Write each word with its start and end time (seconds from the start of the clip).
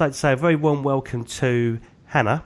like 0.00 0.12
to 0.12 0.18
say 0.18 0.32
a 0.32 0.36
very 0.36 0.56
warm 0.56 0.82
welcome 0.82 1.24
to 1.24 1.78
Hanna, 2.06 2.42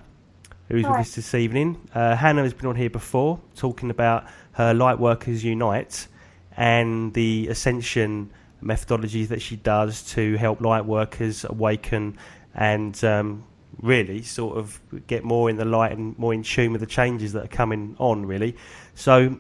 who's 0.69 0.85
Hi. 0.85 0.91
with 0.91 1.01
us 1.01 1.15
this 1.15 1.35
evening. 1.35 1.89
Uh, 1.95 2.17
Hanna 2.17 2.43
has 2.43 2.53
been 2.53 2.67
on 2.67 2.75
here 2.75 2.91
before 2.91 3.39
talking 3.55 3.91
about 3.91 4.27
her 4.53 4.75
Lightworkers 4.75 5.45
Unite 5.45 6.09
and 6.57 7.15
the 7.15 7.47
ascension 7.47 8.33
methodologies 8.61 9.29
that 9.29 9.41
she 9.41 9.55
does 9.55 10.03
to 10.15 10.37
help 10.37 10.59
lightworkers 10.59 11.49
awaken 11.49 12.19
and 12.55 13.05
um, 13.05 13.45
really 13.81 14.23
sort 14.23 14.57
of 14.57 14.81
get 15.07 15.23
more 15.23 15.49
in 15.49 15.57
the 15.57 15.65
light 15.65 15.93
and 15.93 16.19
more 16.19 16.35
in 16.35 16.43
tune 16.43 16.73
with 16.73 16.81
the 16.81 16.89
changes 16.89 17.35
that 17.35 17.45
are 17.45 17.49
coming 17.49 17.95
on, 18.01 18.27
really. 18.27 18.57
So 18.97 19.39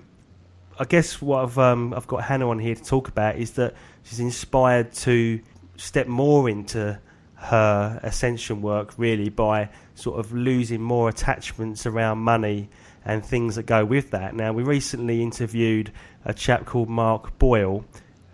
I 0.78 0.84
guess 0.84 1.20
what 1.20 1.42
I've 1.42 1.58
um, 1.58 1.92
I've 1.92 2.06
got 2.06 2.22
Hanna 2.22 2.48
on 2.48 2.60
here 2.60 2.76
to 2.76 2.84
talk 2.84 3.08
about 3.08 3.38
is 3.38 3.52
that 3.52 3.74
she's 4.04 4.20
inspired 4.20 4.92
to 4.92 5.40
step 5.76 6.06
more 6.06 6.48
into 6.48 7.00
her 7.44 8.00
ascension 8.02 8.62
work 8.62 8.94
really 8.96 9.28
by 9.28 9.68
sort 9.94 10.18
of 10.18 10.32
losing 10.32 10.80
more 10.80 11.10
attachments 11.10 11.84
around 11.84 12.18
money 12.18 12.68
and 13.04 13.24
things 13.24 13.56
that 13.56 13.64
go 13.64 13.84
with 13.84 14.10
that. 14.12 14.34
Now 14.34 14.52
we 14.52 14.62
recently 14.62 15.22
interviewed 15.22 15.92
a 16.24 16.32
chap 16.32 16.64
called 16.64 16.88
Mark 16.88 17.38
Boyle 17.38 17.84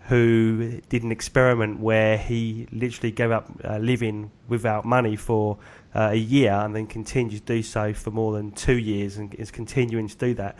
who 0.07 0.79
did 0.87 1.03
an 1.03 1.11
experiment 1.11 1.79
where 1.79 2.17
he 2.17 2.67
literally 2.71 3.11
gave 3.11 3.31
up 3.31 3.51
uh, 3.63 3.77
living 3.77 4.31
without 4.47 4.85
money 4.85 5.17
for 5.17 5.57
uh, 5.93 6.09
a 6.11 6.15
year 6.15 6.53
and 6.53 6.73
then 6.73 6.87
continued 6.87 7.45
to 7.45 7.53
do 7.55 7.61
so 7.61 7.93
for 7.93 8.11
more 8.11 8.33
than 8.33 8.51
two 8.51 8.77
years 8.77 9.17
and 9.17 9.33
is 9.35 9.51
continuing 9.51 10.07
to 10.07 10.17
do 10.17 10.33
that. 10.33 10.55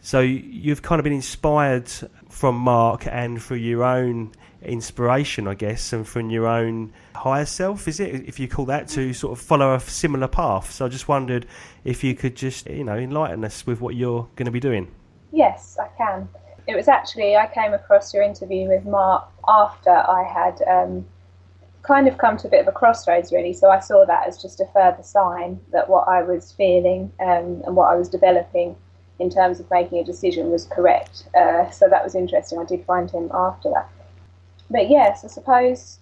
So 0.00 0.20
you've 0.20 0.82
kind 0.82 1.00
of 1.00 1.04
been 1.04 1.12
inspired 1.12 1.90
from 2.28 2.54
Mark 2.54 3.08
and 3.08 3.42
through 3.42 3.56
your 3.56 3.82
own 3.82 4.32
inspiration, 4.62 5.46
I 5.46 5.54
guess, 5.54 5.92
and 5.92 6.06
from 6.06 6.30
your 6.30 6.46
own 6.46 6.92
higher 7.14 7.46
self, 7.46 7.86
is 7.88 8.00
it, 8.00 8.26
if 8.26 8.40
you 8.40 8.48
call 8.48 8.66
that, 8.66 8.88
to 8.88 9.12
sort 9.12 9.38
of 9.38 9.44
follow 9.44 9.74
a 9.74 9.80
similar 9.80 10.28
path. 10.28 10.70
So 10.70 10.86
I 10.86 10.88
just 10.88 11.08
wondered 11.08 11.46
if 11.84 12.02
you 12.02 12.14
could 12.14 12.36
just, 12.36 12.68
you 12.68 12.84
know, 12.84 12.96
enlighten 12.96 13.44
us 13.44 13.66
with 13.66 13.80
what 13.80 13.94
you're 13.94 14.28
going 14.36 14.46
to 14.46 14.52
be 14.52 14.60
doing. 14.60 14.90
Yes, 15.32 15.76
I 15.80 15.88
can. 15.96 16.28
It 16.66 16.76
was 16.76 16.88
actually, 16.88 17.36
I 17.36 17.46
came 17.46 17.72
across 17.72 18.12
your 18.12 18.22
interview 18.22 18.68
with 18.68 18.84
Mark 18.84 19.28
after 19.46 19.90
I 19.90 20.22
had 20.22 20.60
um, 20.68 21.06
kind 21.82 22.08
of 22.08 22.18
come 22.18 22.36
to 22.36 22.46
a 22.46 22.50
bit 22.50 22.60
of 22.60 22.68
a 22.68 22.72
crossroads, 22.72 23.32
really. 23.32 23.52
So 23.52 23.70
I 23.70 23.80
saw 23.80 24.04
that 24.04 24.26
as 24.26 24.40
just 24.40 24.60
a 24.60 24.66
further 24.66 25.02
sign 25.02 25.60
that 25.72 25.88
what 25.88 26.08
I 26.08 26.22
was 26.22 26.52
feeling 26.52 27.10
um, 27.20 27.62
and 27.64 27.76
what 27.76 27.90
I 27.90 27.94
was 27.94 28.08
developing 28.08 28.76
in 29.18 29.30
terms 29.30 29.60
of 29.60 29.70
making 29.70 29.98
a 29.98 30.04
decision 30.04 30.50
was 30.50 30.66
correct. 30.66 31.24
Uh, 31.34 31.70
so 31.70 31.88
that 31.88 32.04
was 32.04 32.14
interesting. 32.14 32.58
I 32.58 32.64
did 32.64 32.84
find 32.84 33.10
him 33.10 33.30
after 33.32 33.70
that. 33.70 33.88
But 34.70 34.90
yes, 34.90 35.24
I 35.24 35.28
suppose 35.28 35.98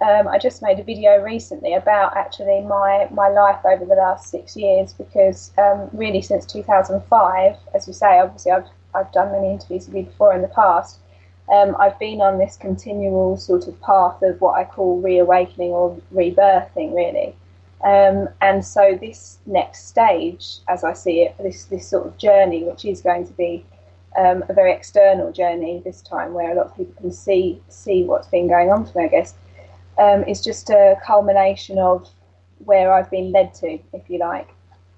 um, 0.00 0.28
I 0.28 0.38
just 0.38 0.62
made 0.62 0.78
a 0.78 0.84
video 0.84 1.20
recently 1.22 1.74
about 1.74 2.16
actually 2.16 2.60
my, 2.62 3.08
my 3.10 3.28
life 3.28 3.60
over 3.64 3.84
the 3.84 3.94
last 3.94 4.30
six 4.30 4.56
years 4.56 4.92
because 4.92 5.52
um, 5.58 5.90
really 5.92 6.22
since 6.22 6.46
2005, 6.46 7.56
as 7.74 7.86
you 7.86 7.92
say, 7.92 8.18
obviously 8.20 8.52
I've, 8.52 8.68
I've 8.94 9.12
done 9.12 9.32
many 9.32 9.52
interviews 9.52 9.86
with 9.86 9.96
you 9.96 10.02
before 10.04 10.34
in 10.34 10.42
the 10.42 10.48
past. 10.48 10.98
Um, 11.52 11.76
I've 11.78 11.98
been 11.98 12.20
on 12.20 12.38
this 12.38 12.56
continual 12.56 13.36
sort 13.36 13.66
of 13.66 13.80
path 13.80 14.22
of 14.22 14.40
what 14.40 14.58
I 14.58 14.64
call 14.64 15.00
reawakening 15.00 15.70
or 15.70 15.98
rebirthing, 16.12 16.94
really. 16.94 17.34
Um, 17.82 18.28
and 18.40 18.64
so 18.64 18.98
this 19.00 19.38
next 19.46 19.86
stage, 19.88 20.58
as 20.68 20.84
I 20.84 20.92
see 20.92 21.22
it, 21.22 21.36
this 21.38 21.64
this 21.64 21.88
sort 21.88 22.06
of 22.06 22.18
journey, 22.18 22.64
which 22.64 22.84
is 22.84 23.00
going 23.00 23.26
to 23.26 23.32
be 23.32 23.64
um, 24.16 24.44
a 24.48 24.52
very 24.52 24.72
external 24.72 25.32
journey 25.32 25.82
this 25.84 26.02
time, 26.02 26.34
where 26.34 26.52
a 26.52 26.54
lot 26.54 26.66
of 26.66 26.76
people 26.76 26.94
can 27.00 27.12
see 27.12 27.60
see 27.68 28.04
what's 28.04 28.28
been 28.28 28.48
going 28.48 28.70
on 28.70 28.86
for 28.86 28.98
me, 28.98 29.04
I 29.04 29.08
guess, 29.08 29.34
um, 29.98 30.24
is 30.24 30.42
just 30.42 30.70
a 30.70 30.96
culmination 31.04 31.78
of 31.78 32.08
where 32.64 32.92
I've 32.92 33.10
been 33.10 33.32
led 33.32 33.54
to, 33.54 33.78
if 33.92 34.08
you 34.08 34.18
like. 34.18 34.48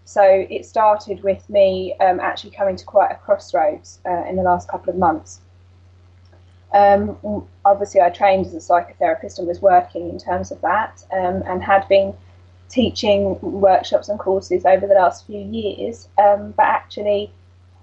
So 0.05 0.23
it 0.25 0.67
started 0.67 1.23
with 1.23 1.49
me 1.49 1.95
um, 2.01 2.19
actually 2.21 2.51
coming 2.51 2.77
to 2.77 2.85
quite 2.85 3.13
a 3.13 3.17
crossroads 3.17 4.01
uh, 4.07 4.25
in 4.29 4.37
the 4.37 4.43
last 4.43 4.69
couple 4.69 4.93
of 4.93 4.99
months. 4.99 5.41
Um, 6.73 7.17
obviously, 7.65 8.01
I 8.01 8.11
trained 8.11 8.47
as 8.47 8.55
a 8.55 8.59
psychotherapist 8.59 9.39
and 9.39 9.47
was 9.47 9.61
working 9.61 10.09
in 10.09 10.19
terms 10.19 10.51
of 10.51 10.61
that, 10.63 11.05
um, 11.13 11.43
and 11.47 11.63
had 11.63 11.87
been 11.89 12.15
teaching 12.69 13.39
workshops 13.41 14.09
and 14.09 14.19
courses 14.19 14.65
over 14.65 14.87
the 14.87 14.95
last 14.95 15.27
few 15.27 15.41
years. 15.41 16.09
Um, 16.19 16.53
but 16.57 16.67
actually, 16.67 17.33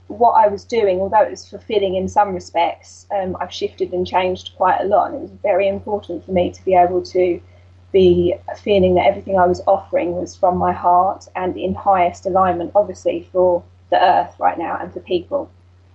what 0.08 0.32
I 0.32 0.48
was 0.48 0.64
doing, 0.64 1.00
although 1.00 1.24
it 1.24 1.30
was 1.30 1.48
fulfilling 1.48 1.96
in 1.96 2.08
some 2.08 2.34
respects, 2.34 3.08
um, 3.12 3.36
I've 3.40 3.54
shifted 3.54 3.94
and 3.94 4.08
changed 4.08 4.52
quite 4.56 4.80
a 4.82 4.86
lot, 4.86 5.08
and 5.08 5.16
it 5.16 5.22
was 5.22 5.32
very 5.44 5.68
important 5.68 6.26
for 6.26 6.32
me 6.32 6.52
to 6.52 6.66
be 6.66 6.76
able 6.76 7.02
to 7.04 7.42
be 7.92 8.36
feeling 8.58 8.96
that 8.96 9.06
everything 9.06 9.40
I 9.40 9.46
was 9.46 9.62
offering 9.68 10.14
was 10.14 10.36
from 10.36 10.58
my 10.58 10.74
heart 10.74 11.28
and 11.36 11.58
in 11.58 11.74
highest 11.74 12.26
alignment, 12.26 12.72
obviously, 12.76 13.28
for 13.32 13.64
the 13.90 14.02
earth 14.02 14.36
right 14.40 14.58
now 14.58 14.78
and 14.80 14.94
for 14.94 15.00
people. 15.00 15.50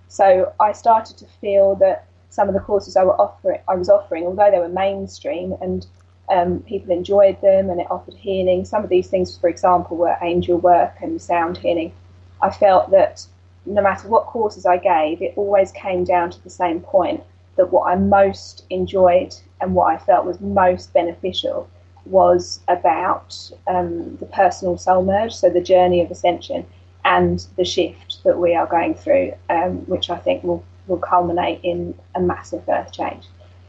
So 0.07 0.53
I 0.59 0.71
started 0.71 1.17
to 1.17 1.25
feel 1.41 1.75
that 1.75 2.07
some 2.29 2.47
of 2.47 2.53
the 2.55 2.59
courses 2.59 2.95
I, 2.95 3.03
were 3.03 3.19
offering, 3.19 3.61
I 3.67 3.75
was 3.75 3.89
offering, 3.89 4.25
although 4.25 4.49
they 4.49 4.59
were 4.59 4.69
mainstream 4.69 5.55
and 5.61 5.85
um, 6.29 6.61
people 6.61 6.91
enjoyed 6.91 7.39
them 7.41 7.69
and 7.69 7.79
it 7.79 7.87
offered 7.91 8.15
healing, 8.15 8.65
some 8.65 8.83
of 8.83 8.89
these 8.89 9.07
things, 9.07 9.37
for 9.37 9.47
example, 9.47 9.97
were 9.97 10.17
angel 10.21 10.57
work 10.57 10.95
and 11.01 11.21
sound 11.21 11.57
healing. 11.57 11.93
I 12.41 12.49
felt 12.49 12.91
that 12.91 13.25
no 13.65 13.81
matter 13.81 14.07
what 14.07 14.25
courses 14.25 14.65
I 14.65 14.77
gave, 14.77 15.21
it 15.21 15.33
always 15.35 15.71
came 15.71 16.03
down 16.03 16.31
to 16.31 16.43
the 16.43 16.49
same 16.49 16.81
point 16.81 17.23
that 17.55 17.71
what 17.71 17.87
I 17.87 17.95
most 17.95 18.65
enjoyed 18.69 19.35
and 19.61 19.75
what 19.75 19.93
I 19.93 19.97
felt 19.97 20.25
was 20.25 20.39
most 20.41 20.91
beneficial 20.93 21.69
was 22.05 22.59
about 22.67 23.51
um, 23.67 24.17
the 24.17 24.25
personal 24.25 24.77
soul 24.77 25.03
merge, 25.03 25.33
so 25.33 25.49
the 25.49 25.61
journey 25.61 26.01
of 26.01 26.11
ascension 26.11 26.65
and 27.05 27.45
the 27.57 27.65
shift 27.65 28.23
that 28.23 28.37
we 28.37 28.55
are 28.55 28.67
going 28.67 28.95
through, 28.95 29.33
um, 29.49 29.77
which 29.87 30.09
I 30.09 30.17
think 30.17 30.43
will, 30.43 30.63
will 30.87 30.97
culminate 30.97 31.59
in 31.63 31.93
a 32.15 32.19
massive 32.19 32.65
birth 32.65 32.91
change. 32.91 33.25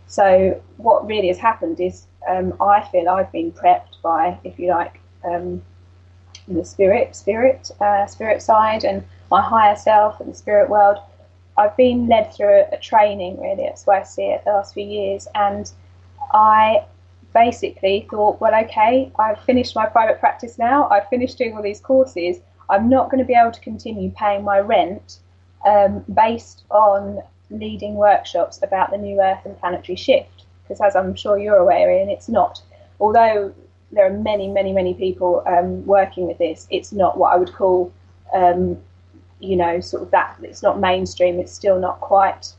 So, 0.07 0.61
what 0.77 1.07
really 1.07 1.29
has 1.29 1.39
happened 1.39 1.81
is 1.81 2.07
um, 2.29 2.55
I 2.61 2.83
feel 2.89 3.09
I've 3.09 3.33
been 3.33 3.53
prepped 3.53 4.03
by, 4.03 4.39
if 4.45 4.59
you 4.59 4.69
like, 4.69 5.01
um, 5.25 5.63
the 6.47 6.65
spirit, 6.65 7.17
spirit, 7.17 7.71
uh, 7.81 8.07
spirit 8.07 8.43
side, 8.43 8.85
and 8.85 9.03
my 9.31 9.43
higher 9.43 9.77
self 9.77 10.21
and 10.21 10.33
the 10.33 10.37
spirit 10.37 10.69
world. 10.69 10.99
I've 11.57 11.77
been 11.77 12.09
led 12.09 12.33
through 12.33 12.49
a, 12.49 12.69
a 12.73 12.79
training, 12.79 13.41
really. 13.41 13.65
That's 13.65 13.87
why 13.87 14.01
I 14.01 14.03
see 14.03 14.25
it 14.25 14.45
the 14.45 14.53
last 14.53 14.75
few 14.75 14.85
years, 14.85 15.29
and 15.35 15.71
I 16.33 16.85
basically 17.33 18.07
thought, 18.11 18.41
well, 18.41 18.55
okay, 18.65 19.13
I've 19.19 19.41
finished 19.43 19.75
my 19.75 19.87
private 19.87 20.21
practice 20.21 20.59
now. 20.59 20.89
I've 20.89 21.09
finished 21.09 21.37
doing 21.37 21.55
all 21.57 21.63
these 21.63 21.81
courses. 21.81 22.39
I'm 22.71 22.89
not 22.89 23.11
going 23.11 23.19
to 23.19 23.25
be 23.25 23.35
able 23.35 23.53
to 23.53 23.61
continue 23.61 24.11
paying 24.13 24.45
my 24.45 24.61
rent 24.61 25.19
um, 25.67 26.05
based 26.15 26.65
on 26.71 27.23
leading 27.51 27.95
workshops 27.95 28.61
about 28.63 28.91
the 28.91 28.99
new 28.99 29.21
Earth 29.21 29.41
and 29.45 29.59
planetary 29.59 29.97
shift. 29.97 30.45
Because 30.63 30.81
as 30.81 30.97
I'm 30.97 31.15
sure 31.15 31.39
you're 31.39 31.57
aware, 31.57 31.91
Ian, 31.91 32.09
it's 32.09 32.29
not. 32.29 32.63
Although 33.01 33.53
there 33.93 34.07
are 34.07 34.17
many, 34.17 34.49
many, 34.49 34.73
many 34.73 34.95
people 34.95 35.43
um, 35.47 35.85
working 35.85 36.27
with 36.27 36.39
this, 36.39 36.67
it's 36.71 36.93
not 36.93 37.19
what 37.19 37.33
I 37.33 37.37
would 37.37 37.53
call, 37.53 37.93
um, 38.33 38.79
you 39.45 39.57
know, 39.57 39.81
sort 39.81 40.03
of 40.03 40.11
that. 40.11 40.37
It's 40.43 40.63
not 40.63 40.81
mainstream. 40.81 41.39
It's 41.39 41.53
still 41.53 41.79
not 41.79 42.01
quite. 42.01 42.53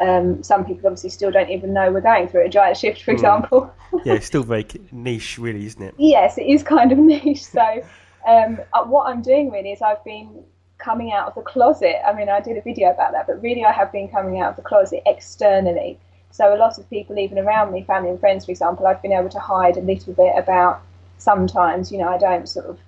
Um, 0.00 0.42
some 0.42 0.64
people 0.64 0.88
obviously 0.88 1.10
still 1.10 1.30
don't 1.30 1.50
even 1.50 1.72
know 1.72 1.92
we're 1.92 2.00
going 2.00 2.26
through 2.26 2.44
a 2.44 2.48
giant 2.48 2.76
shift, 2.76 3.02
for 3.02 3.12
example. 3.12 3.72
yeah, 4.04 4.14
it's 4.14 4.26
still 4.26 4.42
very 4.42 4.66
niche, 4.90 5.38
really, 5.38 5.64
isn't 5.66 5.82
it? 5.82 5.94
Yes, 5.96 6.38
it 6.38 6.46
is 6.46 6.62
kind 6.62 6.90
of 6.90 6.98
niche. 7.12 7.44
So, 7.44 7.84
um, 8.26 8.60
uh, 8.72 8.84
what 8.84 9.06
I'm 9.06 9.22
doing 9.22 9.50
really 9.50 9.72
is 9.72 9.80
I've 9.80 10.04
been 10.04 10.42
coming 10.78 11.12
out 11.12 11.28
of 11.28 11.34
the 11.36 11.42
closet. 11.42 11.96
I 12.06 12.12
mean, 12.12 12.28
I 12.28 12.40
did 12.40 12.56
a 12.56 12.62
video 12.62 12.90
about 12.90 13.12
that, 13.12 13.26
but 13.26 13.40
really, 13.40 13.64
I 13.64 13.72
have 13.72 13.92
been 13.92 14.08
coming 14.08 14.40
out 14.40 14.50
of 14.50 14.56
the 14.56 14.62
closet 14.62 15.02
externally. 15.06 15.98
So, 16.32 16.52
a 16.52 16.56
lot 16.56 16.78
of 16.78 16.88
people, 16.90 17.18
even 17.18 17.38
around 17.38 17.72
me, 17.72 17.84
family 17.84 18.10
and 18.10 18.18
friends, 18.18 18.46
for 18.46 18.50
example, 18.50 18.86
I've 18.86 19.02
been 19.02 19.12
able 19.12 19.30
to 19.30 19.40
hide 19.40 19.76
a 19.76 19.82
little 19.82 20.14
bit 20.14 20.34
about. 20.36 20.82
Sometimes, 21.18 21.92
you 21.92 21.98
know, 21.98 22.08
I 22.08 22.18
don't 22.18 22.48
sort 22.48 22.66
of 22.66 22.80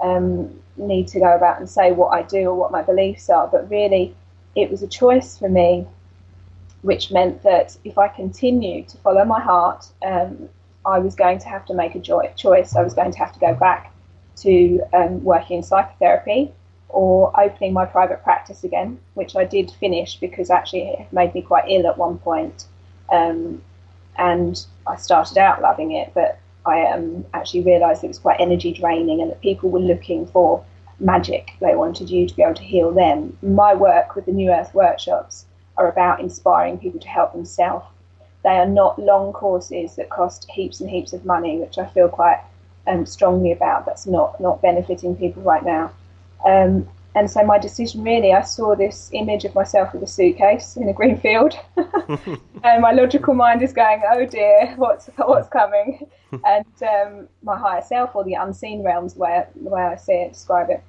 um, 0.00 0.61
need 0.76 1.08
to 1.08 1.20
go 1.20 1.34
about 1.34 1.58
and 1.58 1.68
say 1.68 1.92
what 1.92 2.08
I 2.08 2.22
do 2.22 2.50
or 2.50 2.54
what 2.54 2.72
my 2.72 2.82
beliefs 2.82 3.28
are, 3.30 3.46
but 3.46 3.68
really, 3.70 4.14
it 4.54 4.70
was 4.70 4.82
a 4.82 4.88
choice 4.88 5.38
for 5.38 5.48
me 5.48 5.86
which 6.82 7.10
meant 7.10 7.42
that 7.44 7.76
if 7.84 7.96
I 7.96 8.08
continued 8.08 8.88
to 8.88 8.96
follow 8.98 9.24
my 9.24 9.40
heart, 9.40 9.86
um, 10.04 10.48
I 10.84 10.98
was 10.98 11.14
going 11.14 11.38
to 11.38 11.48
have 11.48 11.64
to 11.66 11.74
make 11.74 11.94
a 11.94 12.00
choice. 12.00 12.74
I 12.76 12.82
was 12.82 12.92
going 12.92 13.12
to 13.12 13.18
have 13.18 13.32
to 13.32 13.40
go 13.40 13.54
back 13.54 13.94
to 14.38 14.80
um, 14.92 15.22
working 15.22 15.58
in 15.58 15.62
psychotherapy 15.62 16.52
or 16.88 17.32
opening 17.40 17.72
my 17.72 17.86
private 17.86 18.22
practice 18.24 18.64
again, 18.64 18.98
which 19.14 19.36
I 19.36 19.44
did 19.44 19.70
finish 19.70 20.16
because 20.16 20.50
actually 20.50 20.88
it 20.88 21.12
made 21.12 21.34
me 21.34 21.42
quite 21.42 21.64
ill 21.68 21.86
at 21.86 21.96
one 21.96 22.18
point. 22.18 22.66
Um, 23.10 23.62
and 24.18 24.64
I 24.86 24.96
started 24.96 25.38
out 25.38 25.62
loving 25.62 25.92
it, 25.92 26.12
but 26.14 26.38
I 26.64 26.82
um, 26.86 27.24
actually 27.34 27.62
realised 27.62 28.04
it 28.04 28.08
was 28.08 28.18
quite 28.18 28.40
energy 28.40 28.72
draining 28.72 29.20
and 29.20 29.30
that 29.30 29.40
people 29.40 29.70
were 29.70 29.80
looking 29.80 30.26
for 30.26 30.64
magic. 31.00 31.52
They 31.60 31.74
wanted 31.74 32.08
you 32.10 32.26
to 32.28 32.34
be 32.34 32.42
able 32.42 32.54
to 32.54 32.62
heal 32.62 32.92
them. 32.92 33.36
My 33.42 33.74
work 33.74 34.14
with 34.14 34.26
the 34.26 34.32
New 34.32 34.50
Earth 34.50 34.72
workshops 34.74 35.46
are 35.76 35.88
about 35.88 36.20
inspiring 36.20 36.78
people 36.78 37.00
to 37.00 37.08
help 37.08 37.32
themselves. 37.32 37.86
They 38.44 38.58
are 38.58 38.66
not 38.66 38.98
long 38.98 39.32
courses 39.32 39.96
that 39.96 40.10
cost 40.10 40.50
heaps 40.50 40.80
and 40.80 40.90
heaps 40.90 41.12
of 41.12 41.24
money, 41.24 41.58
which 41.58 41.78
I 41.78 41.86
feel 41.86 42.08
quite 42.08 42.40
um, 42.86 43.06
strongly 43.06 43.52
about 43.52 43.86
that's 43.86 44.06
not 44.06 44.40
not 44.40 44.60
benefiting 44.60 45.16
people 45.16 45.42
right 45.42 45.64
now. 45.64 45.92
Um, 46.44 46.88
and 47.14 47.30
so 47.30 47.44
my 47.44 47.58
decision 47.58 48.02
really, 48.02 48.32
I 48.32 48.40
saw 48.40 48.74
this 48.74 49.10
image 49.12 49.44
of 49.44 49.54
myself 49.54 49.92
with 49.92 50.02
a 50.02 50.06
suitcase 50.06 50.76
in 50.76 50.88
a 50.88 50.94
green 50.94 51.18
field, 51.18 51.54
and 51.76 52.80
my 52.80 52.92
logical 52.92 53.34
mind 53.34 53.62
is 53.62 53.72
going, 53.72 54.02
"Oh 54.10 54.24
dear, 54.24 54.72
what's 54.76 55.10
what's 55.16 55.48
coming?" 55.48 56.06
and 56.46 56.66
um, 56.82 57.28
my 57.42 57.58
higher 57.58 57.82
self, 57.82 58.16
or 58.16 58.24
the 58.24 58.34
unseen 58.34 58.82
realms, 58.82 59.14
where 59.14 59.46
the 59.62 59.68
way 59.68 59.82
I 59.82 59.96
see 59.96 60.14
it, 60.14 60.32
describe 60.32 60.70
it, 60.70 60.82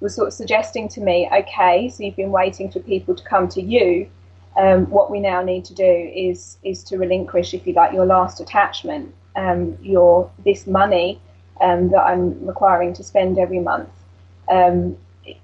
was 0.00 0.16
sort 0.16 0.28
of 0.28 0.34
suggesting 0.34 0.88
to 0.88 1.00
me, 1.00 1.28
"Okay, 1.32 1.88
so 1.88 2.02
you've 2.02 2.16
been 2.16 2.32
waiting 2.32 2.68
for 2.68 2.80
people 2.80 3.14
to 3.14 3.22
come 3.22 3.48
to 3.50 3.62
you. 3.62 4.08
Um, 4.56 4.90
what 4.90 5.12
we 5.12 5.20
now 5.20 5.42
need 5.42 5.64
to 5.66 5.74
do 5.74 6.10
is 6.12 6.58
is 6.64 6.82
to 6.84 6.98
relinquish, 6.98 7.54
if 7.54 7.68
you 7.68 7.72
like, 7.72 7.92
your 7.92 8.06
last 8.06 8.40
attachment, 8.40 9.14
um, 9.36 9.78
your 9.80 10.28
this 10.44 10.66
money 10.66 11.20
um, 11.60 11.90
that 11.90 12.02
I'm 12.02 12.44
requiring 12.44 12.94
to 12.94 13.04
spend 13.04 13.38
every 13.38 13.60
month." 13.60 13.90
Um, 14.50 14.98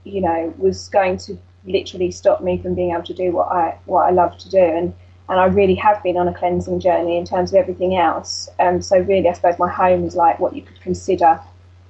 you 0.05 0.21
know, 0.21 0.55
was 0.59 0.89
going 0.89 1.17
to 1.19 1.39
literally 1.65 2.11
stop 2.11 2.43
me 2.43 2.59
from 2.59 2.75
being 2.75 2.93
able 2.93 3.03
to 3.05 3.15
do 3.15 3.33
what 3.33 3.49
I 3.49 3.79
what 3.87 4.03
I 4.03 4.11
love 4.11 4.39
to 4.39 4.51
do, 4.51 4.59
and 4.59 4.95
and 5.29 5.39
I 5.39 5.47
really 5.47 5.77
have 5.77 6.03
been 6.03 6.17
on 6.17 6.29
a 6.29 6.35
cleansing 6.35 6.81
journey 6.81 7.17
in 7.17 7.25
terms 7.25 7.53
of 7.53 7.57
everything 7.57 7.97
else. 7.97 8.49
Um, 8.59 8.83
so 8.83 8.99
really, 8.99 9.29
I 9.29 9.33
suppose 9.33 9.59
my 9.59 9.71
home 9.71 10.05
is 10.05 10.17
like 10.17 10.41
what 10.41 10.55
you 10.57 10.63
could 10.63 10.81
consider 10.81 11.41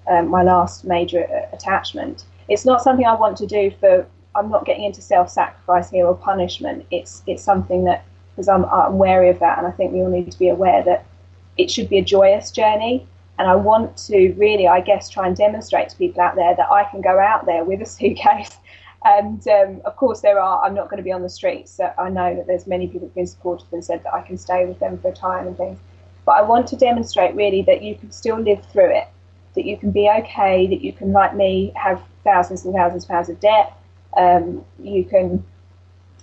um, 0.09 0.29
my 0.29 0.43
last 0.43 0.85
major 0.85 1.25
uh, 1.25 1.55
attachment. 1.55 2.25
It's 2.49 2.65
not 2.65 2.83
something 2.83 3.07
I 3.07 3.15
want 3.15 3.37
to 3.39 3.47
do 3.47 3.71
for. 3.81 4.07
I'm 4.35 4.51
not 4.51 4.65
getting 4.65 4.85
into 4.85 5.03
self-sacrifice 5.03 5.91
here 5.91 6.07
or 6.07 6.15
punishment. 6.15 6.87
It's 6.91 7.23
it's 7.27 7.43
something 7.43 7.85
that 7.85 8.05
because 8.37 8.49
I'm, 8.49 8.65
I'm 8.67 8.99
wary 8.99 9.31
of 9.31 9.39
that, 9.41 9.59
and 9.59 9.67
I 9.67 9.71
think 9.71 9.93
we 9.93 10.01
all 10.01 10.11
need 10.11 10.31
to 10.31 10.39
be 10.39 10.49
aware 10.49 10.83
that 10.85 11.05
it 11.57 11.71
should 11.71 11.89
be 11.89 11.99
a 11.99 12.05
joyous 12.05 12.51
journey. 12.51 13.07
And 13.41 13.49
I 13.49 13.57
want 13.57 13.97
to 14.09 14.35
really, 14.35 14.69
I 14.69 14.83
guess, 14.83 15.09
try 15.09 15.27
and 15.27 15.35
demonstrate 15.35 15.89
to 15.89 15.97
people 15.97 16.21
out 16.21 16.37
there 16.37 16.55
that 16.55 16.71
I 16.71 16.85
can 16.91 17.01
go 17.01 17.19
out 17.19 17.47
there 17.47 17.65
with 17.65 17.81
a 17.81 17.87
suitcase. 17.87 18.51
And 19.03 19.49
um, 19.49 19.81
of 19.87 19.97
course, 19.97 20.21
there 20.21 20.39
are. 20.39 20.63
I'm 20.63 20.75
not 20.75 20.91
going 20.91 20.99
to 20.99 21.03
be 21.03 21.11
on 21.11 21.23
the 21.23 21.31
streets. 21.31 21.71
So 21.73 21.91
I 21.97 22.11
know 22.11 22.37
that 22.37 22.47
there's 22.47 22.67
many 22.67 22.87
people 22.87 23.07
who've 23.07 23.15
been 23.15 23.27
supportive 23.27 23.73
and 23.73 23.83
said 23.83 24.03
that 24.05 24.13
I 24.13 24.21
can 24.21 24.37
stay 24.37 24.67
with 24.67 24.79
them 24.79 24.99
for 24.99 25.09
a 25.09 25.15
time 25.15 25.47
and 25.47 25.57
things. 25.57 25.79
But 26.27 26.33
I 26.33 26.43
want 26.43 26.67
to 26.67 26.77
demonstrate 26.77 27.35
really 27.35 27.63
that 27.63 27.83
you 27.83 27.95
can 27.95 28.13
still 28.13 28.39
live 28.39 28.63
through 28.67 28.95
it, 28.95 29.09
that 29.55 29.65
you 29.65 29.79
can 29.79 29.91
be 29.91 30.07
okay, 30.19 30.67
that 30.67 30.83
you 30.83 30.93
can, 30.93 31.13
like 31.13 31.35
me, 31.35 31.73
have 31.77 32.03
thousands 32.25 32.67
and 32.67 32.75
thousands 32.75 33.05
of 33.05 33.09
pounds 33.09 33.31
of 33.31 33.41
debt. 33.41 33.73
Um, 34.19 34.63
you 34.79 35.03
can, 35.03 35.43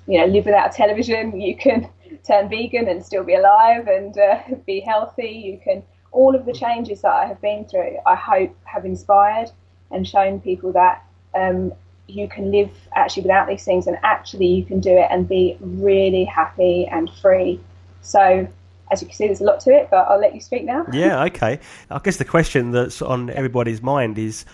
you 0.05 0.19
know, 0.19 0.27
live 0.27 0.45
without 0.45 0.71
a 0.71 0.77
television. 0.77 1.41
You 1.41 1.57
can 1.57 1.89
turn 2.27 2.47
vegan 2.47 2.87
and 2.87 3.03
still 3.03 3.23
be 3.23 3.33
alive 3.33 3.87
and 3.87 4.15
uh, 4.19 4.37
be 4.67 4.81
healthy. 4.81 5.29
You 5.29 5.59
can 5.63 5.81
all 6.11 6.35
of 6.35 6.45
the 6.45 6.53
changes 6.53 7.01
that 7.01 7.11
I 7.11 7.25
have 7.25 7.41
been 7.41 7.65
through, 7.65 7.97
I 8.05 8.15
hope 8.15 8.55
have 8.63 8.85
inspired 8.85 9.51
and 9.91 10.07
shown 10.07 10.39
people 10.39 10.71
that 10.73 11.03
um, 11.35 11.73
you 12.07 12.27
can 12.27 12.51
live 12.51 12.71
actually 12.95 13.23
without 13.23 13.47
these 13.47 13.63
things 13.63 13.87
and 13.87 13.97
actually 14.03 14.47
you 14.47 14.65
can 14.65 14.79
do 14.79 14.91
it 14.91 15.07
and 15.09 15.27
be 15.27 15.57
really 15.59 16.25
happy 16.25 16.87
and 16.87 17.09
free. 17.21 17.59
So, 18.01 18.47
as 18.91 19.01
you 19.01 19.07
can 19.07 19.15
see, 19.15 19.27
there's 19.27 19.41
a 19.41 19.43
lot 19.43 19.59
to 19.61 19.71
it, 19.71 19.89
but 19.91 20.07
I'll 20.07 20.19
let 20.19 20.33
you 20.33 20.41
speak 20.41 20.63
now. 20.63 20.85
yeah, 20.93 21.23
okay. 21.25 21.59
I 21.89 21.99
guess 21.99 22.17
the 22.17 22.25
question 22.25 22.71
that's 22.71 23.01
on 23.01 23.29
everybody's 23.29 23.81
mind 23.81 24.17
is 24.17 24.45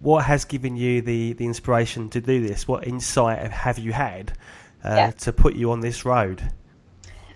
what 0.00 0.24
has 0.24 0.44
given 0.44 0.76
you 0.76 1.02
the, 1.02 1.34
the 1.34 1.44
inspiration 1.44 2.08
to 2.10 2.20
do 2.20 2.46
this? 2.46 2.66
What 2.66 2.86
insight 2.86 3.50
have 3.50 3.78
you 3.78 3.92
had 3.92 4.32
uh, 4.84 4.94
yeah. 4.94 5.10
to 5.10 5.32
put 5.32 5.54
you 5.54 5.72
on 5.72 5.80
this 5.80 6.04
road? 6.04 6.42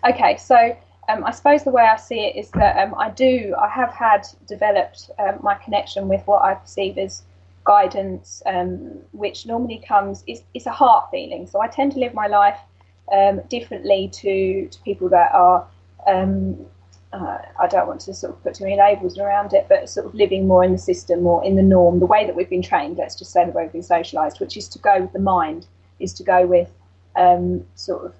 Okay, 0.08 0.36
so 0.38 0.76
um, 1.08 1.24
I 1.24 1.32
suppose 1.32 1.64
the 1.64 1.70
way 1.70 1.82
I 1.82 1.96
see 1.96 2.20
it 2.20 2.36
is 2.36 2.50
that 2.52 2.76
um, 2.78 2.94
I 2.96 3.10
do, 3.10 3.54
I 3.60 3.68
have 3.68 3.92
had 3.92 4.26
developed 4.46 5.10
um, 5.18 5.38
my 5.42 5.54
connection 5.54 6.08
with 6.08 6.26
what 6.26 6.42
I 6.42 6.54
perceive 6.54 6.96
as 6.98 7.22
guidance, 7.64 8.42
um, 8.46 8.98
which 9.12 9.46
normally 9.46 9.82
comes, 9.86 10.22
is, 10.26 10.42
it's 10.54 10.66
a 10.66 10.70
heart 10.70 11.10
feeling. 11.10 11.46
So 11.46 11.60
I 11.60 11.66
tend 11.66 11.92
to 11.92 11.98
live 11.98 12.14
my 12.14 12.28
life 12.28 12.58
um, 13.12 13.40
differently 13.48 14.08
to, 14.12 14.68
to 14.68 14.82
people 14.82 15.08
that 15.08 15.32
are, 15.32 15.66
um, 16.06 16.66
uh, 17.12 17.38
I 17.60 17.66
don't 17.66 17.88
want 17.88 18.00
to 18.02 18.14
sort 18.14 18.32
of 18.34 18.42
put 18.42 18.54
too 18.54 18.64
many 18.64 18.78
labels 18.78 19.18
around 19.18 19.52
it, 19.52 19.66
but 19.68 19.88
sort 19.88 20.06
of 20.06 20.14
living 20.14 20.46
more 20.46 20.64
in 20.64 20.72
the 20.72 20.78
system, 20.78 21.26
or 21.26 21.44
in 21.44 21.56
the 21.56 21.62
norm, 21.62 21.98
the 21.98 22.06
way 22.06 22.26
that 22.26 22.34
we've 22.34 22.48
been 22.48 22.62
trained, 22.62 22.96
let's 22.96 23.16
just 23.16 23.32
say 23.32 23.44
the 23.44 23.50
way 23.50 23.64
we've 23.64 23.72
been 23.72 23.82
socialised, 23.82 24.40
which 24.40 24.56
is 24.56 24.68
to 24.68 24.78
go 24.78 25.00
with 25.00 25.12
the 25.12 25.18
mind, 25.18 25.66
is 25.98 26.14
to 26.14 26.22
go 26.22 26.46
with 26.46 26.70
sort 27.74 28.06
of 28.06 28.14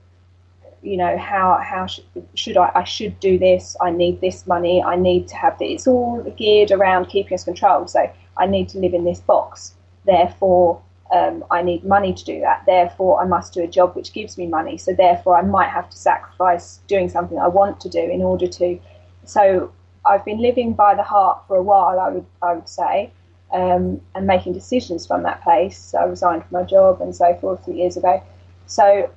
you 0.83 0.97
know 0.97 1.17
how 1.17 1.59
how 1.63 1.87
should, 1.87 2.05
should 2.35 2.57
I 2.57 2.71
I 2.75 2.85
should 2.85 3.19
do 3.21 3.39
this 3.39 3.77
I 3.81 3.91
need 3.91 4.21
this 4.21 4.47
money 4.47 4.83
I 4.83 4.97
need 4.97 5.29
to 5.29 5.37
have 5.37 5.59
this 5.59 5.73
it's 5.73 5.87
all 5.87 6.23
geared 6.37 6.71
around 6.73 7.07
keeping 7.07 7.35
us 7.35 7.45
controlled. 7.45 7.91
So 7.91 8.11
I 8.37 8.47
need 8.47 8.69
to 8.71 8.79
live 8.79 8.95
in 8.95 9.05
this 9.05 9.21
box. 9.21 9.75
Therefore 10.05 10.83
um, 11.13 11.45
I 11.51 11.63
need 11.63 11.85
money 11.85 12.15
to 12.15 12.25
do 12.25 12.41
that. 12.41 12.65
Therefore 12.67 13.23
I 13.23 13.27
must 13.27 13.53
do 13.53 13.63
a 13.63 13.67
job 13.67 13.95
which 13.95 14.13
gives 14.13 14.39
me 14.39 14.47
money. 14.47 14.79
So 14.79 14.93
therefore 14.93 15.37
I 15.37 15.43
might 15.43 15.69
have 15.69 15.89
to 15.91 15.97
sacrifice 15.97 16.81
doing 16.89 17.09
something 17.09 17.39
I 17.39 17.49
want 17.49 17.81
to 17.81 17.89
do 17.89 18.01
in 18.01 18.23
order 18.23 18.47
to 18.47 18.79
so 19.25 19.73
I've 20.05 20.25
been 20.25 20.41
living 20.41 20.73
by 20.73 20.95
the 20.97 21.05
heart 21.05 21.43
for 21.47 21.57
a 21.57 21.63
while 21.63 22.01
I 22.01 22.09
would 22.11 22.27
I 22.43 22.55
would 22.55 22.69
say 22.69 23.13
um, 23.53 24.01
and 24.15 24.27
making 24.27 24.55
decisions 24.55 25.07
from 25.07 25.23
that 25.23 25.43
place. 25.43 25.95
I 25.95 26.05
resigned 26.05 26.45
from 26.45 26.61
my 26.61 26.65
job 26.65 27.01
and 27.01 27.15
so 27.15 27.35
forth 27.37 27.65
three 27.65 27.77
years 27.77 27.97
ago. 27.97 28.23
So 28.67 29.11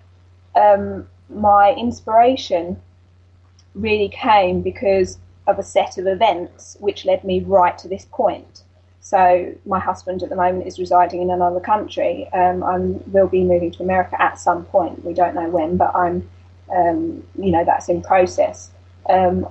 um, 0.56 1.08
my 1.30 1.74
inspiration 1.74 2.82
really 3.74 4.10
came 4.10 4.62
because 4.62 5.18
of 5.48 5.60
a 5.60 5.64
set 5.64 5.98
of 5.98 6.08
events 6.08 6.78
which 6.80 7.06
led 7.06 7.24
me 7.24 7.42
right 7.42 7.78
to 7.78 7.88
this 7.88 8.06
point. 8.12 8.64
So 9.02 9.54
my 9.68 9.80
husband 9.80 10.24
at 10.24 10.30
the 10.30 10.36
moment 10.36 10.66
is 10.66 10.80
residing 10.80 11.22
in 11.22 11.30
another 11.30 11.60
country. 11.60 12.28
Um, 12.34 12.64
I 12.64 12.80
will 12.80 13.28
be 13.28 13.44
moving 13.44 13.70
to 13.72 13.84
America 13.84 14.20
at 14.20 14.40
some 14.40 14.66
point. 14.66 15.06
We 15.06 15.14
don't 15.14 15.36
know 15.36 15.48
when, 15.48 15.78
but 15.78 15.96
I'm, 15.96 16.28
um, 16.76 17.24
you 17.38 17.52
know, 17.52 17.64
that's 17.64 17.88
in 17.88 18.02
process. 18.02 18.72
Um, 19.08 19.48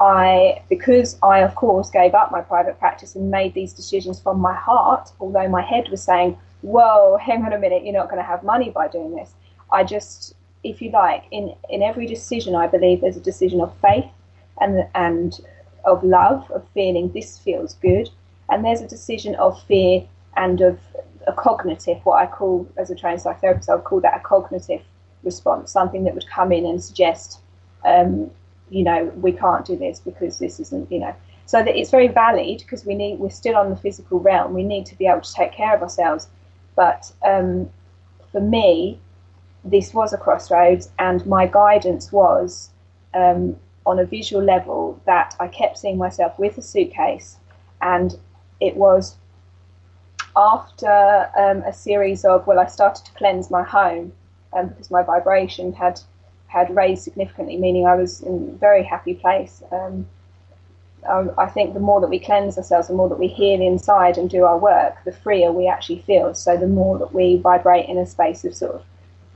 I, 0.00 0.62
because 0.70 1.18
I 1.22 1.40
of 1.40 1.54
course 1.54 1.90
gave 1.90 2.14
up 2.14 2.30
my 2.30 2.40
private 2.40 2.78
practice 2.78 3.14
and 3.16 3.30
made 3.30 3.52
these 3.52 3.74
decisions 3.74 4.18
from 4.18 4.40
my 4.40 4.54
heart, 4.54 5.10
although 5.20 5.48
my 5.48 5.62
head 5.62 5.88
was 5.90 6.02
saying, 6.02 6.38
"Whoa, 6.62 7.18
hang 7.18 7.44
on 7.44 7.52
a 7.52 7.58
minute, 7.58 7.84
you're 7.84 7.94
not 7.94 8.08
going 8.08 8.22
to 8.22 8.26
have 8.26 8.42
money 8.44 8.70
by 8.70 8.88
doing 8.88 9.14
this." 9.14 9.34
I 9.70 9.84
just 9.84 10.35
if 10.70 10.82
you 10.82 10.90
like, 10.90 11.24
in, 11.30 11.54
in 11.70 11.82
every 11.82 12.06
decision, 12.06 12.54
I 12.54 12.66
believe 12.66 13.00
there's 13.00 13.16
a 13.16 13.20
decision 13.20 13.60
of 13.60 13.74
faith 13.80 14.06
and, 14.60 14.86
and 14.94 15.40
of 15.84 16.02
love, 16.02 16.50
of 16.50 16.66
feeling 16.74 17.12
this 17.12 17.38
feels 17.38 17.74
good. 17.74 18.10
And 18.48 18.64
there's 18.64 18.80
a 18.80 18.88
decision 18.88 19.34
of 19.36 19.62
fear 19.64 20.06
and 20.36 20.60
of 20.60 20.78
a 21.26 21.32
cognitive, 21.32 21.98
what 22.04 22.22
I 22.22 22.26
call, 22.26 22.68
as 22.76 22.90
a 22.90 22.94
trained 22.94 23.20
psychotherapist, 23.20 23.68
I 23.68 23.74
would 23.76 23.84
call 23.84 24.00
that 24.00 24.16
a 24.16 24.20
cognitive 24.20 24.82
response, 25.22 25.72
something 25.72 26.04
that 26.04 26.14
would 26.14 26.28
come 26.28 26.52
in 26.52 26.66
and 26.66 26.82
suggest, 26.82 27.40
um, 27.84 28.30
you 28.70 28.84
know, 28.84 29.06
we 29.16 29.32
can't 29.32 29.64
do 29.64 29.76
this 29.76 30.00
because 30.00 30.38
this 30.38 30.60
isn't, 30.60 30.90
you 30.90 31.00
know. 31.00 31.14
So 31.46 31.62
that 31.62 31.76
it's 31.76 31.90
very 31.90 32.08
valid 32.08 32.58
because 32.58 32.84
we 32.84 32.94
need, 32.94 33.18
we're 33.18 33.30
still 33.30 33.56
on 33.56 33.70
the 33.70 33.76
physical 33.76 34.18
realm. 34.18 34.52
We 34.52 34.64
need 34.64 34.86
to 34.86 34.98
be 34.98 35.06
able 35.06 35.20
to 35.20 35.32
take 35.32 35.52
care 35.52 35.74
of 35.74 35.82
ourselves. 35.82 36.28
But 36.74 37.12
um, 37.24 37.70
for 38.32 38.40
me, 38.40 39.00
this 39.70 39.92
was 39.92 40.12
a 40.12 40.18
crossroads, 40.18 40.90
and 40.98 41.26
my 41.26 41.46
guidance 41.46 42.12
was 42.12 42.70
um, 43.14 43.56
on 43.84 43.98
a 43.98 44.04
visual 44.04 44.42
level 44.42 45.00
that 45.06 45.34
I 45.40 45.48
kept 45.48 45.78
seeing 45.78 45.98
myself 45.98 46.38
with 46.38 46.58
a 46.58 46.62
suitcase, 46.62 47.36
and 47.80 48.18
it 48.60 48.76
was 48.76 49.16
after 50.36 51.30
um, 51.36 51.62
a 51.62 51.72
series 51.72 52.24
of 52.24 52.46
well, 52.46 52.60
I 52.60 52.66
started 52.66 53.04
to 53.06 53.12
cleanse 53.12 53.50
my 53.50 53.62
home 53.62 54.12
um, 54.52 54.68
because 54.68 54.90
my 54.90 55.02
vibration 55.02 55.72
had 55.72 56.00
had 56.48 56.74
raised 56.74 57.02
significantly, 57.02 57.56
meaning 57.56 57.86
I 57.86 57.96
was 57.96 58.20
in 58.20 58.50
a 58.54 58.58
very 58.58 58.84
happy 58.84 59.14
place. 59.14 59.62
Um, 59.72 60.06
I, 61.08 61.26
I 61.38 61.46
think 61.46 61.74
the 61.74 61.80
more 61.80 62.00
that 62.00 62.10
we 62.10 62.18
cleanse 62.18 62.56
ourselves, 62.56 62.88
the 62.88 62.94
more 62.94 63.08
that 63.08 63.18
we 63.18 63.28
heal 63.28 63.60
inside 63.60 64.18
and 64.18 64.30
do 64.30 64.44
our 64.44 64.58
work, 64.58 64.96
the 65.04 65.12
freer 65.12 65.52
we 65.52 65.66
actually 65.66 66.00
feel. 66.02 66.34
So 66.34 66.56
the 66.56 66.68
more 66.68 66.98
that 66.98 67.12
we 67.12 67.38
vibrate 67.38 67.88
in 67.88 67.98
a 67.98 68.06
space 68.06 68.44
of 68.44 68.54
sort 68.54 68.76
of 68.76 68.84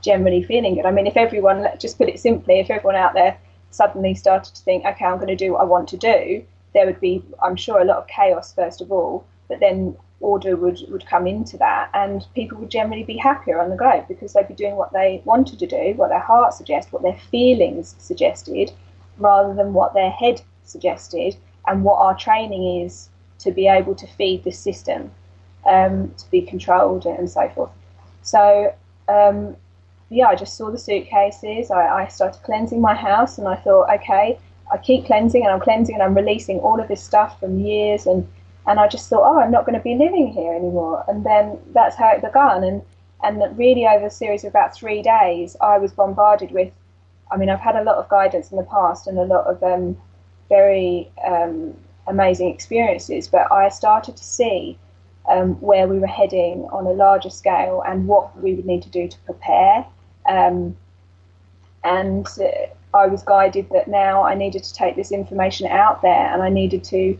generally 0.01 0.43
feeling 0.43 0.75
good. 0.75 0.85
I 0.85 0.91
mean, 0.91 1.07
if 1.07 1.17
everyone, 1.17 1.61
let's 1.61 1.81
just 1.81 1.97
put 1.97 2.09
it 2.09 2.19
simply, 2.19 2.59
if 2.59 2.69
everyone 2.69 2.95
out 2.95 3.13
there 3.13 3.37
suddenly 3.69 4.15
started 4.15 4.53
to 4.55 4.61
think, 4.63 4.85
okay, 4.85 5.05
I'm 5.05 5.17
going 5.17 5.27
to 5.27 5.35
do 5.35 5.53
what 5.53 5.61
I 5.61 5.65
want 5.65 5.87
to 5.89 5.97
do, 5.97 6.43
there 6.73 6.85
would 6.85 6.99
be, 6.99 7.23
I'm 7.41 7.55
sure, 7.55 7.81
a 7.81 7.85
lot 7.85 7.97
of 7.97 8.07
chaos 8.07 8.53
first 8.53 8.81
of 8.81 8.91
all, 8.91 9.25
but 9.47 9.59
then 9.59 9.95
order 10.19 10.55
would, 10.55 10.79
would 10.89 11.05
come 11.05 11.25
into 11.25 11.57
that 11.57 11.89
and 11.93 12.25
people 12.35 12.57
would 12.59 12.69
generally 12.69 13.03
be 13.03 13.17
happier 13.17 13.59
on 13.59 13.69
the 13.69 13.75
go 13.75 14.05
because 14.07 14.33
they'd 14.33 14.47
be 14.47 14.53
doing 14.53 14.75
what 14.75 14.93
they 14.93 15.21
wanted 15.25 15.59
to 15.59 15.67
do, 15.67 15.93
what 15.95 16.09
their 16.09 16.19
heart 16.19 16.53
suggested, 16.53 16.93
what 16.93 17.01
their 17.01 17.17
feelings 17.31 17.95
suggested, 17.97 18.71
rather 19.17 19.53
than 19.53 19.73
what 19.73 19.93
their 19.93 20.11
head 20.11 20.41
suggested 20.63 21.35
and 21.67 21.83
what 21.83 21.97
our 21.97 22.15
training 22.15 22.81
is 22.81 23.09
to 23.39 23.51
be 23.51 23.67
able 23.67 23.95
to 23.95 24.07
feed 24.07 24.43
the 24.43 24.51
system, 24.51 25.11
um, 25.65 26.13
to 26.17 26.29
be 26.29 26.41
controlled 26.41 27.05
and 27.05 27.29
so 27.29 27.49
forth. 27.49 27.71
So 28.21 28.73
um, 29.07 29.55
yeah, 30.11 30.27
I 30.27 30.35
just 30.35 30.57
saw 30.57 30.69
the 30.69 30.77
suitcases. 30.77 31.71
I, 31.71 32.03
I 32.03 32.07
started 32.07 32.43
cleansing 32.43 32.81
my 32.81 32.93
house, 32.93 33.37
and 33.37 33.47
I 33.47 33.55
thought, 33.55 33.89
okay, 33.95 34.37
I 34.71 34.77
keep 34.77 35.05
cleansing 35.05 35.43
and 35.43 35.51
I'm 35.51 35.59
cleansing 35.59 35.95
and 35.95 36.03
I'm 36.03 36.15
releasing 36.15 36.59
all 36.59 36.79
of 36.79 36.87
this 36.87 37.03
stuff 37.03 37.39
from 37.39 37.59
years 37.59 38.05
and 38.05 38.27
and 38.67 38.79
I 38.79 38.87
just 38.87 39.09
thought, 39.09 39.23
oh, 39.23 39.39
I'm 39.39 39.51
not 39.51 39.65
going 39.65 39.77
to 39.77 39.83
be 39.83 39.95
living 39.95 40.31
here 40.31 40.53
anymore. 40.53 41.03
And 41.07 41.25
then 41.25 41.57
that's 41.73 41.95
how 41.95 42.11
it 42.11 42.21
began. 42.21 42.63
And 42.63 42.81
and 43.23 43.57
really 43.57 43.85
over 43.85 44.05
a 44.05 44.11
series 44.11 44.43
of 44.43 44.49
about 44.49 44.75
three 44.75 45.01
days, 45.01 45.55
I 45.61 45.77
was 45.77 45.91
bombarded 45.91 46.51
with. 46.51 46.71
I 47.31 47.37
mean, 47.37 47.49
I've 47.49 47.59
had 47.59 47.75
a 47.75 47.83
lot 47.83 47.95
of 47.95 48.09
guidance 48.09 48.51
in 48.51 48.57
the 48.57 48.63
past 48.63 49.07
and 49.07 49.17
a 49.17 49.23
lot 49.23 49.45
of 49.47 49.63
um, 49.63 49.97
very 50.49 51.09
um, 51.25 51.73
amazing 52.07 52.49
experiences, 52.49 53.27
but 53.27 53.49
I 53.51 53.69
started 53.69 54.17
to 54.17 54.23
see 54.23 54.77
um, 55.29 55.53
where 55.61 55.87
we 55.87 55.97
were 55.97 56.07
heading 56.07 56.67
on 56.73 56.85
a 56.85 56.91
larger 56.91 57.29
scale 57.29 57.83
and 57.87 58.05
what 58.05 58.37
we 58.41 58.53
would 58.53 58.65
need 58.65 58.83
to 58.83 58.89
do 58.89 59.07
to 59.07 59.17
prepare. 59.19 59.85
Um, 60.27 60.75
and 61.83 62.27
uh, 62.39 62.97
I 62.97 63.07
was 63.07 63.23
guided 63.23 63.69
that 63.71 63.87
now 63.87 64.23
I 64.23 64.35
needed 64.35 64.63
to 64.63 64.73
take 64.73 64.95
this 64.95 65.11
information 65.11 65.67
out 65.67 66.01
there 66.01 66.33
and 66.33 66.41
I 66.41 66.49
needed 66.49 66.83
to 66.85 67.17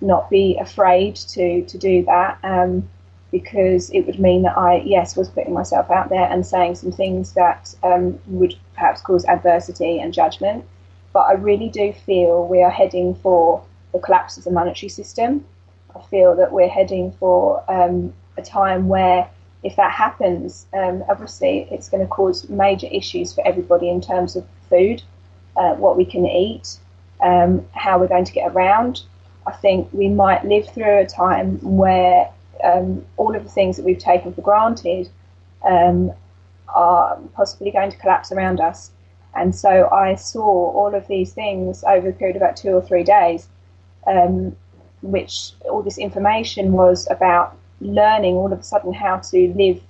not 0.00 0.28
be 0.30 0.58
afraid 0.58 1.16
to, 1.16 1.64
to 1.64 1.78
do 1.78 2.04
that 2.04 2.38
um, 2.42 2.88
because 3.32 3.90
it 3.90 4.02
would 4.02 4.20
mean 4.20 4.42
that 4.42 4.56
I, 4.56 4.82
yes, 4.84 5.16
was 5.16 5.28
putting 5.28 5.54
myself 5.54 5.90
out 5.90 6.10
there 6.10 6.30
and 6.30 6.46
saying 6.46 6.76
some 6.76 6.92
things 6.92 7.32
that 7.32 7.74
um, 7.82 8.18
would 8.26 8.54
perhaps 8.74 9.00
cause 9.00 9.24
adversity 9.24 9.98
and 9.98 10.12
judgment. 10.12 10.64
But 11.12 11.20
I 11.20 11.32
really 11.32 11.70
do 11.70 11.92
feel 11.92 12.46
we 12.46 12.62
are 12.62 12.70
heading 12.70 13.14
for 13.14 13.64
the 13.92 13.98
collapse 13.98 14.36
of 14.36 14.44
the 14.44 14.50
monetary 14.50 14.90
system. 14.90 15.44
I 15.94 16.02
feel 16.02 16.36
that 16.36 16.52
we're 16.52 16.68
heading 16.68 17.12
for 17.12 17.64
um, 17.70 18.12
a 18.36 18.42
time 18.42 18.88
where 18.88 19.28
if 19.66 19.74
that 19.74 19.90
happens, 19.90 20.66
um, 20.72 21.02
obviously 21.08 21.66
it's 21.72 21.88
going 21.88 22.02
to 22.02 22.08
cause 22.08 22.48
major 22.48 22.86
issues 22.92 23.32
for 23.32 23.44
everybody 23.44 23.88
in 23.90 24.00
terms 24.00 24.36
of 24.36 24.46
food, 24.70 25.02
uh, 25.56 25.74
what 25.74 25.96
we 25.96 26.04
can 26.04 26.24
eat, 26.24 26.78
um, 27.20 27.66
how 27.72 27.98
we're 27.98 28.06
going 28.06 28.24
to 28.24 28.32
get 28.32 28.52
around. 28.52 29.02
I 29.44 29.52
think 29.52 29.88
we 29.92 30.08
might 30.08 30.44
live 30.44 30.68
through 30.72 30.98
a 31.00 31.06
time 31.06 31.58
where 31.62 32.30
um, 32.62 33.04
all 33.16 33.34
of 33.34 33.42
the 33.42 33.50
things 33.50 33.76
that 33.76 33.84
we've 33.84 33.98
taken 33.98 34.32
for 34.32 34.40
granted 34.40 35.08
um, 35.64 36.12
are 36.68 37.18
possibly 37.34 37.72
going 37.72 37.90
to 37.90 37.96
collapse 37.96 38.30
around 38.30 38.60
us. 38.60 38.92
And 39.34 39.52
so 39.52 39.88
I 39.90 40.14
saw 40.14 40.46
all 40.78 40.94
of 40.94 41.08
these 41.08 41.32
things 41.32 41.82
over 41.84 42.06
the 42.12 42.16
period 42.16 42.36
of 42.36 42.42
about 42.42 42.56
two 42.56 42.70
or 42.70 42.82
three 42.82 43.02
days, 43.02 43.48
um, 44.06 44.54
which 45.02 45.52
all 45.68 45.82
this 45.82 45.98
information 45.98 46.72
was 46.72 47.08
about 47.10 47.56
learning 47.80 48.34
all 48.34 48.52
of 48.52 48.60
a 48.60 48.62
sudden 48.62 48.92
how 48.92 49.18
to 49.18 49.52
live 49.56 49.80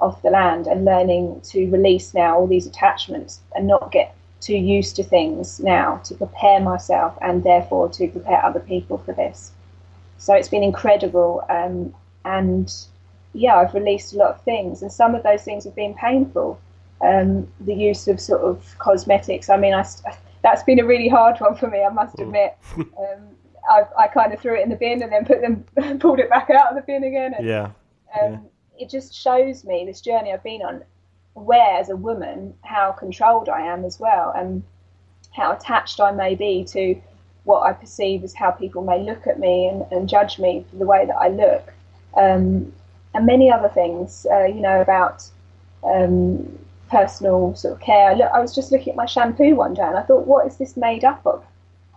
off 0.00 0.20
the 0.22 0.30
land 0.30 0.66
and 0.66 0.84
learning 0.84 1.40
to 1.42 1.70
release 1.70 2.12
now 2.12 2.36
all 2.36 2.46
these 2.46 2.66
attachments 2.66 3.40
and 3.54 3.66
not 3.66 3.90
get 3.92 4.14
too 4.40 4.56
used 4.56 4.96
to 4.96 5.02
things 5.02 5.60
now 5.60 5.96
to 6.04 6.14
prepare 6.14 6.60
myself 6.60 7.16
and 7.22 7.42
therefore 7.42 7.88
to 7.88 8.08
prepare 8.08 8.44
other 8.44 8.60
people 8.60 8.98
for 8.98 9.12
this. 9.14 9.52
So 10.18 10.34
it's 10.34 10.48
been 10.48 10.62
incredible. 10.62 11.44
Um, 11.48 11.94
and 12.24 12.72
yeah, 13.32 13.56
I've 13.56 13.74
released 13.74 14.14
a 14.14 14.18
lot 14.18 14.30
of 14.30 14.42
things, 14.42 14.82
and 14.82 14.90
some 14.90 15.14
of 15.14 15.22
those 15.22 15.42
things 15.42 15.64
have 15.64 15.74
been 15.74 15.94
painful. 15.94 16.58
Um, 17.02 17.46
the 17.60 17.74
use 17.74 18.08
of 18.08 18.18
sort 18.20 18.40
of 18.40 18.74
cosmetics. 18.78 19.50
I 19.50 19.58
mean, 19.58 19.74
I, 19.74 19.84
that's 20.42 20.62
been 20.62 20.80
a 20.80 20.86
really 20.86 21.08
hard 21.08 21.38
one 21.38 21.54
for 21.54 21.68
me. 21.68 21.82
I 21.82 21.90
must 21.90 22.16
mm. 22.16 22.22
admit. 22.22 22.56
Um, 22.98 23.36
I, 23.68 23.84
I 23.98 24.06
kind 24.08 24.32
of 24.32 24.40
threw 24.40 24.56
it 24.56 24.62
in 24.62 24.68
the 24.68 24.76
bin 24.76 25.02
and 25.02 25.12
then 25.12 25.24
put 25.24 25.40
them 25.40 25.98
pulled 25.98 26.20
it 26.20 26.30
back 26.30 26.50
out 26.50 26.70
of 26.70 26.76
the 26.76 26.82
bin 26.82 27.04
again. 27.04 27.34
And, 27.34 27.46
yeah. 27.46 27.70
Um, 28.20 28.32
yeah. 28.32 28.38
It 28.78 28.90
just 28.90 29.14
shows 29.14 29.64
me 29.64 29.84
this 29.86 30.00
journey 30.00 30.32
I've 30.32 30.42
been 30.42 30.62
on 30.62 30.82
where 31.34 31.78
as 31.78 31.90
a 31.90 31.96
woman 31.96 32.54
how 32.62 32.92
controlled 32.92 33.48
I 33.48 33.60
am 33.60 33.84
as 33.84 34.00
well, 34.00 34.32
and 34.36 34.62
how 35.32 35.52
attached 35.52 36.00
I 36.00 36.12
may 36.12 36.34
be 36.34 36.64
to 36.64 37.00
what 37.44 37.62
I 37.62 37.72
perceive 37.72 38.24
as 38.24 38.34
how 38.34 38.50
people 38.50 38.82
may 38.82 39.02
look 39.02 39.26
at 39.26 39.38
me 39.38 39.68
and, 39.68 39.84
and 39.92 40.08
judge 40.08 40.38
me 40.38 40.64
for 40.70 40.76
the 40.76 40.86
way 40.86 41.06
that 41.06 41.16
I 41.16 41.28
look, 41.28 41.72
um, 42.16 42.72
and 43.14 43.26
many 43.26 43.50
other 43.50 43.68
things. 43.68 44.26
Uh, 44.30 44.44
you 44.44 44.60
know 44.60 44.80
about 44.80 45.24
um, 45.84 46.58
personal 46.90 47.54
sort 47.54 47.74
of 47.74 47.80
care. 47.80 48.14
Look, 48.16 48.30
I 48.32 48.40
was 48.40 48.54
just 48.54 48.72
looking 48.72 48.90
at 48.90 48.96
my 48.96 49.06
shampoo 49.06 49.54
one 49.54 49.74
day, 49.74 49.82
and 49.82 49.96
I 49.96 50.02
thought, 50.02 50.26
what 50.26 50.46
is 50.46 50.56
this 50.56 50.76
made 50.76 51.04
up 51.04 51.24
of? 51.26 51.44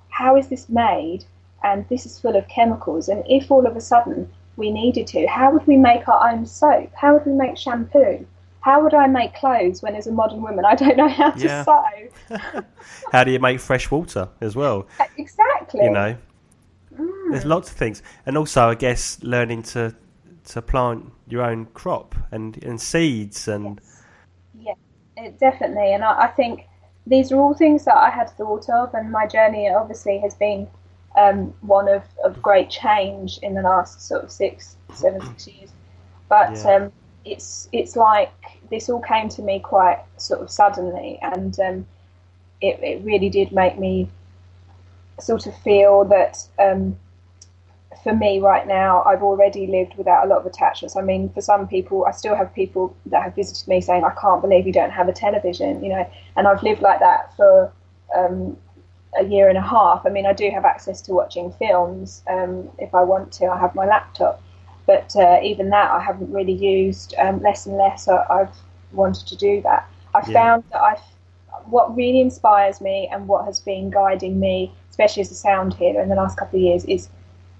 How 0.09 0.35
is 0.35 0.47
this 0.47 0.69
made? 0.69 1.25
And 1.63 1.87
this 1.89 2.05
is 2.05 2.19
full 2.19 2.35
of 2.35 2.47
chemicals. 2.47 3.09
And 3.09 3.23
if 3.27 3.51
all 3.51 3.65
of 3.65 3.75
a 3.75 3.81
sudden 3.81 4.31
we 4.55 4.71
needed 4.71 5.07
to, 5.07 5.27
how 5.27 5.51
would 5.51 5.65
we 5.67 5.77
make 5.77 6.07
our 6.07 6.31
own 6.31 6.45
soap? 6.45 6.91
How 6.95 7.13
would 7.13 7.25
we 7.25 7.33
make 7.33 7.57
shampoo? 7.57 8.25
how 8.61 8.83
would 8.83 8.93
I 8.93 9.07
make 9.07 9.33
clothes 9.33 9.81
when 9.81 9.95
as 9.95 10.07
a 10.07 10.11
modern 10.11 10.41
woman 10.41 10.65
I 10.65 10.75
don't 10.75 10.97
know 10.97 11.07
how 11.07 11.31
to 11.31 11.43
yeah. 11.43 11.63
sew? 11.63 12.63
how 13.11 13.23
do 13.23 13.31
you 13.31 13.39
make 13.39 13.59
fresh 13.59 13.89
water 13.89 14.29
as 14.41 14.55
well? 14.55 14.87
Exactly. 15.17 15.83
You 15.83 15.91
know, 15.91 16.17
mm. 16.93 17.31
there's 17.31 17.45
lots 17.45 17.69
of 17.69 17.77
things, 17.77 18.03
and 18.25 18.37
also 18.37 18.69
I 18.69 18.75
guess 18.75 19.21
learning 19.23 19.63
to 19.63 19.95
to 20.49 20.61
plant 20.61 21.11
your 21.27 21.43
own 21.43 21.67
crop 21.67 22.15
and 22.31 22.61
and 22.63 22.81
seeds 22.81 23.47
and 23.47 23.79
yes. 24.59 24.75
yeah, 25.17 25.23
it, 25.23 25.39
definitely. 25.39 25.93
And 25.93 26.03
I, 26.03 26.23
I, 26.23 26.27
think 26.27 26.63
these 27.05 27.31
are 27.31 27.39
all 27.39 27.53
things 27.53 27.85
that 27.85 27.95
I 27.95 28.09
had 28.09 28.29
thought 28.31 28.69
of, 28.69 28.93
and 28.93 29.11
my 29.11 29.25
journey 29.27 29.69
obviously 29.69 30.19
has 30.19 30.35
been 30.35 30.67
um, 31.17 31.53
one 31.61 31.87
of, 31.87 32.03
of 32.23 32.41
great 32.41 32.69
change 32.69 33.39
in 33.41 33.53
the 33.53 33.61
last 33.61 34.01
sort 34.07 34.23
of 34.23 34.31
six, 34.31 34.75
seven, 34.93 35.21
six 35.25 35.47
years. 35.47 35.69
But 36.27 36.53
yeah. 36.53 36.75
um, 36.75 36.91
it's 37.25 37.67
it's 37.71 37.95
like 37.95 38.31
this 38.69 38.89
all 38.89 39.01
came 39.01 39.29
to 39.29 39.41
me 39.41 39.59
quite 39.59 39.99
sort 40.17 40.41
of 40.41 40.49
suddenly, 40.49 41.19
and 41.21 41.59
um, 41.59 41.87
it 42.61 42.79
it 42.81 43.03
really 43.03 43.29
did 43.29 43.51
make 43.51 43.77
me 43.77 44.09
sort 45.19 45.47
of 45.47 45.57
feel 45.61 46.05
that. 46.05 46.47
Um, 46.59 46.97
for 48.03 48.15
me 48.15 48.39
right 48.39 48.65
now, 48.65 49.03
I've 49.03 49.23
already 49.23 49.67
lived 49.67 49.97
without 49.97 50.23
a 50.23 50.29
lot 50.29 50.37
of 50.37 50.45
attachments. 50.45 50.95
I 50.95 51.01
mean, 51.01 51.27
for 51.29 51.41
some 51.41 51.67
people, 51.67 52.05
I 52.05 52.11
still 52.11 52.33
have 52.33 52.53
people 52.53 52.95
that 53.07 53.23
have 53.23 53.35
visited 53.35 53.67
me 53.67 53.81
saying, 53.81 54.05
"I 54.05 54.11
can't 54.11 54.41
believe 54.41 54.65
you 54.65 54.71
don't 54.71 54.91
have 54.91 55.09
a 55.09 55.11
television," 55.11 55.83
you 55.83 55.89
know. 55.89 56.09
And 56.37 56.47
I've 56.47 56.63
lived 56.63 56.81
like 56.81 56.99
that 56.99 57.35
for 57.35 57.73
um, 58.15 58.55
a 59.17 59.23
year 59.25 59.49
and 59.49 59.57
a 59.57 59.61
half. 59.61 60.05
I 60.05 60.09
mean, 60.09 60.25
I 60.25 60.33
do 60.33 60.49
have 60.51 60.65
access 60.65 61.01
to 61.03 61.13
watching 61.13 61.51
films 61.53 62.23
um, 62.27 62.69
if 62.77 62.93
I 62.93 63.03
want 63.03 63.31
to. 63.33 63.47
I 63.47 63.59
have 63.59 63.73
my 63.75 63.85
laptop, 63.85 64.41
but 64.85 65.15
uh, 65.15 65.39
even 65.43 65.69
that 65.69 65.91
I 65.91 65.99
haven't 65.99 66.31
really 66.31 66.53
used. 66.53 67.15
Um, 67.17 67.41
less 67.41 67.65
and 67.65 67.77
less 67.77 68.07
I, 68.07 68.23
have 68.29 68.55
wanted 68.91 69.27
to 69.27 69.35
do 69.35 69.61
that. 69.61 69.89
I 70.13 70.19
yeah. 70.27 70.33
found 70.33 70.63
that 70.71 70.81
I, 70.81 70.97
what 71.65 71.95
really 71.95 72.21
inspires 72.21 72.81
me 72.81 73.09
and 73.11 73.27
what 73.27 73.45
has 73.45 73.59
been 73.59 73.89
guiding 73.89 74.39
me, 74.39 74.73
especially 74.89 75.21
as 75.21 75.31
a 75.31 75.35
sound 75.35 75.73
healer 75.73 76.01
in 76.01 76.09
the 76.09 76.15
last 76.15 76.37
couple 76.37 76.59
of 76.59 76.63
years, 76.63 76.85
is 76.85 77.09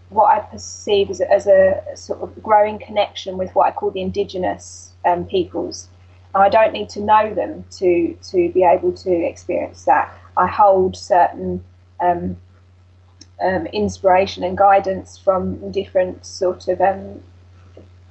what 0.09 0.31
I 0.31 0.39
perceive 0.39 1.09
as 1.09 1.21
a, 1.21 1.31
as 1.31 1.47
a 1.47 1.83
sort 1.95 2.21
of 2.21 2.41
growing 2.41 2.79
connection 2.79 3.37
with 3.37 3.53
what 3.55 3.67
I 3.67 3.71
call 3.71 3.91
the 3.91 4.01
indigenous 4.01 4.93
um, 5.05 5.25
peoples. 5.25 5.87
I 6.35 6.49
don't 6.49 6.73
need 6.73 6.89
to 6.89 7.01
know 7.01 7.33
them 7.33 7.65
to 7.71 8.15
to 8.31 8.51
be 8.51 8.63
able 8.63 8.93
to 8.93 9.11
experience 9.11 9.85
that. 9.85 10.13
I 10.37 10.47
hold 10.47 10.95
certain 10.95 11.63
um, 11.99 12.37
um, 13.41 13.65
inspiration 13.67 14.43
and 14.43 14.57
guidance 14.57 15.17
from 15.17 15.71
different 15.71 16.25
sort 16.25 16.67
of 16.67 16.79
um, 16.81 17.21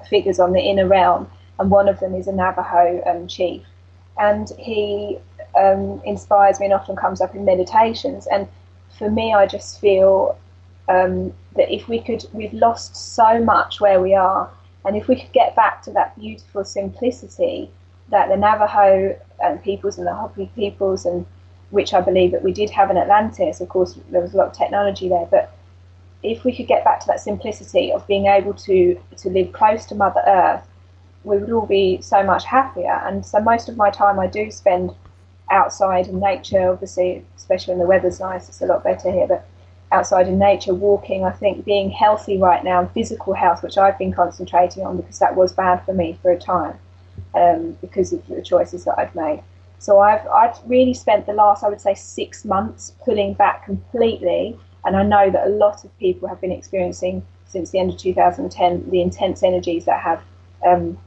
figures 0.09 0.41
on 0.41 0.53
the 0.53 0.61
inner 0.61 0.87
realm, 0.87 1.31
and 1.59 1.71
one 1.71 1.89
of 1.89 2.01
them 2.01 2.15
is 2.15 2.27
a 2.27 2.33
Navajo 2.33 3.03
um, 3.07 3.29
chief, 3.29 3.63
and 4.19 4.51
he 4.59 5.19
um, 5.57 6.01
inspires 6.05 6.59
me 6.59 6.67
and 6.67 6.75
often 6.75 6.97
comes 6.97 7.21
up 7.21 7.35
in 7.35 7.45
meditations. 7.45 8.27
And 8.27 8.49
for 8.99 9.11
me, 9.11 9.33
I 9.33 9.47
just 9.47 9.81
feel 9.81 10.37
um, 10.89 11.33
that 11.55 11.73
if 11.73 11.89
we 11.89 12.01
could, 12.01 12.25
we've 12.33 12.53
lost 12.53 12.97
so 12.97 13.43
much 13.45 13.81
where 13.81 14.01
we 14.01 14.15
are, 14.15 14.51
and 14.85 14.97
if 14.97 15.07
we 15.07 15.15
could 15.15 15.33
get 15.33 15.55
back 15.55 15.83
to 15.83 15.93
that 15.93 16.19
beautiful 16.19 16.65
simplicity 16.65 17.71
that 18.11 18.29
the 18.29 18.37
Navajo 18.37 19.19
um, 19.45 19.59
peoples 19.59 19.99
and 19.99 20.07
the 20.07 20.15
Hopi 20.15 20.51
peoples 20.55 21.05
and 21.05 21.27
which 21.71 21.93
I 21.93 22.01
believe 22.01 22.33
that 22.33 22.43
we 22.43 22.53
did 22.53 22.71
have 22.71 22.91
in 22.91 22.97
Atlantis. 22.97 23.61
Of 23.61 23.69
course, 23.69 23.99
there 24.11 24.23
was 24.23 24.33
a 24.33 24.37
lot 24.37 24.49
of 24.49 24.53
technology 24.55 25.09
there, 25.09 25.29
but 25.31 25.53
if 26.23 26.45
we 26.45 26.55
could 26.57 26.67
get 26.67 26.83
back 26.83 27.01
to 27.01 27.07
that 27.09 27.21
simplicity 27.21 27.93
of 27.93 28.07
being 28.07 28.27
able 28.27 28.55
to 28.55 28.99
to 29.19 29.29
live 29.29 29.53
close 29.53 29.85
to 29.87 29.95
Mother 29.95 30.23
Earth, 30.27 30.67
we 31.25 31.39
would 31.39 31.53
all 31.53 31.67
be 31.67 32.01
so 32.01 32.23
much 32.23 32.45
happier. 32.45 33.01
And 33.05 33.25
so 33.25 33.41
most 33.41 33.69
of 33.69 33.77
my 33.77 33.91
time 33.91 34.19
I 34.19 34.27
do 34.27 34.51
spend 34.51 34.95
outside 35.51 36.09
in 36.09 36.21
nature. 36.21 36.71
Obviously, 36.71 37.25
especially 37.37 37.73
when 37.73 37.81
the 37.81 37.87
weather's 37.87 38.21
nice, 38.21 38.49
it's 38.49 38.63
a 38.63 38.67
lot 38.67 38.83
better 38.83 39.13
here. 39.13 39.27
But 39.27 39.47
outside 39.93 40.27
in 40.29 40.39
nature, 40.39 40.75
walking. 40.75 41.25
I 41.25 41.31
think 41.31 41.65
being 41.65 41.91
healthy 41.91 42.39
right 42.39 42.65
now, 42.65 42.87
physical 42.87 43.35
health, 43.35 43.63
which 43.63 43.79
I've 43.79 43.99
been 43.99 44.13
concentrating 44.13 44.85
on 44.85 44.97
because 44.97 45.19
that 45.19 45.37
was 45.37 45.53
bad 45.53 45.85
for 45.85 45.93
me 45.93 46.19
for 46.23 46.31
a 46.31 46.39
time 46.39 46.79
um, 47.39 47.77
because 47.81 48.13
of 48.13 48.27
the 48.27 48.43
choices 48.43 48.85
that 48.85 48.99
I've 48.99 49.15
made. 49.15 49.43
So 49.79 50.01
I've 50.01 50.27
I've 50.29 50.59
really 50.67 50.95
spent 50.95 51.27
the 51.27 51.33
last 51.33 51.63
I 51.63 51.69
would 51.69 51.81
say 51.81 51.95
six 51.95 52.45
months 52.45 52.93
pulling 53.05 53.35
back 53.35 53.65
completely, 53.65 54.59
and 54.85 54.97
I 54.97 55.03
know 55.03 55.31
that 55.31 55.47
a 55.47 55.51
lot 55.51 55.85
of 55.85 55.97
people 55.99 56.29
have 56.29 56.41
been 56.41 56.53
experiencing 56.53 57.25
since 57.47 57.71
the 57.71 57.79
end 57.79 57.93
of 57.93 57.99
2010 57.99 58.91
the 58.91 59.01
intense 59.01 59.43
energies 59.43 59.85
that 59.87 60.01
have 60.01 60.23
um, 60.67 60.99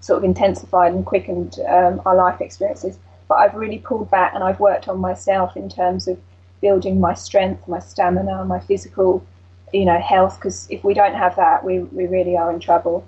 sort 0.00 0.18
of 0.18 0.24
intensified 0.24 0.92
and 0.92 1.04
quickened 1.04 1.58
um, 1.68 2.00
our 2.06 2.14
life 2.14 2.40
experiences. 2.40 2.98
But 3.28 3.36
I've 3.36 3.54
really 3.54 3.78
pulled 3.78 4.10
back 4.10 4.34
and 4.34 4.44
I've 4.44 4.60
worked 4.60 4.88
on 4.88 4.98
myself 4.98 5.56
in 5.56 5.68
terms 5.68 6.08
of 6.08 6.18
building 6.60 7.00
my 7.00 7.14
strength, 7.14 7.66
my 7.68 7.78
stamina, 7.78 8.44
my 8.44 8.60
physical, 8.60 9.24
you 9.72 9.84
know, 9.84 9.98
health. 10.00 10.36
Because 10.38 10.66
if 10.70 10.84
we 10.84 10.94
don't 10.94 11.14
have 11.14 11.36
that, 11.36 11.64
we 11.64 11.80
we 11.80 12.06
really 12.06 12.36
are 12.36 12.52
in 12.52 12.60
trouble. 12.60 13.06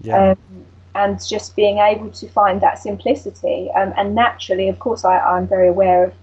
Yeah. 0.00 0.30
Um, 0.30 0.66
and 0.96 1.24
just 1.24 1.54
being 1.54 1.78
able 1.78 2.10
to 2.10 2.28
find 2.28 2.60
that 2.62 2.78
simplicity, 2.78 3.70
um, 3.76 3.92
and 3.98 4.14
naturally, 4.14 4.68
of 4.68 4.78
course, 4.78 5.04
I, 5.04 5.18
I'm 5.18 5.46
very 5.46 5.68
aware 5.68 6.04
of 6.04 6.14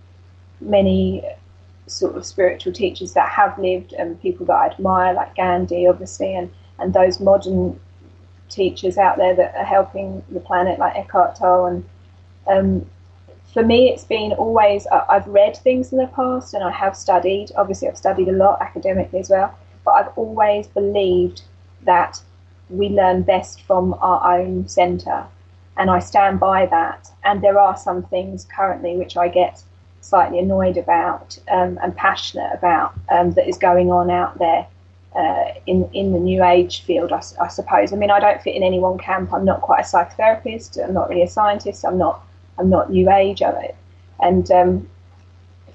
many 0.59 1.23
sort 1.85 2.15
of 2.15 2.25
spiritual 2.25 2.73
teachers 2.73 3.13
that 3.13 3.29
have 3.29 3.57
lived 3.59 3.93
and 3.93 4.19
people 4.21 4.45
that 4.47 4.53
I 4.53 4.65
admire, 4.67 5.13
like 5.13 5.35
Gandhi, 5.35 5.85
obviously, 5.87 6.33
and, 6.35 6.51
and 6.79 6.93
those 6.93 7.19
modern 7.19 7.79
teachers 8.49 8.97
out 8.97 9.17
there 9.17 9.35
that 9.35 9.55
are 9.55 9.65
helping 9.65 10.23
the 10.29 10.39
planet, 10.39 10.79
like 10.79 10.95
Eckhart 10.95 11.35
Tolle. 11.35 11.65
And 11.67 11.85
um, 12.47 12.89
for 13.53 13.63
me, 13.63 13.89
it's 13.89 14.05
been 14.05 14.31
always, 14.33 14.87
I've 14.87 15.27
read 15.27 15.55
things 15.57 15.91
in 15.91 15.99
the 15.99 16.07
past 16.07 16.53
and 16.53 16.63
I 16.63 16.71
have 16.71 16.97
studied. 16.97 17.51
Obviously, 17.55 17.87
I've 17.87 17.97
studied 17.97 18.29
a 18.29 18.33
lot 18.33 18.61
academically 18.61 19.19
as 19.19 19.29
well, 19.29 19.55
but 19.85 19.91
I've 19.91 20.17
always 20.17 20.67
believed 20.67 21.43
that 21.83 22.21
we 22.73 22.89
learn 22.89 23.21
best 23.23 23.61
from 23.61 23.93
our 23.95 24.39
own 24.39 24.67
centre. 24.67 25.25
And 25.77 25.89
I 25.89 25.99
stand 25.99 26.39
by 26.39 26.65
that. 26.67 27.11
And 27.23 27.41
there 27.41 27.59
are 27.59 27.77
some 27.77 28.03
things 28.03 28.45
currently 28.55 28.97
which 28.97 29.17
I 29.17 29.27
get 29.27 29.63
slightly 30.01 30.39
annoyed 30.39 30.77
about 30.77 31.37
um, 31.49 31.79
and 31.81 31.95
passionate 31.95 32.51
about 32.53 32.93
um, 33.09 33.31
that 33.31 33.47
is 33.47 33.57
going 33.57 33.91
on 33.91 34.11
out 34.11 34.37
there 34.37 34.67
uh, 35.15 35.53
in 35.67 35.89
in 35.93 36.11
the 36.11 36.19
new 36.19 36.43
age 36.43 36.81
field, 36.81 37.11
I, 37.11 37.21
I, 37.39 37.47
suppose. 37.47 37.93
I 37.93 37.95
mean, 37.95 38.11
I 38.11 38.19
don't 38.19 38.41
fit 38.41 38.55
in 38.55 38.63
any 38.63 38.79
one 38.79 38.97
camp. 38.97 39.31
I'm 39.33 39.45
not 39.45 39.61
quite 39.61 39.81
a 39.81 39.83
psychotherapist. 39.83 40.83
I'm 40.83 40.93
not 40.93 41.09
really 41.09 41.21
a 41.21 41.27
scientist. 41.27 41.85
I'm 41.85 41.97
not 41.97 42.23
I'm 42.57 42.69
not 42.69 42.91
new 42.91 43.09
age. 43.11 43.41
And 44.19 44.51
um, 44.51 44.89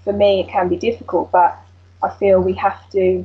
for 0.05 0.13
me, 0.13 0.41
it 0.41 0.49
can 0.49 0.69
be 0.69 0.77
difficult, 0.77 1.31
but 1.31 1.57
I 2.03 2.11
feel 2.11 2.41
we 2.41 2.55
have 2.55 2.89
to 2.91 3.25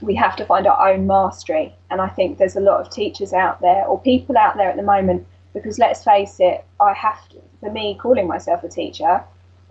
we 0.00 0.14
have 0.14 0.36
to 0.36 0.44
find 0.44 0.66
our 0.66 0.88
own 0.88 1.06
mastery. 1.06 1.74
And 1.90 2.00
I 2.00 2.08
think 2.08 2.38
there's 2.38 2.56
a 2.56 2.60
lot 2.60 2.80
of 2.80 2.90
teachers 2.90 3.32
out 3.32 3.60
there 3.60 3.84
or 3.86 4.00
people 4.00 4.36
out 4.36 4.56
there 4.56 4.70
at 4.70 4.76
the 4.76 4.82
moment 4.82 5.26
because 5.54 5.78
let's 5.78 6.04
face 6.04 6.36
it, 6.38 6.64
I 6.80 6.92
have 6.92 7.28
to, 7.30 7.36
for 7.60 7.70
me 7.70 7.98
calling 8.00 8.26
myself 8.26 8.62
a 8.62 8.68
teacher 8.68 9.24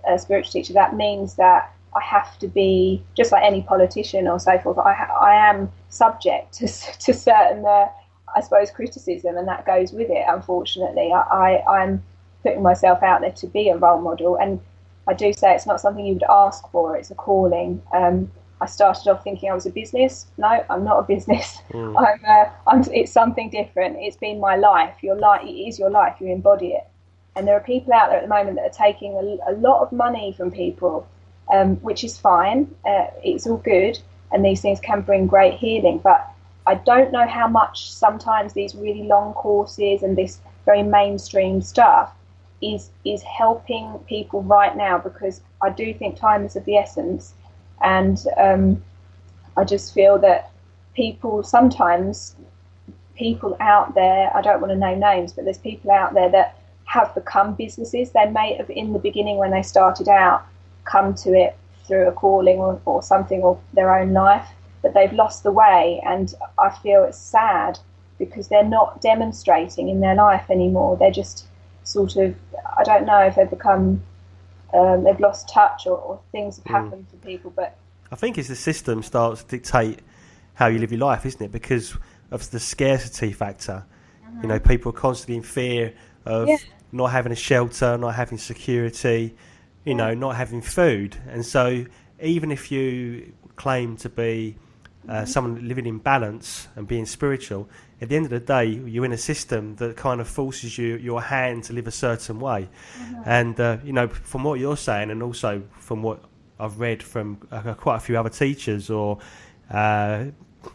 a 0.08 0.20
spiritual 0.20 0.52
teacher, 0.52 0.74
that 0.74 0.96
means 0.96 1.36
that 1.36 1.72
I 1.96 2.02
have 2.04 2.38
to 2.40 2.48
be 2.48 3.04
just 3.16 3.32
like 3.32 3.44
any 3.44 3.62
politician 3.62 4.28
or 4.28 4.40
so 4.40 4.58
forth. 4.60 4.78
I, 4.78 4.92
I 4.94 5.50
am 5.50 5.72
subject 5.90 6.54
to, 6.56 6.68
to 7.00 7.14
certain, 7.14 7.66
uh, 7.66 7.88
I 8.36 8.42
suppose, 8.42 8.72
criticism, 8.72 9.38
and 9.38 9.48
that 9.48 9.66
goes 9.66 9.94
with 9.94 10.10
it. 10.10 10.26
Unfortunately, 10.28 11.12
I, 11.14 11.64
I 11.68 11.84
am 11.84 12.04
putting 12.44 12.62
myself 12.62 13.02
out 13.02 13.22
there 13.22 13.32
to 13.32 13.48
be 13.48 13.70
a 13.70 13.78
role 13.78 14.02
model, 14.02 14.36
and 14.36 14.60
I 15.08 15.14
do 15.14 15.32
say 15.34 15.54
it's 15.56 15.66
not 15.66 15.80
something 15.80 16.06
you 16.06 16.16
would 16.16 16.24
ask 16.30 16.70
for. 16.72 16.98
It's 16.98 17.12
a 17.12 17.16
calling. 17.16 17.82
Um, 17.94 18.32
I 18.62 18.68
started 18.68 19.10
off 19.10 19.24
thinking 19.24 19.50
I 19.50 19.54
was 19.54 19.66
a 19.66 19.70
business. 19.70 20.28
No, 20.38 20.64
I'm 20.70 20.84
not 20.84 21.00
a 21.00 21.04
business. 21.04 21.62
Mm. 21.76 21.96
I'm, 21.98 22.22
uh, 22.26 22.50
I'm, 22.68 22.94
it's 22.94 23.12
something 23.12 23.50
different. 23.50 23.98
It's 24.00 24.16
been 24.16 24.40
my 24.40 24.56
life. 24.56 24.96
Your 25.02 25.16
life 25.16 25.42
it 25.44 25.52
is 25.52 25.78
your 25.78 25.90
life. 25.90 26.16
You 26.22 26.28
embody 26.28 26.68
it. 26.68 26.88
And 27.36 27.46
there 27.46 27.56
are 27.56 27.60
people 27.60 27.92
out 27.92 28.10
there 28.10 28.20
at 28.20 28.24
the 28.24 28.30
moment 28.30 28.56
that 28.56 28.66
are 28.66 28.86
taking 28.86 29.14
a, 29.14 29.52
a 29.52 29.54
lot 29.54 29.82
of 29.82 29.92
money 29.92 30.34
from 30.38 30.52
people, 30.52 31.06
um, 31.52 31.76
which 31.78 32.04
is 32.06 32.18
fine. 32.18 32.74
Uh, 32.86 33.08
it's 33.24 33.46
all 33.46 33.58
good, 33.58 34.00
and 34.32 34.46
these 34.46 34.62
things 34.62 34.80
can 34.80 35.02
bring 35.02 35.28
great 35.28 35.56
healing. 35.56 35.98
But 35.98 36.26
I 36.66 36.76
don't 36.76 37.12
know 37.12 37.28
how 37.28 37.48
much 37.48 37.92
sometimes 37.92 38.54
these 38.54 38.74
really 38.74 39.04
long 39.04 39.34
courses 39.34 40.02
and 40.02 40.18
this 40.18 40.40
very 40.66 40.84
mainstream 40.84 41.62
stuff 41.62 42.14
is 42.62 42.90
is 43.04 43.22
helping 43.22 44.00
people 44.08 44.42
right 44.44 44.76
now 44.76 44.98
because 44.98 45.42
I 45.62 45.70
do 45.70 45.94
think 45.94 46.16
time 46.16 46.46
is 46.46 46.56
of 46.56 46.66
the 46.66 46.78
essence, 46.78 47.34
and 47.82 48.24
um, 48.38 48.84
I 49.58 49.64
just 49.64 49.94
feel 49.94 50.18
that 50.20 50.52
people 50.96 51.44
sometimes 51.44 52.36
people 53.16 53.56
out 53.60 53.96
there 53.96 54.36
I 54.36 54.42
don't 54.42 54.62
want 54.62 54.72
to 54.72 54.78
name 54.78 55.00
names, 55.00 55.34
but 55.34 55.46
there's 55.46 55.58
people 55.58 55.92
out 55.92 56.14
there 56.14 56.30
that 56.30 56.58
have 56.86 57.14
become 57.16 57.56
businesses. 57.56 58.12
They 58.12 58.30
may 58.30 58.56
have, 58.56 58.70
in 58.70 58.94
the 58.94 59.00
beginning, 59.00 59.38
when 59.38 59.52
they 59.52 59.64
started 59.64 60.08
out, 60.08 60.46
come 60.86 61.14
to 61.16 61.34
it 61.34 61.58
through 61.88 62.08
a 62.08 62.12
calling 62.12 62.58
or, 62.58 62.80
or 62.86 63.02
something 63.02 63.42
or 63.42 63.60
their 63.74 63.98
own 63.98 64.14
life, 64.14 64.48
but 64.82 64.94
they've 64.94 65.14
lost 65.14 65.44
the 65.44 65.52
way. 65.52 66.02
And 66.06 66.34
I 66.60 66.70
feel 66.70 67.04
it's 67.04 67.18
sad 67.18 67.80
because 68.18 68.48
they're 68.48 68.64
not 68.64 69.02
demonstrating 69.02 69.90
in 69.90 70.00
their 70.00 70.16
life 70.16 70.50
anymore. 70.50 70.96
They're 70.98 71.12
just 71.12 71.48
sort 71.84 72.16
of, 72.16 72.36
I 72.78 72.84
don't 72.84 73.06
know 73.06 73.20
if 73.20 73.36
they've 73.36 73.50
become, 73.50 74.02
um, 74.74 75.04
they've 75.04 75.20
lost 75.20 75.50
touch 75.50 75.86
or, 75.86 75.98
or 75.98 76.20
things 76.32 76.58
have 76.58 76.66
hmm. 76.66 76.74
happened 76.74 77.08
mm. 77.08 77.12
to 77.12 77.28
people. 77.28 77.52
But 77.56 77.78
I 78.12 78.16
think 78.16 78.38
it's 78.38 78.48
the 78.48 78.56
system 78.56 79.04
starts 79.04 79.44
to 79.44 79.50
dictate 79.50 80.00
how 80.54 80.68
you 80.68 80.80
live 80.80 80.92
your 80.92 81.02
life, 81.02 81.26
isn't 81.26 81.42
it? 81.42 81.52
Because 81.52 81.98
of 82.32 82.50
the 82.52 82.60
scarcity 82.60 83.32
factor. 83.32 83.86
Mm-hmm. 84.26 84.42
You 84.42 84.48
know, 84.48 84.60
people 84.60 84.90
are 84.90 84.94
constantly 84.94 85.38
in 85.38 85.44
fear 85.44 85.94
of 86.26 86.48
yeah 86.48 86.58
not 86.96 87.12
having 87.12 87.32
a 87.32 87.36
shelter, 87.36 87.98
not 87.98 88.16
having 88.16 88.38
security, 88.38 89.36
you 89.84 89.94
know, 89.94 90.14
not 90.14 90.36
having 90.36 90.62
food. 90.62 91.18
And 91.28 91.46
so, 91.46 91.86
even 92.22 92.52
if 92.52 92.72
you 92.72 93.34
claim 93.58 93.98
to 93.98 94.10
be 94.10 94.56
uh, 95.08 95.12
mm-hmm. 95.12 95.26
someone 95.26 95.68
living 95.68 95.86
in 95.86 95.98
balance 96.00 96.68
and 96.76 96.88
being 96.88 97.06
spiritual, 97.06 97.70
at 98.02 98.10
the 98.10 98.16
end 98.16 98.26
of 98.26 98.32
the 98.32 98.40
day, 98.40 98.66
you're 98.66 99.06
in 99.06 99.14
a 99.14 99.18
system 99.18 99.76
that 99.78 99.96
kind 99.96 100.20
of 100.20 100.28
forces 100.28 100.78
you 100.78 100.98
your 100.98 101.22
hand 101.22 101.64
to 101.66 101.74
live 101.74 101.88
a 101.88 101.92
certain 101.92 102.40
way. 102.40 102.68
Mm-hmm. 102.98 103.22
And 103.26 103.60
uh, 103.60 103.78
you 103.84 103.94
know, 103.94 104.08
from 104.08 104.44
what 104.44 104.60
you're 104.60 104.78
saying, 104.78 105.12
and 105.12 105.24
also 105.24 105.64
from 105.80 106.04
what 106.04 106.24
I've 106.60 106.80
read 106.80 107.02
from 107.02 107.40
uh, 107.52 107.74
quite 107.74 107.98
a 107.98 108.00
few 108.00 108.18
other 108.18 108.30
teachers 108.30 108.90
or 108.90 109.20
uh, 109.72 110.26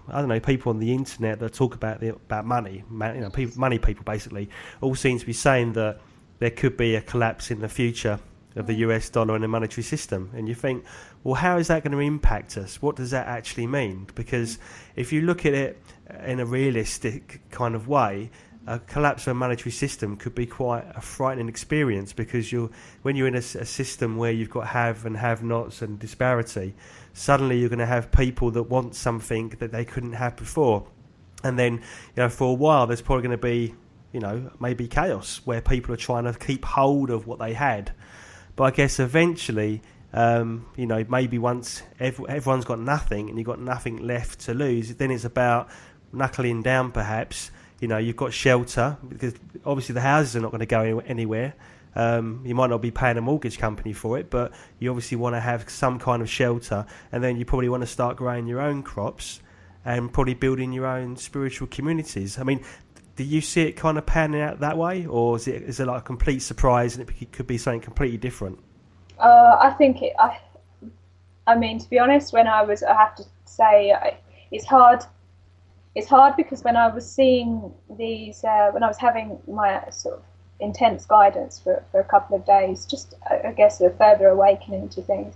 I 0.09 0.20
don't 0.20 0.28
know, 0.28 0.40
people 0.40 0.70
on 0.70 0.78
the 0.78 0.92
internet 0.92 1.40
that 1.40 1.52
talk 1.52 1.74
about 1.74 2.00
the, 2.00 2.11
about 2.11 2.46
money, 2.46 2.85
man, 2.88 3.16
you 3.16 3.20
know, 3.22 3.30
people, 3.30 3.59
money 3.59 3.78
people 3.78 4.04
basically, 4.04 4.48
all 4.80 4.94
seem 4.94 5.18
to 5.18 5.26
be 5.26 5.33
saying 5.33 5.72
that 5.74 6.00
there 6.38 6.50
could 6.50 6.76
be 6.76 6.94
a 6.94 7.00
collapse 7.00 7.50
in 7.50 7.61
the 7.61 7.68
future 7.68 8.18
of 8.56 8.66
the 8.66 8.74
US 8.74 9.08
dollar 9.08 9.34
and 9.34 9.44
the 9.44 9.48
monetary 9.48 9.82
system. 9.82 10.30
And 10.34 10.48
you 10.48 10.54
think, 10.54 10.84
well, 11.22 11.34
how 11.34 11.58
is 11.58 11.68
that 11.68 11.84
going 11.84 11.92
to 11.92 12.00
impact 12.00 12.56
us? 12.56 12.82
What 12.82 12.96
does 12.96 13.10
that 13.10 13.26
actually 13.26 13.66
mean? 13.66 14.08
Because 14.14 14.58
if 14.96 15.12
you 15.12 15.22
look 15.22 15.46
at 15.46 15.54
it 15.54 15.80
in 16.24 16.40
a 16.40 16.46
realistic 16.46 17.40
kind 17.50 17.74
of 17.74 17.88
way, 17.88 18.30
a 18.66 18.78
collapse 18.78 19.26
of 19.26 19.32
a 19.32 19.34
monetary 19.34 19.70
system 19.70 20.16
could 20.16 20.34
be 20.34 20.46
quite 20.46 20.84
a 20.94 21.00
frightening 21.00 21.48
experience 21.48 22.12
because 22.12 22.52
you're 22.52 22.70
when 23.02 23.16
you're 23.16 23.26
in 23.26 23.34
a, 23.34 23.38
a 23.38 23.64
system 23.64 24.16
where 24.16 24.30
you've 24.30 24.50
got 24.50 24.66
have 24.66 25.06
and 25.06 25.16
have 25.16 25.42
nots 25.42 25.82
and 25.82 25.98
disparity, 25.98 26.74
suddenly 27.12 27.58
you're 27.58 27.68
going 27.68 27.78
to 27.78 27.86
have 27.86 28.12
people 28.12 28.50
that 28.50 28.64
want 28.64 28.94
something 28.94 29.48
that 29.60 29.72
they 29.72 29.84
couldn't 29.84 30.12
have 30.12 30.36
before. 30.36 30.86
And 31.42 31.58
then, 31.58 31.74
you 31.74 31.82
know, 32.16 32.28
for 32.28 32.50
a 32.50 32.54
while, 32.54 32.86
there's 32.86 33.00
probably 33.00 33.22
going 33.22 33.38
to 33.38 33.42
be, 33.42 33.74
you 34.12 34.20
know, 34.20 34.50
maybe 34.60 34.86
chaos 34.86 35.40
where 35.44 35.62
people 35.62 35.94
are 35.94 35.98
trying 35.98 36.24
to 36.24 36.34
keep 36.34 36.64
hold 36.64 37.10
of 37.10 37.26
what 37.26 37.38
they 37.38 37.54
had. 37.54 37.92
But 38.61 38.75
I 38.75 38.77
guess 38.77 39.01
eventually, 39.01 39.81
um, 40.12 40.66
you 40.77 40.85
know, 40.85 41.03
maybe 41.09 41.38
once 41.38 41.83
everyone's 41.99 42.66
got 42.66 42.79
nothing 42.79 43.31
and 43.31 43.38
you've 43.38 43.46
got 43.46 43.59
nothing 43.59 44.07
left 44.07 44.40
to 44.40 44.53
lose, 44.53 44.94
then 44.96 45.11
it's 45.11 45.25
about 45.25 45.70
knuckling 46.12 46.61
down 46.61 46.92
perhaps. 46.92 47.51
You 47.81 47.88
know, 47.88 47.96
you've 47.96 48.18
got 48.18 48.35
shelter 48.35 48.99
because 49.09 49.33
obviously 49.64 49.94
the 49.94 50.03
houses 50.03 50.37
are 50.37 50.40
not 50.40 50.51
going 50.51 50.61
to 50.61 50.66
go 50.66 50.99
anywhere. 51.07 51.55
Um, 51.94 52.42
you 52.44 52.55
might 52.55 52.68
not 52.68 52.83
be 52.83 52.90
paying 52.90 53.16
a 53.16 53.23
mortgage 53.23 53.59
company 53.59 53.94
for 53.94 54.18
it, 54.18 54.29
but 54.29 54.53
you 54.79 54.90
obviously 54.90 55.16
want 55.16 55.37
to 55.37 55.40
have 55.40 55.70
some 55.70 55.99
kind 55.99 56.20
of 56.20 56.29
shelter, 56.29 56.85
and 57.12 57.25
then 57.25 57.38
you 57.38 57.46
probably 57.46 57.70
want 57.70 57.83
to 57.83 57.87
start 57.87 58.18
growing 58.18 58.46
your 58.46 58.61
own 58.61 58.83
crops 58.83 59.40
and 59.87 60.12
probably 60.12 60.35
building 60.35 60.75
your 60.75 60.85
own 60.85 61.16
spiritual 61.16 61.66
communities. 61.66 62.38
I 62.38 62.42
mean, 62.42 62.62
do 63.16 63.25
you 63.25 63.40
see 63.40 63.62
it 63.62 63.73
kind 63.73 63.99
of 63.99 64.07
panning 64.07 64.40
out 64.40 64.61
that 64.61 64.77
way, 64.77 65.07
or 65.07 65.37
is 65.37 65.49
it 65.49 65.62
is 65.62 65.81
it 65.81 65.87
like 65.87 66.01
a 66.01 66.05
complete 66.05 66.40
surprise 66.40 66.96
and 66.96 67.09
it 67.09 67.33
could 67.33 67.46
be 67.46 67.59
something 67.59 67.81
completely 67.81 68.18
different? 68.18 68.59
Uh, 69.18 69.57
I 69.61 69.70
think 69.70 70.03
it. 70.03 70.14
I, 70.18 70.38
I 71.46 71.57
mean, 71.57 71.79
to 71.79 71.90
be 71.90 71.99
honest, 71.99 72.33
when 72.33 72.46
I 72.46 72.62
was, 72.62 72.83
I 72.83 72.94
have 72.94 73.14
to 73.16 73.25
say, 73.44 73.94
it's 74.51 74.64
hard. 74.64 75.05
It's 75.94 76.09
hard 76.09 76.37
because 76.37 76.62
when 76.62 76.77
I 76.77 76.87
was 76.87 77.11
seeing 77.11 77.73
these, 77.99 78.44
uh, 78.44 78.70
when 78.70 78.83
I 78.83 78.87
was 78.87 78.99
having 78.99 79.38
my 79.49 79.83
sort 79.90 80.18
of 80.18 80.23
intense 80.61 81.05
guidance 81.05 81.59
for, 81.59 81.83
for 81.90 82.01
a 82.01 82.05
couple 82.05 82.37
of 82.37 82.46
days, 82.46 82.87
just 82.87 83.14
I 83.29 83.53
guess 83.53 83.81
a 83.81 83.90
further 83.90 84.29
awakening 84.29 84.88
to 84.90 85.03
things. 85.03 85.35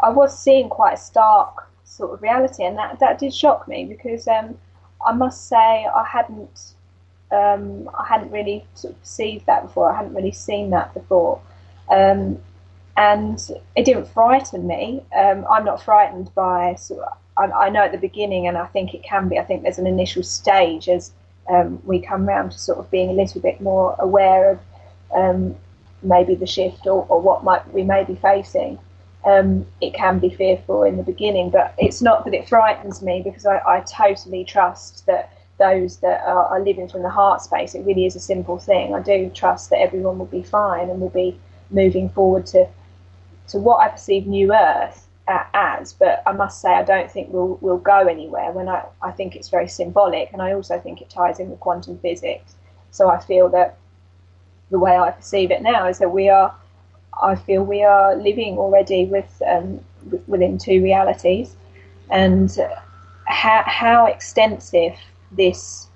I 0.00 0.10
was 0.10 0.38
seeing 0.38 0.68
quite 0.68 0.94
a 0.94 0.98
stark 0.98 1.68
sort 1.84 2.12
of 2.12 2.22
reality, 2.22 2.64
and 2.64 2.76
that, 2.76 2.98
that 3.00 3.18
did 3.18 3.34
shock 3.34 3.66
me 3.66 3.84
because 3.84 4.28
um, 4.28 4.58
I 5.04 5.12
must 5.12 5.48
say 5.48 5.56
I 5.56 6.04
hadn't 6.04 6.74
um, 7.30 7.90
I 7.98 8.06
hadn't 8.08 8.30
really 8.30 8.64
sort 8.74 8.94
of 8.94 9.00
perceived 9.00 9.46
that 9.46 9.62
before. 9.62 9.92
I 9.92 9.96
hadn't 9.96 10.14
really 10.14 10.32
seen 10.32 10.70
that 10.70 10.94
before, 10.94 11.40
um, 11.88 12.38
and 12.96 13.50
it 13.74 13.84
didn't 13.84 14.06
frighten 14.08 14.66
me. 14.66 15.02
Um, 15.16 15.46
I'm 15.50 15.64
not 15.64 15.82
frightened 15.82 16.34
by 16.34 16.74
sort 16.76 17.06
I, 17.36 17.44
I, 17.44 17.68
know 17.68 17.82
at 17.82 17.92
the 17.92 17.98
beginning, 17.98 18.46
and 18.46 18.56
I 18.56 18.66
think 18.66 18.94
it 18.94 19.02
can 19.02 19.28
be. 19.28 19.38
I 19.38 19.44
think 19.44 19.62
there's 19.62 19.78
an 19.78 19.86
initial 19.86 20.22
stage 20.22 20.88
as 20.88 21.12
um, 21.48 21.80
we 21.84 22.00
come 22.00 22.26
round 22.26 22.52
to 22.52 22.58
sort 22.58 22.78
of 22.78 22.90
being 22.90 23.10
a 23.10 23.12
little 23.12 23.40
bit 23.40 23.60
more 23.60 23.96
aware 23.98 24.50
of 24.50 24.60
um, 25.14 25.56
maybe 26.02 26.34
the 26.34 26.46
shift 26.46 26.86
or, 26.86 27.06
or, 27.08 27.20
what 27.20 27.44
might 27.44 27.72
we 27.72 27.82
may 27.82 28.04
be 28.04 28.14
facing. 28.16 28.78
um, 29.26 29.66
it 29.80 29.92
can 29.92 30.18
be 30.20 30.30
fearful 30.30 30.84
in 30.84 30.96
the 30.96 31.02
beginning, 31.02 31.50
but 31.50 31.74
it's 31.78 32.00
not 32.00 32.24
that 32.24 32.34
it 32.34 32.48
frightens 32.48 33.02
me 33.02 33.22
because 33.22 33.44
I, 33.44 33.60
I 33.66 33.80
totally 33.80 34.44
trust 34.44 35.04
that 35.06 35.32
those 35.58 35.98
that 35.98 36.20
are, 36.26 36.46
are, 36.46 36.60
living 36.60 36.88
from 36.88 37.02
the 37.02 37.10
heart 37.10 37.40
space, 37.40 37.74
it 37.74 37.84
really 37.86 38.04
is 38.04 38.14
a 38.14 38.20
simple 38.20 38.58
thing. 38.58 38.94
I 38.94 39.00
do 39.00 39.30
trust 39.30 39.70
that 39.70 39.80
everyone 39.80 40.18
will 40.18 40.26
be 40.26 40.42
fine 40.42 40.90
and 40.90 41.00
will 41.00 41.08
be 41.08 41.38
moving 41.70 42.08
forward 42.10 42.46
to 42.46 42.68
to 43.48 43.58
what 43.58 43.80
I 43.80 43.88
perceive 43.88 44.26
New 44.26 44.52
Earth 44.52 45.06
as. 45.54 45.92
But 45.92 46.22
I 46.26 46.32
must 46.32 46.60
say, 46.60 46.70
I 46.70 46.82
don't 46.82 47.10
think 47.10 47.28
we'll 47.30 47.58
we'll 47.60 47.78
go 47.78 48.06
anywhere. 48.06 48.52
When 48.52 48.68
I 48.68 48.84
I 49.02 49.12
think 49.12 49.36
it's 49.36 49.48
very 49.48 49.68
symbolic, 49.68 50.32
and 50.32 50.42
I 50.42 50.52
also 50.52 50.78
think 50.78 51.00
it 51.00 51.10
ties 51.10 51.38
in 51.40 51.50
with 51.50 51.60
quantum 51.60 51.98
physics. 51.98 52.54
So 52.90 53.08
I 53.08 53.18
feel 53.18 53.48
that 53.50 53.78
the 54.70 54.78
way 54.78 54.96
I 54.96 55.10
perceive 55.10 55.50
it 55.50 55.62
now 55.62 55.86
is 55.88 55.98
that 55.98 56.10
we 56.10 56.28
are 56.28 56.54
I 57.22 57.34
feel 57.34 57.62
we 57.62 57.82
are 57.82 58.14
living 58.16 58.58
already 58.58 59.06
with 59.06 59.42
um, 59.46 59.80
within 60.26 60.58
two 60.58 60.82
realities, 60.82 61.56
and 62.10 62.56
how, 63.26 63.62
how 63.66 64.06
extensive 64.06 64.94
this 65.32 65.88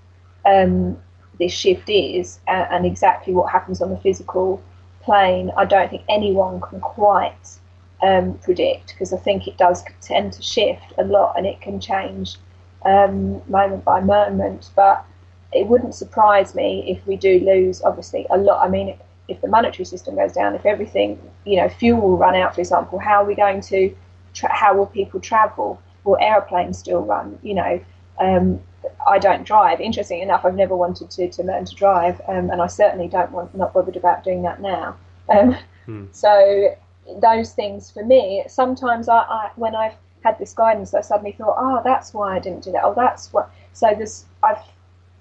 um, 0.44 0.96
this 1.38 1.52
shift 1.52 1.88
is, 1.88 2.38
and, 2.46 2.66
and, 2.70 2.86
exactly 2.86 3.32
what 3.32 3.50
happens 3.50 3.80
on 3.80 3.90
the 3.90 3.96
physical 3.96 4.62
plane, 5.02 5.50
I 5.56 5.64
don't 5.64 5.90
think 5.90 6.02
anyone 6.08 6.60
can 6.60 6.80
quite 6.80 7.58
um, 8.02 8.38
predict 8.38 8.88
because 8.88 9.12
I 9.12 9.16
think 9.16 9.48
it 9.48 9.56
does 9.56 9.82
tend 10.00 10.34
to 10.34 10.42
shift 10.42 10.92
a 10.98 11.04
lot 11.04 11.36
and 11.36 11.46
it 11.46 11.60
can 11.60 11.80
change 11.80 12.36
um, 12.84 13.42
moment 13.50 13.84
by 13.84 14.00
moment. 14.00 14.70
But 14.76 15.04
it 15.52 15.66
wouldn't 15.66 15.94
surprise 15.94 16.54
me 16.54 16.84
if 16.86 17.06
we 17.06 17.16
do 17.16 17.40
lose, 17.40 17.82
obviously, 17.82 18.26
a 18.30 18.36
lot. 18.36 18.64
I 18.64 18.68
mean, 18.68 18.96
if 19.28 19.40
the 19.40 19.48
monetary 19.48 19.84
system 19.84 20.16
goes 20.16 20.32
down, 20.32 20.54
if 20.54 20.66
everything, 20.66 21.18
you 21.44 21.56
know, 21.56 21.68
fuel 21.68 22.00
will 22.00 22.16
run 22.16 22.34
out, 22.34 22.54
for 22.54 22.60
example, 22.60 22.98
how 22.98 23.22
are 23.22 23.26
we 23.26 23.34
going 23.34 23.60
to, 23.62 23.94
tra- 24.34 24.54
how 24.54 24.76
will 24.76 24.86
people 24.86 25.20
travel? 25.20 25.80
Will 26.04 26.18
airplanes 26.20 26.78
still 26.78 27.00
run? 27.00 27.38
You 27.42 27.54
know, 27.54 27.80
um, 28.18 28.60
I 29.06 29.18
don't 29.18 29.44
drive. 29.44 29.80
Interesting 29.80 30.20
enough, 30.22 30.44
I've 30.44 30.54
never 30.54 30.76
wanted 30.76 31.10
to, 31.10 31.28
to 31.28 31.42
learn 31.42 31.64
to 31.64 31.74
drive, 31.74 32.20
um, 32.28 32.50
and 32.50 32.62
I 32.62 32.66
certainly 32.66 33.08
don't 33.08 33.32
want, 33.32 33.54
not 33.56 33.72
bothered 33.72 33.96
about 33.96 34.24
doing 34.24 34.42
that 34.42 34.60
now. 34.60 34.96
Um, 35.28 35.56
hmm. 35.86 36.04
So 36.12 36.76
those 37.20 37.52
things 37.52 37.90
for 37.90 38.04
me, 38.04 38.44
sometimes 38.48 39.08
I, 39.08 39.18
I, 39.18 39.50
when 39.56 39.74
I've 39.74 39.94
had 40.22 40.38
this 40.38 40.52
guidance, 40.52 40.94
I 40.94 41.00
suddenly 41.00 41.32
thought, 41.32 41.56
oh, 41.58 41.80
that's 41.84 42.12
why 42.14 42.36
I 42.36 42.38
didn't 42.38 42.64
do 42.64 42.72
that. 42.72 42.84
Oh, 42.84 42.94
that's 42.94 43.32
what. 43.32 43.50
So 43.72 43.94
there's, 43.96 44.24
I've 44.42 44.62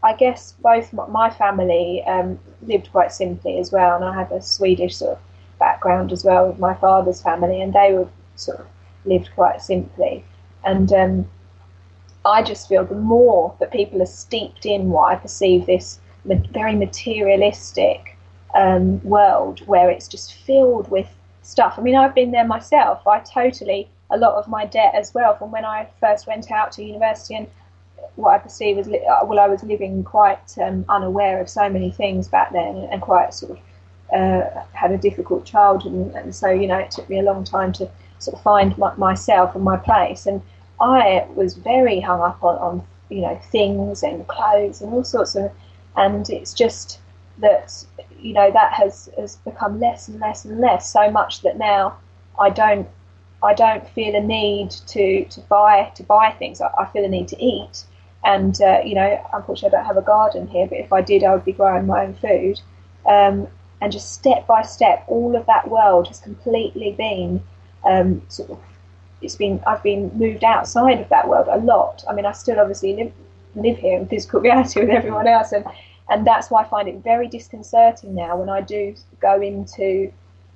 I 0.02 0.14
guess 0.14 0.54
both 0.62 0.94
my 0.94 1.30
family 1.30 2.04
um, 2.06 2.40
lived 2.62 2.92
quite 2.92 3.12
simply 3.12 3.60
as 3.60 3.72
well, 3.72 3.96
and 3.96 4.06
I 4.06 4.14
have 4.14 4.32
a 4.32 4.42
Swedish 4.42 4.96
sort 4.96 5.18
of 5.18 5.20
background 5.60 6.14
as 6.14 6.24
well 6.24 6.48
with 6.48 6.60
my 6.60 6.74
father's 6.74 7.22
family, 7.22 7.62
and 7.62 7.74
they 7.74 7.94
were 7.94 8.08
sort 8.36 8.62
of 8.62 8.68
lived 9.04 9.30
quite 9.36 9.62
simply. 9.62 10.24
And 10.64 10.92
um, 10.94 11.30
I 12.30 12.44
just 12.44 12.68
feel 12.68 12.86
the 12.86 12.96
more 12.96 13.56
that 13.60 13.72
people 13.72 14.02
are 14.02 14.14
steeped 14.24 14.66
in 14.66 14.90
what 14.90 15.12
I 15.12 15.16
perceive 15.16 15.66
this 15.66 16.00
very 16.26 16.76
materialistic 16.76 18.18
um, 18.54 19.04
world, 19.04 19.62
where 19.68 19.90
it's 19.90 20.08
just 20.08 20.34
filled 20.34 20.90
with 20.92 21.08
stuff. 21.42 21.76
I 21.78 21.82
mean, 21.82 21.96
I've 21.96 22.16
been 22.16 22.32
there 22.32 22.46
myself. 22.46 23.08
I 23.08 23.20
totally 23.20 23.90
a 24.12 24.18
lot 24.18 24.36
of 24.36 24.48
my 24.48 24.66
debt 24.66 24.94
as 24.96 25.14
well 25.14 25.36
from 25.36 25.52
when 25.52 25.66
I 25.66 25.88
first 26.00 26.26
went 26.28 26.52
out 26.52 26.72
to 26.74 26.84
university 26.84 27.36
and 27.36 27.48
what 28.16 28.32
I 28.32 28.38
perceive 28.40 28.78
as 28.78 28.88
uh, 28.88 29.26
well, 29.26 29.40
I 29.40 29.48
was 29.48 29.64
living 29.64 30.04
quite 30.04 30.58
um, 30.62 30.86
unaware 30.90 31.40
of 31.42 31.50
so 31.50 31.70
many 31.70 31.92
things 31.92 32.28
back 32.28 32.52
then, 32.52 32.88
and 32.92 33.02
quite 33.02 33.34
sort 33.34 33.54
of 33.54 33.60
uh, 34.14 34.64
had 34.74 34.92
a 34.92 34.98
difficult 34.98 35.46
childhood, 35.46 35.94
and, 35.94 36.16
and, 36.16 36.36
so 36.36 36.50
you 36.50 36.68
know 36.68 36.78
it 36.78 36.92
took 36.92 37.10
me 37.10 37.20
a 37.20 37.24
long 37.24 37.44
time 37.44 37.72
to 37.74 37.90
sort 38.18 38.36
of 38.36 38.44
find 38.44 38.78
my, 38.78 38.94
myself 38.96 39.56
and 39.56 39.64
my 39.64 39.78
place. 39.78 40.26
And 40.26 40.42
I 40.82 41.28
was 41.36 41.56
very 41.56 42.00
hung 42.00 42.22
up 42.22 42.44
on, 42.44 42.58
on 42.58 42.88
you 43.10 43.22
know 43.22 43.40
things 43.52 44.04
and 44.04 44.28
clothes 44.28 44.82
and 44.82 44.94
all 44.94 45.04
sorts 45.04 45.36
of, 45.36 45.52
and 45.96 46.30
it's 46.30 46.54
just 46.54 47.00
that 47.40 47.86
you 48.20 48.34
know 48.34 48.52
that 48.52 48.74
has 48.74 49.10
has 49.18 49.38
become 49.38 49.80
less 49.80 50.08
and 50.08 50.20
less 50.20 50.46
and 50.46 50.60
less 50.60 50.92
so 50.92 51.10
much 51.12 51.42
that 51.42 51.58
now 51.58 51.98
I 52.40 52.50
don't 52.50 52.88
I 53.42 53.54
don't 53.54 53.88
feel 53.90 54.16
a 54.16 54.22
need 54.22 54.72
to, 54.72 55.26
to 55.26 55.42
buy 55.42 55.92
to 55.96 56.04
buy 56.04 56.32
things. 56.32 56.62
I, 56.62 56.70
I 56.78 56.86
feel 56.86 57.06
a 57.06 57.08
need 57.08 57.28
to 57.30 57.44
eat, 57.44 57.86
and 58.24 58.60
uh, 58.62 58.82
you 58.84 58.96
know, 58.96 59.26
unfortunately, 59.34 59.78
I 59.78 59.80
don't 59.80 59.88
have 59.88 59.98
a 59.98 60.06
garden 60.06 60.48
here. 60.48 60.68
But 60.68 60.80
if 60.80 60.92
I 60.94 61.02
did, 61.02 61.24
I 61.24 61.34
would 61.34 61.46
be 61.46 61.54
growing 61.54 61.88
my 61.88 62.04
own 62.04 62.16
food. 62.16 62.62
Um, 63.06 63.48
and 63.82 63.92
just 63.92 64.12
step 64.12 64.46
by 64.46 64.62
step, 64.64 65.06
all 65.08 65.38
of 65.38 65.46
that 65.46 65.70
world 65.70 66.08
has 66.10 66.20
completely 66.20 66.92
been 66.92 67.42
um, 67.86 68.22
sort 68.28 68.52
of. 68.52 68.60
It's 69.22 69.36
been 69.36 69.62
I've 69.68 69.84
been 69.84 70.12
moved 70.18 70.44
outside 70.44 71.00
of 71.00 71.10
that 71.10 71.28
world 71.28 71.48
a 71.50 71.58
lot. 71.58 72.04
I 72.10 72.14
mean, 72.14 72.26
I 72.26 72.32
still 72.32 72.60
obviously 72.60 72.96
live 72.96 73.12
live 73.56 73.78
here 73.78 73.98
in 73.98 74.08
physical 74.08 74.40
reality 74.48 74.82
with 74.82 74.90
everyone 74.90 75.28
else, 75.28 75.52
and 75.52 75.66
and 76.10 76.26
that's 76.26 76.50
why 76.50 76.64
I 76.64 76.68
find 76.68 76.88
it 76.88 77.04
very 77.04 77.28
disconcerting 77.28 78.16
now 78.16 78.38
when 78.38 78.50
I 78.50 78.62
do 78.62 78.96
go 79.20 79.42
into 79.42 80.12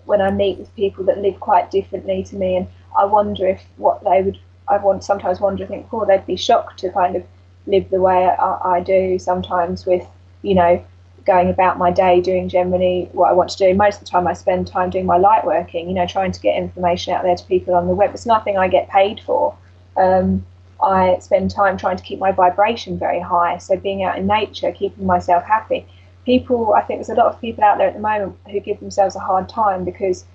when 0.05 0.21
I 0.21 0.31
meet 0.31 0.57
with 0.57 0.75
people 0.75 1.05
that 1.05 1.19
live 1.19 1.39
quite 1.39 1.71
differently 1.71 2.23
to 2.23 2.35
me, 2.35 2.57
and 2.57 2.67
I 2.97 3.05
wonder 3.05 3.47
if 3.47 3.61
what 3.77 4.03
they 4.03 4.21
would. 4.21 4.39
I 4.69 4.77
want 4.77 5.03
sometimes 5.03 5.41
wonder, 5.41 5.65
think, 5.67 5.87
oh, 5.91 6.05
they'd 6.05 6.25
be 6.25 6.37
shocked 6.37 6.79
to 6.79 6.89
kind 6.89 7.17
of 7.17 7.23
live 7.67 7.89
the 7.89 7.99
way 7.99 8.27
I, 8.27 8.75
I 8.75 8.79
do. 8.79 9.19
Sometimes 9.19 9.85
with 9.85 10.05
you 10.41 10.55
know 10.55 10.83
going 11.25 11.49
about 11.49 11.77
my 11.77 11.91
day 11.91 12.21
doing 12.21 12.49
generally 12.49 13.09
what 13.13 13.29
I 13.29 13.33
want 13.33 13.49
to 13.51 13.57
do. 13.57 13.73
Most 13.73 13.95
of 13.95 13.99
the 14.01 14.05
time, 14.05 14.27
I 14.27 14.33
spend 14.33 14.67
time 14.67 14.89
doing 14.89 15.05
my 15.05 15.17
light 15.17 15.45
working. 15.45 15.87
You 15.87 15.95
know, 15.95 16.07
trying 16.07 16.31
to 16.31 16.39
get 16.39 16.57
information 16.57 17.13
out 17.13 17.23
there 17.23 17.35
to 17.35 17.45
people 17.45 17.75
on 17.75 17.87
the 17.87 17.95
web. 17.95 18.11
It's 18.13 18.25
nothing 18.25 18.57
I 18.57 18.67
get 18.67 18.89
paid 18.89 19.19
for. 19.21 19.55
Um, 19.95 20.45
I 20.81 21.17
spend 21.19 21.51
time 21.51 21.77
trying 21.77 21.97
to 21.97 22.03
keep 22.03 22.19
my 22.19 22.31
vibration 22.31 22.99
very 22.99 23.19
high. 23.19 23.57
So 23.57 23.77
being 23.77 24.03
out 24.03 24.17
in 24.17 24.27
nature, 24.27 24.71
keeping 24.71 25.05
myself 25.05 25.43
happy 25.43 25.85
people, 26.25 26.73
I 26.73 26.81
think 26.81 26.99
there's 26.99 27.09
a 27.09 27.21
lot 27.21 27.33
of 27.33 27.41
people 27.41 27.63
out 27.63 27.77
there 27.77 27.87
at 27.87 27.93
the 27.93 27.99
moment 27.99 28.37
who 28.49 28.59
give 28.59 28.79
themselves 28.79 29.15
a 29.15 29.19
hard 29.19 29.49
time 29.49 29.83
because 29.83 30.25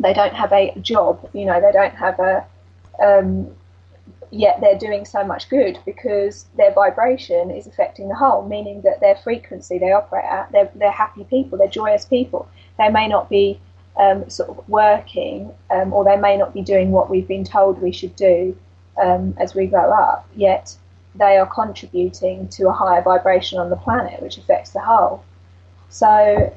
they 0.00 0.12
don't 0.12 0.34
have 0.34 0.52
a 0.52 0.72
job, 0.80 1.28
you 1.32 1.44
know, 1.44 1.60
they 1.60 1.72
don't 1.72 1.94
have 1.94 2.18
a, 2.18 2.44
um, 3.02 3.50
yet 4.30 4.60
they're 4.60 4.78
doing 4.78 5.04
so 5.04 5.24
much 5.24 5.48
good 5.48 5.78
because 5.84 6.46
their 6.56 6.72
vibration 6.72 7.50
is 7.50 7.66
affecting 7.66 8.08
the 8.08 8.14
whole, 8.14 8.46
meaning 8.46 8.80
that 8.82 9.00
their 9.00 9.16
frequency 9.16 9.78
they 9.78 9.92
operate 9.92 10.24
at, 10.24 10.50
they're, 10.52 10.70
they're 10.74 10.90
happy 10.90 11.24
people, 11.24 11.58
they're 11.58 11.68
joyous 11.68 12.04
people. 12.04 12.48
They 12.78 12.88
may 12.88 13.08
not 13.08 13.28
be 13.28 13.60
um, 13.98 14.28
sort 14.28 14.50
of 14.50 14.68
working 14.68 15.52
um, 15.70 15.92
or 15.92 16.04
they 16.04 16.16
may 16.16 16.36
not 16.36 16.52
be 16.52 16.62
doing 16.62 16.90
what 16.90 17.08
we've 17.08 17.26
been 17.26 17.44
told 17.44 17.80
we 17.80 17.92
should 17.92 18.14
do 18.16 18.56
um, 19.02 19.34
as 19.38 19.54
we 19.54 19.66
grow 19.66 19.90
up, 19.92 20.28
yet 20.34 20.76
they 21.14 21.36
are 21.36 21.46
contributing 21.46 22.48
to 22.48 22.68
a 22.68 22.72
higher 22.72 23.02
vibration 23.02 23.58
on 23.58 23.70
the 23.70 23.76
planet, 23.76 24.22
which 24.22 24.38
affects 24.38 24.70
the 24.70 24.80
whole. 24.80 25.24
So 25.88 26.54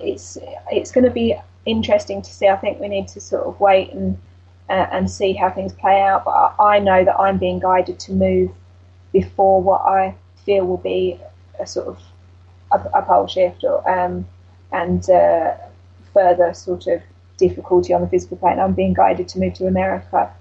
it's 0.00 0.38
it's 0.70 0.90
going 0.90 1.04
to 1.04 1.10
be 1.10 1.36
interesting 1.64 2.22
to 2.22 2.32
see. 2.32 2.48
I 2.48 2.56
think 2.56 2.80
we 2.80 2.88
need 2.88 3.08
to 3.08 3.20
sort 3.20 3.44
of 3.46 3.60
wait 3.60 3.92
and 3.92 4.18
uh, 4.68 4.86
and 4.92 5.10
see 5.10 5.32
how 5.32 5.50
things 5.50 5.72
play 5.72 6.00
out. 6.00 6.24
But 6.24 6.54
I, 6.58 6.78
know 6.78 7.04
that 7.04 7.18
I'm 7.18 7.38
being 7.38 7.60
guided 7.60 7.98
to 8.00 8.12
move 8.12 8.50
before 9.12 9.62
what 9.62 9.82
I 9.82 10.14
feel 10.44 10.64
will 10.64 10.76
be 10.76 11.20
a 11.58 11.66
sort 11.66 11.88
of 11.88 11.98
a, 12.72 12.98
a 12.98 13.02
pole 13.02 13.26
shift 13.26 13.64
or 13.64 13.88
um, 13.88 14.26
and 14.72 15.08
uh, 15.08 15.54
further 16.12 16.52
sort 16.54 16.86
of 16.86 17.02
difficulty 17.36 17.92
on 17.92 18.00
the 18.00 18.08
physical 18.08 18.36
plane. 18.36 18.58
I'm 18.58 18.72
being 18.72 18.94
guided 18.94 19.28
to 19.28 19.38
move 19.38 19.54
to 19.54 19.66
America 19.66 20.32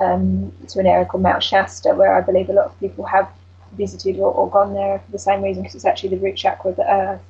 um, 0.00 0.52
to 0.68 0.80
an 0.80 0.86
area 0.86 1.04
called 1.04 1.22
Mount 1.22 1.42
Shasta, 1.42 1.90
where 1.94 2.14
I 2.14 2.20
believe 2.20 2.48
a 2.48 2.52
lot 2.52 2.66
of 2.66 2.80
people 2.80 3.04
have 3.04 3.28
visited 3.72 4.18
or, 4.18 4.32
or 4.32 4.50
gone 4.50 4.74
there 4.74 4.98
for 4.98 5.12
the 5.12 5.18
same 5.18 5.42
reason, 5.42 5.62
because 5.62 5.74
it's 5.74 5.84
actually 5.84 6.10
the 6.10 6.22
root 6.22 6.36
chakra 6.36 6.70
of 6.70 6.76
the 6.76 6.90
earth. 6.90 7.20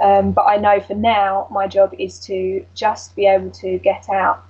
Um, 0.00 0.32
but 0.32 0.46
I 0.46 0.56
know 0.56 0.80
for 0.80 0.94
now, 0.94 1.46
my 1.50 1.66
job 1.66 1.92
is 1.98 2.18
to 2.20 2.64
just 2.74 3.14
be 3.14 3.26
able 3.26 3.50
to 3.50 3.78
get 3.78 4.08
out 4.08 4.44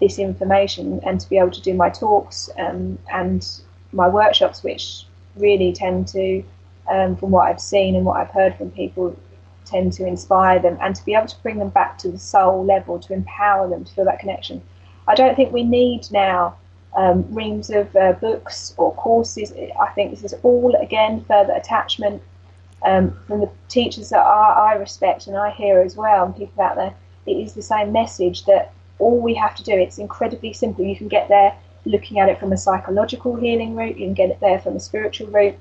this 0.00 0.18
information 0.18 1.00
and 1.04 1.20
to 1.20 1.28
be 1.28 1.38
able 1.38 1.50
to 1.50 1.60
do 1.60 1.74
my 1.74 1.88
talks 1.88 2.50
um, 2.58 2.98
and 3.12 3.60
my 3.92 4.08
workshops, 4.08 4.62
which 4.62 5.06
really 5.36 5.72
tend 5.72 6.08
to, 6.08 6.42
um, 6.90 7.16
from 7.16 7.30
what 7.30 7.48
I've 7.48 7.60
seen 7.60 7.94
and 7.96 8.04
what 8.04 8.16
I've 8.16 8.30
heard 8.30 8.56
from 8.56 8.70
people, 8.70 9.16
tend 9.64 9.92
to 9.94 10.06
inspire 10.06 10.58
them 10.58 10.76
and 10.80 10.94
to 10.94 11.04
be 11.04 11.14
able 11.14 11.28
to 11.28 11.42
bring 11.42 11.58
them 11.58 11.70
back 11.70 11.96
to 11.98 12.10
the 12.10 12.18
soul 12.18 12.64
level, 12.64 12.98
to 12.98 13.12
empower 13.12 13.68
them 13.68 13.84
to 13.84 13.92
feel 13.94 14.04
that 14.04 14.18
connection. 14.18 14.60
I 15.06 15.14
don't 15.14 15.34
think 15.36 15.52
we 15.52 15.62
need 15.62 16.10
now 16.10 16.56
um, 16.96 17.26
reams 17.34 17.70
of 17.70 17.94
uh, 17.96 18.12
books 18.12 18.74
or 18.76 18.94
courses. 18.94 19.52
I 19.80 19.88
think 19.94 20.10
this 20.10 20.24
is 20.24 20.34
all 20.42 20.74
again 20.76 21.24
further 21.26 21.52
attachment 21.52 22.22
um, 22.84 23.18
from 23.26 23.40
the 23.40 23.50
teachers 23.68 24.10
that 24.10 24.24
I, 24.24 24.72
I, 24.72 24.74
respect 24.74 25.26
and 25.26 25.36
I 25.36 25.50
hear 25.50 25.80
as 25.80 25.96
well, 25.96 26.26
and 26.26 26.36
people 26.36 26.62
out 26.62 26.76
there. 26.76 26.94
It 27.26 27.38
is 27.38 27.54
the 27.54 27.62
same 27.62 27.92
message 27.92 28.44
that 28.44 28.73
all 28.98 29.20
we 29.20 29.34
have 29.34 29.54
to 29.56 29.62
do. 29.62 29.72
It's 29.72 29.98
incredibly 29.98 30.52
simple. 30.52 30.84
You 30.84 30.96
can 30.96 31.08
get 31.08 31.28
there 31.28 31.54
looking 31.84 32.18
at 32.18 32.28
it 32.28 32.40
from 32.40 32.52
a 32.52 32.56
psychological 32.56 33.36
healing 33.36 33.74
route. 33.74 33.98
You 33.98 34.06
can 34.06 34.14
get 34.14 34.30
it 34.30 34.40
there 34.40 34.58
from 34.58 34.76
a 34.76 34.80
spiritual 34.80 35.28
route. 35.28 35.56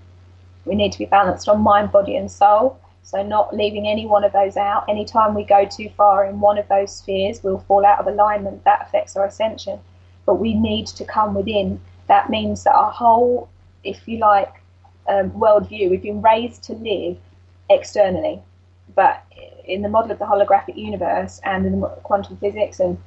We 0.65 0.75
need 0.75 0.91
to 0.93 0.99
be 0.99 1.05
balanced 1.05 1.49
on 1.49 1.61
mind, 1.61 1.91
body, 1.91 2.15
and 2.15 2.31
soul. 2.31 2.79
So, 3.05 3.21
not 3.21 3.53
leaving 3.53 3.85
any 3.85 4.05
one 4.05 4.23
of 4.23 4.31
those 4.31 4.55
out. 4.55 4.87
Anytime 4.87 5.33
we 5.33 5.43
go 5.43 5.65
too 5.65 5.89
far 5.97 6.25
in 6.25 6.39
one 6.39 6.57
of 6.57 6.67
those 6.69 6.95
spheres, 6.95 7.43
we'll 7.43 7.59
fall 7.59 7.85
out 7.85 7.99
of 7.99 8.07
alignment. 8.07 8.63
That 8.63 8.83
affects 8.83 9.17
our 9.17 9.25
ascension. 9.25 9.79
But 10.25 10.35
we 10.35 10.53
need 10.53 10.87
to 10.87 11.03
come 11.03 11.33
within. 11.33 11.81
That 12.07 12.29
means 12.29 12.63
that 12.63 12.73
our 12.73 12.91
whole, 12.91 13.49
if 13.83 14.07
you 14.07 14.19
like, 14.19 14.53
um, 15.09 15.31
worldview, 15.31 15.89
we've 15.89 16.01
been 16.01 16.21
raised 16.21 16.63
to 16.63 16.73
live 16.73 17.17
externally. 17.69 18.41
But 18.95 19.21
in 19.65 19.81
the 19.81 19.89
model 19.89 20.11
of 20.11 20.19
the 20.19 20.25
holographic 20.25 20.77
universe 20.77 21.41
and 21.43 21.65
in 21.65 21.81
quantum 22.03 22.37
physics 22.37 22.79
and 22.79 22.97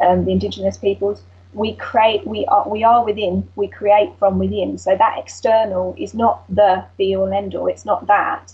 um, 0.00 0.24
the 0.24 0.32
indigenous 0.32 0.78
peoples, 0.78 1.22
we 1.52 1.74
create, 1.74 2.26
we 2.26 2.46
are, 2.46 2.68
we 2.68 2.84
are 2.84 3.04
within, 3.04 3.48
we 3.56 3.66
create 3.68 4.10
from 4.18 4.38
within. 4.38 4.78
So 4.78 4.96
that 4.96 5.18
external 5.18 5.94
is 5.98 6.14
not 6.14 6.44
the 6.48 6.84
be 6.96 7.16
all 7.16 7.32
end 7.32 7.54
all. 7.54 7.66
It's 7.66 7.84
not 7.84 8.06
that. 8.06 8.52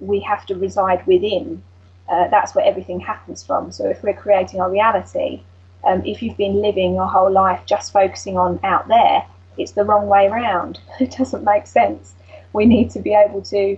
We 0.00 0.20
have 0.20 0.46
to 0.46 0.54
reside 0.54 1.04
within. 1.06 1.62
Uh, 2.08 2.28
that's 2.28 2.54
where 2.54 2.64
everything 2.64 3.00
happens 3.00 3.44
from. 3.44 3.72
So 3.72 3.88
if 3.88 4.02
we're 4.02 4.14
creating 4.14 4.60
our 4.60 4.70
reality, 4.70 5.42
um, 5.84 6.04
if 6.04 6.22
you've 6.22 6.36
been 6.36 6.62
living 6.62 6.94
your 6.94 7.06
whole 7.06 7.30
life 7.30 7.60
just 7.66 7.92
focusing 7.92 8.38
on 8.38 8.60
out 8.62 8.86
there, 8.86 9.24
it's 9.58 9.72
the 9.72 9.84
wrong 9.84 10.06
way 10.06 10.26
around. 10.26 10.78
It 11.00 11.12
doesn't 11.12 11.44
make 11.44 11.66
sense. 11.66 12.14
We 12.52 12.64
need 12.64 12.90
to 12.90 13.00
be 13.00 13.14
able 13.14 13.42
to 13.42 13.76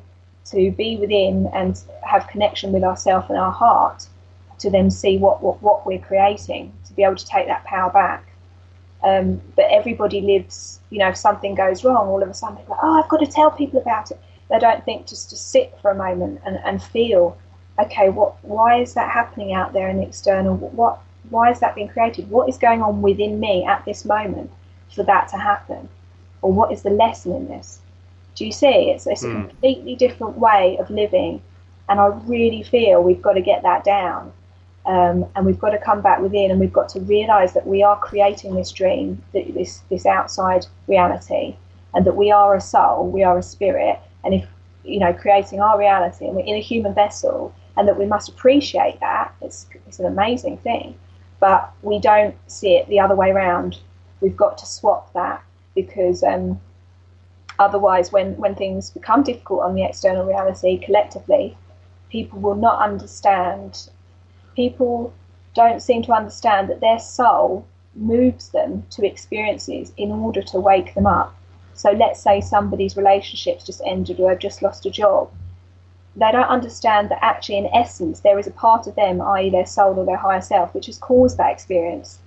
to 0.50 0.70
be 0.72 0.96
within 0.96 1.48
and 1.52 1.80
have 2.02 2.26
connection 2.26 2.72
with 2.72 2.82
ourselves 2.82 3.28
and 3.28 3.38
our 3.38 3.52
heart 3.52 4.08
to 4.58 4.70
then 4.70 4.90
see 4.90 5.18
what, 5.18 5.42
what, 5.42 5.62
what 5.62 5.86
we're 5.86 5.98
creating, 5.98 6.72
be 6.98 7.04
able 7.04 7.16
to 7.16 7.24
take 7.24 7.46
that 7.46 7.64
power 7.64 7.90
back. 7.90 8.26
Um, 9.02 9.40
but 9.56 9.66
everybody 9.70 10.20
lives, 10.20 10.80
you 10.90 10.98
know, 10.98 11.08
if 11.08 11.16
something 11.16 11.54
goes 11.54 11.84
wrong, 11.84 12.08
all 12.08 12.22
of 12.22 12.28
a 12.28 12.34
sudden 12.34 12.56
they're 12.56 12.66
like, 12.68 12.80
oh, 12.82 13.00
I've 13.00 13.08
got 13.08 13.20
to 13.20 13.26
tell 13.26 13.52
people 13.52 13.80
about 13.80 14.10
it. 14.10 14.20
They 14.50 14.58
don't 14.58 14.84
think 14.84 15.06
just 15.06 15.30
to 15.30 15.36
sit 15.36 15.78
for 15.80 15.92
a 15.92 15.94
moment 15.94 16.40
and, 16.44 16.58
and 16.64 16.82
feel, 16.82 17.38
okay, 17.78 18.08
what, 18.10 18.42
why 18.44 18.80
is 18.80 18.94
that 18.94 19.10
happening 19.10 19.52
out 19.52 19.72
there 19.72 19.88
in 19.88 19.98
the 19.98 20.06
external? 20.06 20.56
What, 20.56 20.98
why 21.30 21.52
is 21.52 21.60
that 21.60 21.76
being 21.76 21.88
created? 21.88 22.28
What 22.28 22.48
is 22.48 22.58
going 22.58 22.82
on 22.82 23.00
within 23.00 23.38
me 23.38 23.64
at 23.64 23.84
this 23.84 24.04
moment 24.04 24.50
for 24.92 25.04
that 25.04 25.28
to 25.28 25.36
happen? 25.36 25.88
Or 26.42 26.52
what 26.52 26.72
is 26.72 26.82
the 26.82 26.90
lesson 26.90 27.32
in 27.32 27.46
this? 27.46 27.80
Do 28.34 28.44
you 28.44 28.52
see? 28.52 28.90
It's, 28.90 29.06
it's 29.06 29.22
mm. 29.22 29.30
a 29.30 29.34
hmm. 29.34 29.48
completely 29.48 29.94
different 29.94 30.38
way 30.38 30.76
of 30.78 30.90
living. 30.90 31.42
And 31.88 32.00
I 32.00 32.06
really 32.06 32.64
feel 32.64 33.02
we've 33.02 33.22
got 33.22 33.34
to 33.34 33.40
get 33.40 33.62
that 33.62 33.84
down. 33.84 34.32
Um, 34.88 35.26
and 35.36 35.44
we've 35.44 35.58
got 35.58 35.70
to 35.70 35.78
come 35.78 36.00
back 36.00 36.20
within 36.20 36.50
and 36.50 36.58
we've 36.58 36.72
got 36.72 36.88
to 36.90 37.00
realize 37.00 37.52
that 37.52 37.66
we 37.66 37.82
are 37.82 37.98
creating 37.98 38.54
this 38.54 38.72
dream, 38.72 39.22
this, 39.32 39.82
this 39.90 40.06
outside 40.06 40.66
reality, 40.86 41.56
and 41.94 42.06
that 42.06 42.16
we 42.16 42.30
are 42.30 42.56
a 42.56 42.60
soul, 42.60 43.06
we 43.10 43.22
are 43.22 43.38
a 43.38 43.42
spirit. 43.42 44.00
And 44.24 44.34
if, 44.34 44.48
you 44.84 44.98
know, 44.98 45.12
creating 45.12 45.60
our 45.60 45.78
reality 45.78 46.26
and 46.26 46.34
we're 46.34 46.46
in 46.46 46.56
a 46.56 46.60
human 46.60 46.94
vessel, 46.94 47.54
and 47.76 47.86
that 47.86 47.98
we 47.98 48.06
must 48.06 48.28
appreciate 48.28 48.98
that, 49.00 49.32
it's, 49.42 49.66
it's 49.86 50.00
an 50.00 50.06
amazing 50.06 50.56
thing. 50.58 50.98
But 51.38 51.70
we 51.82 52.00
don't 52.00 52.34
see 52.50 52.74
it 52.74 52.88
the 52.88 52.98
other 52.98 53.14
way 53.14 53.30
around. 53.30 53.78
We've 54.20 54.36
got 54.36 54.58
to 54.58 54.66
swap 54.66 55.12
that 55.12 55.44
because 55.74 56.24
um, 56.24 56.60
Otherwise, 57.58 58.12
when, 58.12 58.36
when 58.36 58.54
things 58.54 58.90
become 58.90 59.22
difficult 59.22 59.62
on 59.62 59.74
the 59.74 59.82
external 59.82 60.24
reality 60.24 60.78
collectively, 60.78 61.56
people 62.08 62.38
will 62.38 62.54
not 62.54 62.80
understand. 62.80 63.90
People 64.58 65.14
don't 65.54 65.80
seem 65.80 66.02
to 66.02 66.12
understand 66.12 66.68
that 66.68 66.80
their 66.80 66.98
soul 66.98 67.64
moves 67.94 68.48
them 68.48 68.84
to 68.90 69.06
experiences 69.06 69.92
in 69.96 70.10
order 70.10 70.42
to 70.42 70.58
wake 70.58 70.96
them 70.96 71.06
up. 71.06 71.32
So 71.74 71.92
let's 71.92 72.20
say 72.20 72.40
somebody's 72.40 72.96
relationship's 72.96 73.64
just 73.64 73.80
ended 73.86 74.18
or 74.18 74.28
they've 74.28 74.40
just 74.40 74.60
lost 74.60 74.84
a 74.84 74.90
job. 74.90 75.30
They 76.16 76.32
don't 76.32 76.54
understand 76.56 77.08
that 77.08 77.22
actually, 77.22 77.58
in 77.58 77.72
essence, 77.72 78.18
there 78.18 78.36
is 78.36 78.48
a 78.48 78.50
part 78.50 78.88
of 78.88 78.96
them, 78.96 79.20
i.e., 79.20 79.48
their 79.48 79.64
soul 79.64 79.96
or 79.96 80.04
their 80.04 80.16
higher 80.16 80.40
self, 80.40 80.74
which 80.74 80.86
has 80.86 80.98
caused 80.98 81.36
that 81.36 81.52
experience 81.52 82.18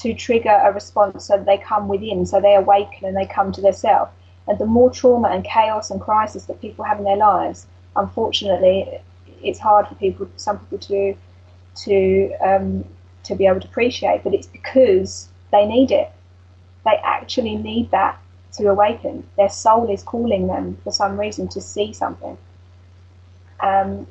to 0.00 0.12
trigger 0.12 0.60
a 0.64 0.72
response 0.72 1.26
so 1.26 1.36
that 1.36 1.46
they 1.46 1.58
come 1.58 1.86
within, 1.86 2.26
so 2.26 2.40
they 2.40 2.56
awaken 2.56 3.06
and 3.06 3.16
they 3.16 3.26
come 3.26 3.52
to 3.52 3.60
their 3.60 3.72
self. 3.72 4.08
And 4.48 4.58
the 4.58 4.66
more 4.66 4.90
trauma 4.90 5.28
and 5.28 5.44
chaos 5.44 5.92
and 5.92 6.00
crisis 6.00 6.46
that 6.46 6.60
people 6.60 6.84
have 6.84 6.98
in 6.98 7.04
their 7.04 7.16
lives, 7.16 7.68
unfortunately, 7.94 9.00
it's 9.40 9.60
hard 9.60 9.86
for 9.86 9.94
people, 9.94 10.28
some 10.34 10.58
people 10.58 10.78
to 10.78 11.14
to 11.76 12.32
um, 12.40 12.84
to 13.24 13.34
be 13.34 13.46
able 13.46 13.60
to 13.60 13.68
appreciate. 13.68 14.22
But 14.24 14.34
it's 14.34 14.46
because 14.46 15.28
they 15.52 15.66
need 15.66 15.90
it. 15.90 16.10
They 16.84 17.00
actually 17.02 17.56
need 17.56 17.90
that 17.90 18.18
to 18.54 18.68
awaken. 18.68 19.26
Their 19.36 19.48
soul 19.48 19.90
is 19.90 20.02
calling 20.02 20.46
them 20.46 20.78
for 20.84 20.92
some 20.92 21.18
reason 21.18 21.48
to 21.48 21.60
see 21.60 21.92
something. 21.92 22.38
Um, 23.60 24.06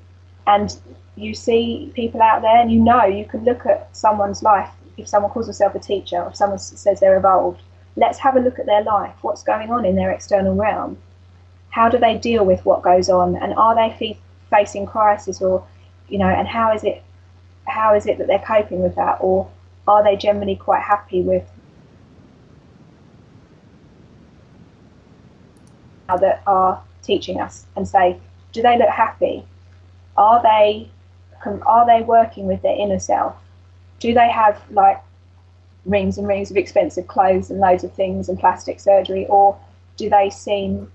and 0.47 0.75
you 1.15 1.33
see 1.33 1.91
people 1.95 2.21
out 2.21 2.41
there, 2.41 2.59
and 2.59 2.71
you 2.71 2.79
know 2.79 3.05
you 3.05 3.25
can 3.25 3.43
look 3.43 3.65
at 3.65 3.95
someone's 3.95 4.43
life. 4.43 4.69
If 4.97 5.07
someone 5.07 5.31
calls 5.31 5.45
themselves 5.45 5.75
a 5.75 5.79
teacher, 5.79 6.17
or 6.17 6.29
if 6.29 6.35
someone 6.35 6.59
says 6.59 6.99
they're 6.99 7.17
evolved, 7.17 7.61
let's 7.95 8.19
have 8.19 8.35
a 8.35 8.39
look 8.39 8.59
at 8.59 8.65
their 8.65 8.83
life. 8.83 9.15
What's 9.21 9.43
going 9.43 9.71
on 9.71 9.85
in 9.85 9.95
their 9.95 10.11
external 10.11 10.55
realm? 10.55 10.97
How 11.69 11.89
do 11.89 11.97
they 11.97 12.17
deal 12.17 12.45
with 12.45 12.65
what 12.65 12.83
goes 12.83 13.09
on? 13.09 13.35
And 13.35 13.53
are 13.55 13.75
they 13.75 14.17
facing 14.49 14.85
crisis, 14.85 15.41
or 15.41 15.65
you 16.09 16.17
know, 16.17 16.27
and 16.27 16.47
how 16.47 16.73
is 16.73 16.83
it? 16.83 17.03
How 17.65 17.95
is 17.95 18.05
it 18.05 18.17
that 18.17 18.27
they're 18.27 18.39
coping 18.39 18.81
with 18.81 18.95
that, 18.95 19.17
or 19.19 19.49
are 19.87 20.03
they 20.03 20.15
generally 20.15 20.55
quite 20.55 20.81
happy 20.81 21.21
with 21.21 21.43
that 26.07 26.43
are 26.45 26.81
teaching 27.01 27.39
us 27.39 27.65
and 27.75 27.87
say, 27.87 28.17
do 28.51 28.61
they 28.61 28.77
look 28.77 28.89
happy? 28.89 29.45
Are 30.15 30.41
they 30.41 30.89
are 31.65 31.85
they 31.85 32.01
working 32.03 32.45
with 32.47 32.61
their 32.61 32.75
inner 32.75 32.99
self? 32.99 33.35
Do 33.99 34.13
they 34.13 34.29
have 34.29 34.61
like 34.71 35.01
rings 35.85 36.17
and 36.17 36.27
rings 36.27 36.51
of 36.51 36.57
expensive 36.57 37.07
clothes 37.07 37.49
and 37.49 37.59
loads 37.59 37.83
of 37.83 37.91
things 37.93 38.29
and 38.29 38.39
plastic 38.39 38.79
surgery, 38.79 39.25
or 39.27 39.59
do 39.97 40.09
they 40.09 40.29
seem, 40.29 40.89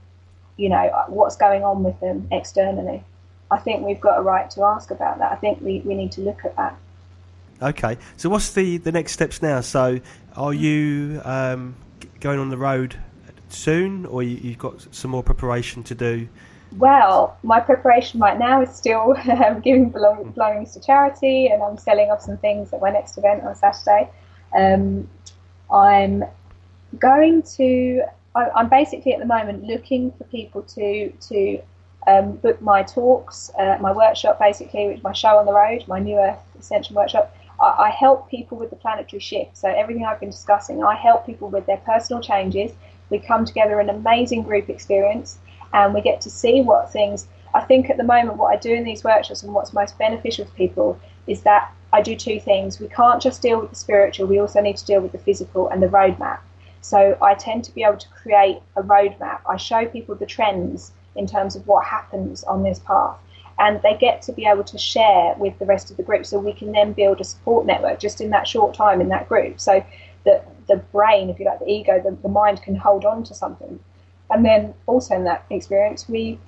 you 0.57 0.69
know, 0.71 0.91
what's 1.09 1.37
going 1.37 1.65
on 1.65 1.83
with 1.83 1.99
them 2.01 2.29
externally? 2.33 3.03
I 3.51 3.59
think 3.59 3.85
we've 3.85 4.01
got 4.01 4.19
a 4.19 4.23
right 4.23 4.51
to 4.51 4.65
ask 4.65 4.91
about 4.91 5.19
that. 5.19 5.33
I 5.33 5.37
think 5.37 5.61
we, 5.61 5.81
we 5.81 5.95
need 5.95 6.13
to 6.13 6.21
look 6.21 6.45
at 6.45 6.57
that. 6.57 6.77
Okay, 7.61 7.99
so 8.17 8.29
what's 8.29 8.53
the, 8.53 8.77
the 8.79 8.93
next 8.93 9.13
steps 9.13 9.43
now? 9.43 9.61
So, 9.61 10.01
are 10.37 10.55
you 10.55 11.21
um, 11.25 11.75
going 12.21 12.39
on 12.39 12.51
the 12.51 12.57
road 12.57 12.97
soon, 13.49 14.07
or 14.07 14.23
you, 14.23 14.37
you've 14.37 14.59
got 14.59 14.95
some 14.95 15.11
more 15.11 15.25
preparation 15.25 15.83
to 15.85 15.95
do? 15.95 16.29
Well, 16.77 17.37
my 17.43 17.61
preparation 17.61 18.21
right 18.21 18.39
now 18.39 18.63
is 18.63 18.71
still 18.71 19.17
um, 19.45 19.61
giving 19.61 19.91
belongings 19.91 20.75
to 20.75 20.81
charity, 20.81 21.49
and 21.49 21.63
I'm 21.63 21.79
selling 21.79 22.11
off 22.11 22.23
some 22.23 22.37
things 22.39 22.73
at 22.73 22.81
my 22.81 22.91
next 22.91 23.19
event 23.19 23.43
on 23.43 23.55
Saturday. 23.55 24.11
Um, 24.57 25.09
I'm 25.73 26.25
going 26.99 27.43
to. 27.57 28.03
I, 28.35 28.61
am 28.61 28.69
basically 28.69 29.15
at 29.15 29.19
the 29.19 29.27
moment 29.27 29.65
looking 29.65 30.13
for 30.13 30.25
people 30.25 30.63
to 30.63 31.11
to 31.11 31.61
um, 32.09 32.37
book 32.37 32.61
my 32.63 32.83
talks, 32.83 33.51
uh, 33.59 33.77
my 33.81 33.93
workshop, 33.93 34.39
basically, 34.39 34.89
which 34.89 35.03
my 35.03 35.13
show 35.13 35.37
on 35.37 35.47
the 35.47 35.53
road, 35.53 35.85
my 35.87 35.99
New 35.99 36.17
Earth 36.17 36.39
Ascension 36.59 36.97
workshop. 36.97 37.37
I, 37.61 37.87
I 37.87 37.91
help 37.91 38.31
people 38.31 38.57
with 38.57 38.71
the 38.71 38.77
planetary 38.77 39.21
shift. 39.21 39.57
So 39.57 39.69
everything 39.69 40.05
I've 40.07 40.21
been 40.21 40.31
discussing, 40.31 40.83
I 40.83 40.95
help 40.95 41.27
people 41.27 41.49
with 41.51 41.67
their 41.67 41.77
personal 41.79 42.23
changes. 42.23 42.73
We 43.11 43.19
come 43.19 43.45
together 43.45 43.81
in 43.81 43.91
an 43.91 43.97
amazing 43.97 44.43
group 44.43 44.71
experience, 44.71 45.39
and 45.75 45.93
we 45.93 46.01
get 46.01 46.21
to 46.23 46.31
see 46.31 46.63
what 46.63 46.91
things. 46.91 47.27
I 47.55 47.61
think 47.61 47.91
at 47.91 47.99
the 47.99 48.05
moment, 48.05 48.39
what 48.39 48.55
I 48.55 48.57
do 48.57 48.73
in 48.73 48.85
these 48.85 49.05
workshops 49.05 49.43
and 49.43 49.53
what's 49.53 49.73
most 49.73 49.99
beneficial 49.99 50.47
to 50.47 50.53
people 50.53 50.99
is 51.27 51.43
that 51.43 51.73
I 51.93 52.01
do 52.03 52.17
two 52.17 52.41
things. 52.41 52.81
We 52.81 52.89
can't 52.89 53.21
just 53.21 53.43
deal 53.43 53.61
with 53.61 53.71
the 53.71 53.77
spiritual, 53.77 54.27
we 54.27 54.39
also 54.39 54.61
need 54.61 54.77
to 54.79 54.85
deal 54.85 55.01
with 55.01 55.13
the 55.13 55.19
physical 55.19 55.69
and 55.69 55.83
the 55.83 55.89
roadmap. 55.89 56.41
So 56.81 57.19
I 57.21 57.35
tend 57.35 57.65
to 57.65 57.75
be 57.75 57.83
able 57.83 57.99
to 57.99 58.09
create 58.09 58.61
a 58.77 58.83
roadmap. 58.83 59.41
I 59.47 59.57
show 59.57 59.87
people 59.87 60.15
the 60.15 60.27
trends 60.27 60.93
in 61.17 61.27
terms 61.27 61.57
of 61.57 61.67
what 61.67 61.85
happens 61.85 62.45
on 62.45 62.63
this 62.63 62.79
path. 62.79 63.17
And 63.59 63.83
they 63.83 63.97
get 63.97 64.23
to 64.23 64.33
be 64.33 64.47
able 64.47 64.65
to 64.65 64.79
share 64.79 65.35
with 65.37 65.59
the 65.59 65.67
rest 65.67 65.91
of 65.91 65.97
the 65.97 66.05
group 66.05 66.25
so 66.25 66.39
we 66.39 66.53
can 66.53 66.71
then 66.73 66.93
build 66.93 67.21
a 67.21 67.25
support 67.25 67.67
network 67.67 67.99
just 67.99 68.21
in 68.21 68.31
that 68.31 68.47
short 68.47 68.73
time 68.75 69.01
in 69.01 69.09
that 69.09 69.29
group. 69.29 69.61
So 69.61 69.85
that 70.25 70.47
the 70.69 70.77
brain, 70.77 71.29
if 71.29 71.39
you 71.39 71.47
like, 71.47 71.59
the 71.59 71.69
ego, 71.69 72.01
the, 72.01 72.17
the 72.23 72.29
mind 72.29 72.63
can 72.63 72.77
hold 72.77 73.05
on 73.05 73.25
to 73.25 73.35
something. 73.35 73.81
And 74.31 74.45
then 74.45 74.75
also 74.87 75.17
in 75.17 75.25
that 75.25 75.45
experience, 75.51 76.09
we 76.09 76.39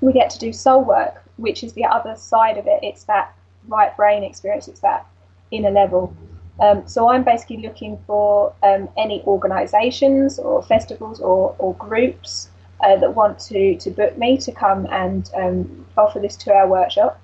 we 0.00 0.12
get 0.12 0.30
to 0.30 0.38
do 0.38 0.52
soul 0.52 0.82
work, 0.82 1.22
which 1.36 1.62
is 1.62 1.74
the 1.74 1.84
other 1.84 2.16
side 2.16 2.56
of 2.56 2.66
it. 2.66 2.80
It's 2.82 3.04
that 3.04 3.34
right 3.68 3.94
brain 3.96 4.24
experience, 4.24 4.66
it's 4.66 4.80
that 4.80 5.06
inner 5.50 5.70
level. 5.70 6.16
Um, 6.58 6.86
so 6.86 7.10
I'm 7.10 7.24
basically 7.24 7.58
looking 7.58 7.98
for 8.06 8.52
um, 8.62 8.88
any 8.96 9.22
organisations 9.22 10.38
or 10.38 10.62
festivals 10.62 11.20
or, 11.20 11.54
or 11.58 11.74
groups 11.74 12.50
uh, 12.82 12.96
that 12.96 13.14
want 13.14 13.38
to, 13.38 13.76
to 13.76 13.90
book 13.90 14.16
me 14.18 14.36
to 14.38 14.52
come 14.52 14.86
and 14.90 15.30
um, 15.36 15.86
offer 15.96 16.18
this 16.18 16.36
two 16.36 16.50
hour 16.52 16.68
workshop. 16.68 17.20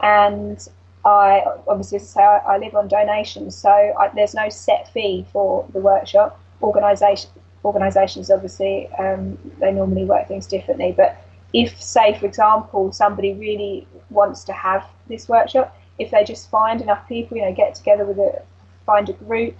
And 0.00 0.66
I 1.04 1.44
obviously, 1.66 1.98
say, 1.98 2.22
I, 2.22 2.38
I 2.38 2.58
live 2.58 2.74
on 2.74 2.88
donations, 2.88 3.56
so 3.56 3.70
I, 3.70 4.10
there's 4.14 4.34
no 4.34 4.48
set 4.48 4.92
fee 4.92 5.26
for 5.32 5.66
the 5.72 5.80
workshop. 5.80 6.38
Organisation, 6.62 7.30
organisations 7.64 8.30
obviously 8.30 8.88
um, 8.98 9.38
they 9.58 9.72
normally 9.72 10.04
work 10.04 10.28
things 10.28 10.46
differently, 10.46 10.92
but 10.96 11.22
if, 11.52 11.82
say, 11.82 12.18
for 12.18 12.26
example, 12.26 12.92
somebody 12.92 13.34
really 13.34 13.86
wants 14.10 14.44
to 14.44 14.52
have 14.52 14.86
this 15.08 15.28
workshop, 15.28 15.76
if 15.98 16.10
they 16.10 16.24
just 16.24 16.48
find 16.50 16.80
enough 16.80 17.06
people, 17.08 17.36
you 17.36 17.44
know, 17.44 17.54
get 17.54 17.74
together 17.74 18.04
with 18.04 18.18
a, 18.18 18.42
find 18.86 19.08
a 19.08 19.12
group. 19.14 19.56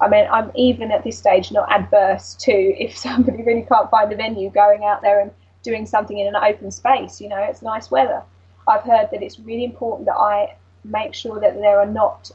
I 0.00 0.08
mean, 0.08 0.26
I'm 0.30 0.50
even 0.54 0.90
at 0.90 1.04
this 1.04 1.18
stage 1.18 1.52
not 1.52 1.70
adverse 1.70 2.34
to 2.40 2.52
if 2.52 2.96
somebody 3.06 3.42
really 3.42 3.66
can't 3.70 3.90
find 3.90 4.12
a 4.12 4.16
venue, 4.16 4.50
going 4.50 4.84
out 4.84 5.02
there 5.02 5.20
and 5.20 5.30
doing 5.62 5.86
something 5.86 6.18
in 6.18 6.26
an 6.26 6.36
open 6.36 6.70
space. 6.70 7.20
You 7.20 7.28
know, 7.28 7.38
it's 7.38 7.62
nice 7.62 7.90
weather. 7.90 8.22
I've 8.68 8.82
heard 8.82 9.08
that 9.12 9.22
it's 9.22 9.38
really 9.38 9.64
important 9.64 10.06
that 10.06 10.16
I 10.16 10.56
make 10.84 11.14
sure 11.14 11.40
that 11.40 11.54
there 11.54 11.78
are 11.78 11.86
not, 11.86 12.30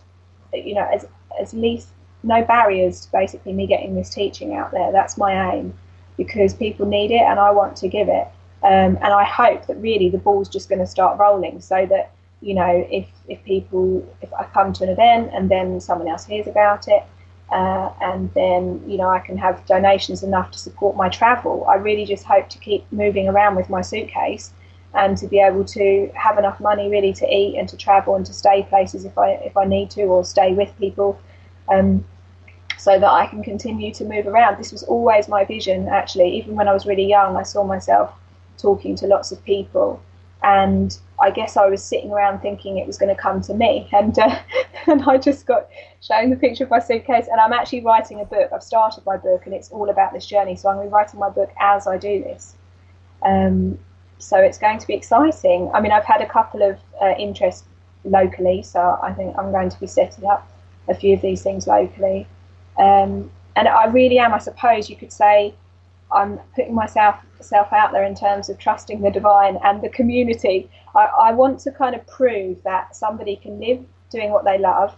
you 0.54 0.76
know, 0.76 0.88
as 0.94 1.06
as 1.40 1.54
least 1.54 1.90
no 2.24 2.44
barriers 2.44 3.02
to 3.02 3.12
basically 3.12 3.54
me 3.54 3.68
getting 3.68 3.96
this 3.96 4.10
teaching 4.10 4.56
out 4.56 4.72
there. 4.72 4.92
That's 4.92 5.18
my 5.18 5.54
aim 5.54 5.74
because 6.18 6.54
people 6.54 6.86
need 6.86 7.12
it 7.12 7.22
and 7.22 7.40
I 7.40 7.52
want 7.52 7.76
to 7.78 7.88
give 7.88 8.08
it. 8.10 8.28
Um, 8.64 8.98
and 9.02 9.06
I 9.06 9.24
hope 9.24 9.68
that 9.68 9.76
really 9.78 10.10
the 10.10 10.18
ball's 10.18 10.50
just 10.50 10.70
going 10.70 10.80
to 10.80 10.88
start 10.88 11.20
rolling 11.20 11.62
so 11.62 11.86
that, 11.86 12.12
you 12.42 12.56
know, 12.56 12.88
if, 12.90 13.08
if 13.28 13.44
people, 13.44 14.04
if 14.22 14.34
I 14.34 14.46
come 14.46 14.74
to 14.74 14.84
an 14.84 14.90
event 14.90 15.32
and 15.34 15.52
then 15.52 15.80
someone 15.80 16.08
else 16.08 16.26
hears 16.26 16.48
about 16.48 16.88
it, 16.88 17.04
uh, 17.52 17.92
and 18.02 18.34
then, 18.34 18.84
you 18.88 18.98
know, 18.98 19.10
I 19.10 19.20
can 19.20 19.38
have 19.38 19.66
donations 19.66 20.24
enough 20.24 20.52
to 20.52 20.60
support 20.60 20.96
my 20.96 21.10
travel, 21.10 21.66
I 21.68 21.76
really 21.76 22.06
just 22.06 22.26
hope 22.26 22.50
to 22.50 22.58
keep 22.60 22.92
moving 22.92 23.28
around 23.28 23.56
with 23.56 23.70
my 23.70 23.82
suitcase 23.82 24.52
and 24.94 25.18
to 25.18 25.28
be 25.28 25.40
able 25.40 25.66
to 25.66 26.10
have 26.16 26.38
enough 26.38 26.60
money 26.60 26.90
really 26.90 27.14
to 27.14 27.28
eat 27.28 27.58
and 27.58 27.68
to 27.68 27.76
travel 27.76 28.16
and 28.16 28.26
to 28.26 28.34
stay 28.34 28.64
places 28.64 29.04
if 29.04 29.18
I, 29.18 29.32
if 29.32 29.58
I 29.58 29.66
need 29.66 29.90
to 29.92 30.04
or 30.04 30.24
stay 30.24 30.54
with 30.54 30.76
people. 30.80 31.20
Um, 31.68 32.06
so 32.78 33.00
that 33.00 33.10
I 33.10 33.26
can 33.26 33.42
continue 33.42 33.92
to 33.94 34.04
move 34.04 34.28
around. 34.28 34.60
This 34.60 34.72
was 34.72 34.84
always 34.84 35.28
my 35.28 35.46
vision, 35.46 35.88
actually. 35.88 36.38
Even 36.38 36.56
when 36.56 36.68
I 36.68 36.74
was 36.74 36.86
really 36.86 37.06
young, 37.06 37.36
I 37.36 37.44
saw 37.44 37.64
myself 37.64 38.14
talking 38.58 38.96
to 38.98 39.08
lots 39.08 39.32
of 39.32 39.44
people. 39.44 40.02
And 40.44 40.96
I 41.20 41.32
guess 41.32 41.56
I 41.56 41.68
was 41.68 41.84
sitting 41.84 42.12
around 42.12 42.40
thinking 42.40 42.78
it 42.78 42.88
was 42.88 42.98
going 42.98 43.14
to 43.14 43.20
come 43.20 43.42
to 43.44 43.54
me. 43.54 43.88
And, 43.94 44.18
uh, 44.20 44.40
and 44.88 45.04
I 45.04 45.18
just 45.18 45.46
got 45.46 45.70
shown 46.02 46.30
the 46.30 46.36
picture 46.36 46.66
of 46.66 46.70
my 46.70 46.80
suitcase. 46.80 47.28
And 47.32 47.40
I'm 47.40 47.54
actually 47.54 47.82
writing 47.82 48.20
a 48.20 48.26
book. 48.26 48.50
I've 48.54 48.64
started 48.64 49.06
my 49.06 49.18
book, 49.18 49.46
and 49.46 49.54
it's 49.54 49.72
all 49.72 49.90
about 49.90 50.14
this 50.14 50.26
journey. 50.26 50.56
So 50.56 50.70
I'm 50.70 50.76
going 50.76 50.88
to 50.88 50.90
be 50.90 50.94
writing 50.94 51.20
my 51.20 51.30
book 51.30 51.52
as 51.60 51.88
I 51.88 51.98
do 51.98 52.22
this. 52.24 52.56
Um, 53.24 53.80
so 54.18 54.38
it's 54.38 54.58
going 54.58 54.80
to 54.80 54.88
be 54.88 54.94
exciting. 54.94 55.70
I 55.74 55.82
mean, 55.82 55.92
I've 55.92 56.06
had 56.06 56.22
a 56.22 56.28
couple 56.28 56.62
of 56.62 56.78
uh, 57.02 57.14
interests 57.18 57.66
locally, 58.04 58.64
so 58.64 59.00
I 59.02 59.14
think 59.14 59.38
I'm 59.38 59.52
going 59.52 59.70
to 59.70 59.80
be 59.80 59.88
setting 59.88 60.26
up 60.26 60.50
a 60.88 60.96
few 60.96 61.16
of 61.16 61.22
these 61.22 61.42
things 61.42 61.68
locally. 61.68 62.28
Um, 62.78 63.32
and 63.56 63.68
I 63.68 63.86
really 63.86 64.20
am, 64.20 64.34
I 64.34 64.38
suppose 64.38 64.90
you 64.90 64.96
could 64.96 65.12
say, 65.12 65.56
I'm 66.12 66.40
putting 66.56 66.76
myself 66.76 67.16
self 67.44 67.72
out 67.74 67.92
there 67.92 68.04
in 68.04 68.16
terms 68.16 68.50
of 68.50 68.58
trusting 68.58 69.02
the 69.02 69.12
divine 69.12 69.58
and 69.64 69.82
the 69.82 69.90
community. 69.90 70.70
I, 70.96 71.06
I 71.06 71.32
want 71.34 71.60
to 71.62 71.72
kind 71.72 71.96
of 71.96 72.06
prove 72.08 72.62
that 72.64 72.96
somebody 72.96 73.36
can 73.36 73.60
live 73.60 73.84
doing 74.10 74.32
what 74.32 74.46
they 74.46 74.58
love 74.58 74.96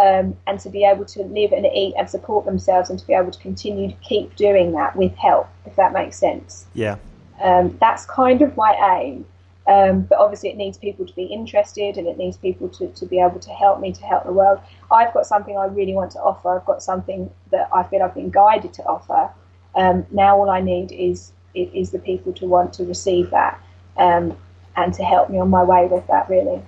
um, 0.00 0.36
and 0.46 0.60
to 0.60 0.68
be 0.68 0.84
able 0.84 1.04
to 1.06 1.22
live 1.22 1.52
and 1.52 1.66
eat 1.66 1.94
and 1.96 2.08
support 2.08 2.44
themselves 2.44 2.90
and 2.90 2.98
to 2.98 3.06
be 3.06 3.14
able 3.14 3.30
to 3.30 3.38
continue 3.38 3.88
to 3.88 3.96
keep 3.96 4.36
doing 4.36 4.72
that 4.72 4.96
with 4.96 5.14
help, 5.16 5.48
if 5.64 5.76
that 5.76 5.92
makes 5.92 6.18
sense. 6.18 6.66
Yeah. 6.74 6.96
Um, 7.42 7.76
that's 7.80 8.04
kind 8.06 8.42
of 8.42 8.56
my 8.56 8.74
aim. 9.00 9.26
Um, 9.68 10.02
but 10.02 10.18
obviously, 10.18 10.50
it 10.50 10.56
needs 10.56 10.78
people 10.78 11.06
to 11.06 11.14
be 11.14 11.24
interested 11.24 11.96
and 11.96 12.06
it 12.06 12.16
needs 12.16 12.36
people 12.36 12.68
to, 12.68 12.88
to 12.88 13.06
be 13.06 13.18
able 13.18 13.40
to 13.40 13.50
help 13.50 13.80
me 13.80 13.92
to 13.92 14.02
help 14.02 14.24
the 14.24 14.32
world. 14.32 14.60
I've 14.92 15.12
got 15.12 15.26
something 15.26 15.56
I 15.56 15.66
really 15.66 15.92
want 15.92 16.12
to 16.12 16.20
offer. 16.20 16.56
I've 16.56 16.66
got 16.66 16.82
something 16.82 17.30
that 17.50 17.68
I 17.72 17.82
feel 17.82 18.02
I've 18.02 18.14
been 18.14 18.30
guided 18.30 18.72
to 18.74 18.84
offer. 18.84 19.30
Um, 19.74 20.06
now, 20.12 20.38
all 20.38 20.50
I 20.50 20.60
need 20.60 20.92
is 20.92 21.32
is 21.56 21.90
the 21.90 21.98
people 21.98 22.32
to 22.34 22.46
want 22.46 22.72
to 22.74 22.84
receive 22.84 23.30
that 23.30 23.60
um, 23.96 24.36
and 24.76 24.92
to 24.94 25.04
help 25.04 25.30
me 25.30 25.38
on 25.38 25.50
my 25.50 25.62
way 25.62 25.86
with 25.86 26.06
that, 26.08 26.28
really. 26.28 26.62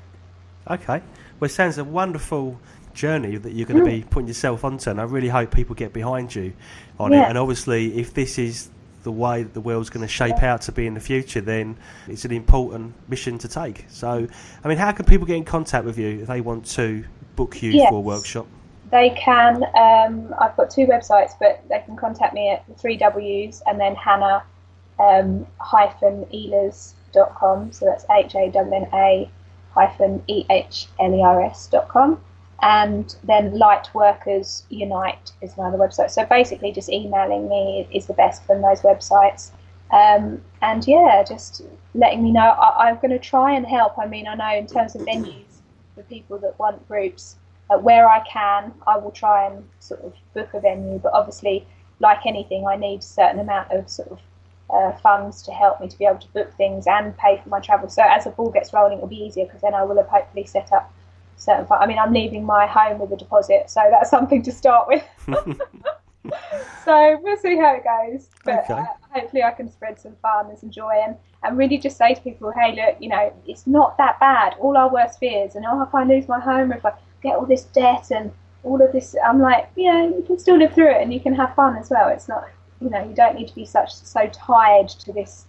Okay. 0.71 1.03
Well, 1.41 1.47
it 1.47 1.53
sounds 1.53 1.79
a 1.79 1.85
wonderful 1.85 2.59
journey 2.95 3.37
that 3.37 3.53
you're 3.53 3.67
going 3.67 3.85
to 3.85 3.89
mm. 3.89 4.03
be 4.03 4.07
putting 4.09 4.29
yourself 4.29 4.65
onto, 4.65 4.91
and 4.91 5.01
I 5.01 5.05
really 5.05 5.29
hope 5.29 5.55
people 5.55 5.75
get 5.75 5.93
behind 5.93 6.35
you 6.35 6.53
on 6.99 7.13
yeah. 7.13 7.23
it. 7.23 7.29
And 7.31 7.39
obviously, 7.39 7.99
if 7.99 8.13
this 8.15 8.39
is 8.39 8.71
the 9.05 9.13
way 9.13 9.43
that 9.43 9.55
the 9.55 9.61
world's 9.61 9.91
going 9.91 10.07
to 10.07 10.13
shape 10.13 10.43
out 10.43 10.63
to 10.63 10.73
be 10.73 10.87
in 10.87 10.95
the 10.95 11.01
future, 11.01 11.41
then 11.41 11.77
it's 12.09 12.25
an 12.25 12.33
important 12.33 12.95
mission 13.09 13.39
to 13.39 13.49
take. 13.49 13.87
So, 13.89 14.27
I 14.65 14.69
mean, 14.69 14.79
how 14.79 14.93
can 14.93 15.07
people 15.07 15.27
get 15.27 15.37
in 15.37 15.45
contact 15.45 15.85
with 15.85 15.99
you 15.99 16.21
if 16.21 16.27
they 16.27 16.41
want 16.41 16.67
to 16.71 17.05
book 17.37 17.63
you 17.63 17.71
yes, 17.71 17.89
for 17.89 17.97
a 17.97 18.01
workshop? 18.01 18.47
They 18.91 19.11
can. 19.11 19.63
Um, 19.77 20.35
I've 20.41 20.57
got 20.57 20.71
two 20.71 20.87
websites, 20.87 21.33
but 21.39 21.63
they 21.69 21.81
can 21.81 21.97
contact 21.97 22.35
me 22.35 22.51
at 22.51 22.67
the 22.67 22.75
three 22.75 22.97
W's 22.97 23.63
and 23.67 23.79
then 23.79 23.95
Hanna 23.95 24.43
um, 24.99 25.47
hyphen 25.59 26.27
ehlers.com. 26.27 27.73
So 27.73 27.87
that's 27.87 28.05
H 28.11 28.35
A 28.35 28.51
N 28.57 28.73
N 28.73 28.89
A 28.93 29.31
hyphen 29.71 30.23
E 30.27 30.45
H 30.51 30.87
L 31.01 31.15
E 31.15 31.23
R 31.23 31.43
S 31.43 31.67
dot 31.67 31.89
com 31.89 32.21
and 32.61 33.15
then 33.23 33.57
Light 33.57 33.89
Workers 33.95 34.65
Unite 34.69 35.33
is 35.41 35.55
another 35.57 35.79
website. 35.79 36.11
So 36.11 36.25
basically, 36.25 36.73
just 36.73 36.89
emailing 36.89 37.49
me 37.49 37.87
is 37.93 38.07
the 38.07 38.15
best 38.15 38.45
from 38.45 38.63
those 38.63 38.81
websites. 38.81 39.51
Um, 39.93 40.43
and 40.61 40.87
yeah, 40.87 41.23
just 41.27 41.63
letting 41.95 42.23
me 42.23 42.33
know. 42.33 42.41
I, 42.41 42.91
am 42.91 42.97
going 42.97 43.11
to 43.11 43.19
try 43.19 43.53
and 43.53 43.65
help. 43.65 43.97
I 43.99 44.07
mean, 44.07 44.27
I 44.27 44.35
know 44.35 44.59
in 44.59 44.67
terms 44.67 44.97
of 44.97 45.03
venues 45.03 45.45
for 45.95 46.03
people 46.05 46.39
that 46.39 46.59
want 46.59 46.87
groups, 46.89 47.37
uh, 47.71 47.79
where 47.79 48.09
I 48.09 48.21
can, 48.21 48.73
I 48.87 48.99
will 48.99 49.13
try 49.13 49.47
and 49.47 49.65
sort 49.79 50.01
of 50.01 50.15
book 50.35 50.53
a 50.53 50.61
venue. 50.61 50.99
But 50.99 51.13
obviously, 51.13 51.65
like 52.01 52.27
anything, 52.27 52.67
I 52.67 52.75
need 52.75 53.01
a 53.01 53.03
certain 53.03 53.39
amount 53.39 53.71
of 53.71 53.89
sort 53.89 54.11
of 54.11 54.19
uh, 54.71 54.93
funds 54.99 55.43
to 55.43 55.53
help 55.53 55.81
me 55.81 55.89
to 55.89 55.99
be 55.99 56.05
able 56.05 56.19
to 56.19 56.29
book 56.29 56.53
things 56.57 56.87
and 56.87 57.17
pay 57.17 57.41
for 57.43 57.49
my 57.49 57.61
travel. 57.61 57.89
So 57.89 58.03
as 58.03 58.25
the 58.25 58.31
ball 58.31 58.51
gets 58.51 58.73
rolling, 58.73 58.99
it'll 58.99 59.09
be 59.09 59.17
easier 59.17 59.47
because 59.47 59.63
then 59.63 59.75
I 59.75 59.83
will 59.83 59.97
have 59.97 60.09
hopefully 60.09 60.45
set 60.45 60.73
up 60.73 60.93
certain. 61.37 61.67
I 61.71 61.87
mean, 61.87 61.99
I'm 61.99 62.13
leaving 62.13 62.45
my 62.45 62.67
home 62.67 62.99
with 62.99 63.13
a 63.13 63.17
deposit, 63.17 63.71
so 63.71 63.81
that's 63.91 64.11
something 64.11 64.43
to 64.43 64.53
start 64.53 64.89
with. 64.89 65.05
so 66.85 67.19
we'll 67.23 67.37
see 67.37 67.57
how 67.57 67.75
it 67.75 67.85
goes. 67.85 68.29
But 68.45 68.65
okay. 68.65 68.75
uh, 68.75 68.85
hopefully, 69.13 69.43
I 69.43 69.53
can 69.53 69.71
spread 69.71 69.99
some 69.99 70.17
fun 70.21 70.51
and 70.51 70.59
some 70.59 70.71
joy 70.71 71.01
and, 71.05 71.17
and 71.43 71.57
really 71.57 71.79
just 71.79 71.97
say 71.97 72.15
to 72.15 72.21
people, 72.21 72.53
hey, 72.53 72.75
look, 72.75 72.97
you 73.01 73.09
know, 73.09 73.33
it's 73.47 73.67
not 73.67 73.97
that 73.99 74.21
bad. 74.21 74.55
All 74.59 74.77
our 74.77 74.93
worst 74.93 75.19
fears, 75.19 75.55
and 75.55 75.65
oh, 75.67 75.83
if 75.83 75.95
I 75.95 76.05
lose 76.05 76.29
my 76.29 76.41
home, 76.41 76.73
if 76.73 76.85
I 76.85 76.93
get 77.23 77.37
all 77.37 77.47
this 77.47 77.65
debt 77.65 78.11
and 78.11 78.33
all 78.65 78.83
of 78.83 78.93
this, 78.93 79.15
I'm 79.27 79.41
like, 79.41 79.71
yeah, 79.77 80.05
you 80.05 80.23
can 80.27 80.39
still 80.39 80.59
live 80.59 80.75
through 80.75 80.91
it 80.91 81.01
and 81.03 81.13
you 81.13 81.21
can 81.21 81.35
have 81.35 81.55
fun 81.55 81.77
as 81.77 81.91
well. 81.91 82.09
It's 82.09 82.29
not, 82.29 82.49
you 82.81 82.91
know, 82.91 83.03
you 83.05 83.15
don't 83.15 83.37
need 83.37 83.49
to 83.49 83.55
be 83.55 83.65
such 83.65 83.95
so 83.95 84.29
tied 84.33 84.89
to 84.89 85.13
this 85.13 85.47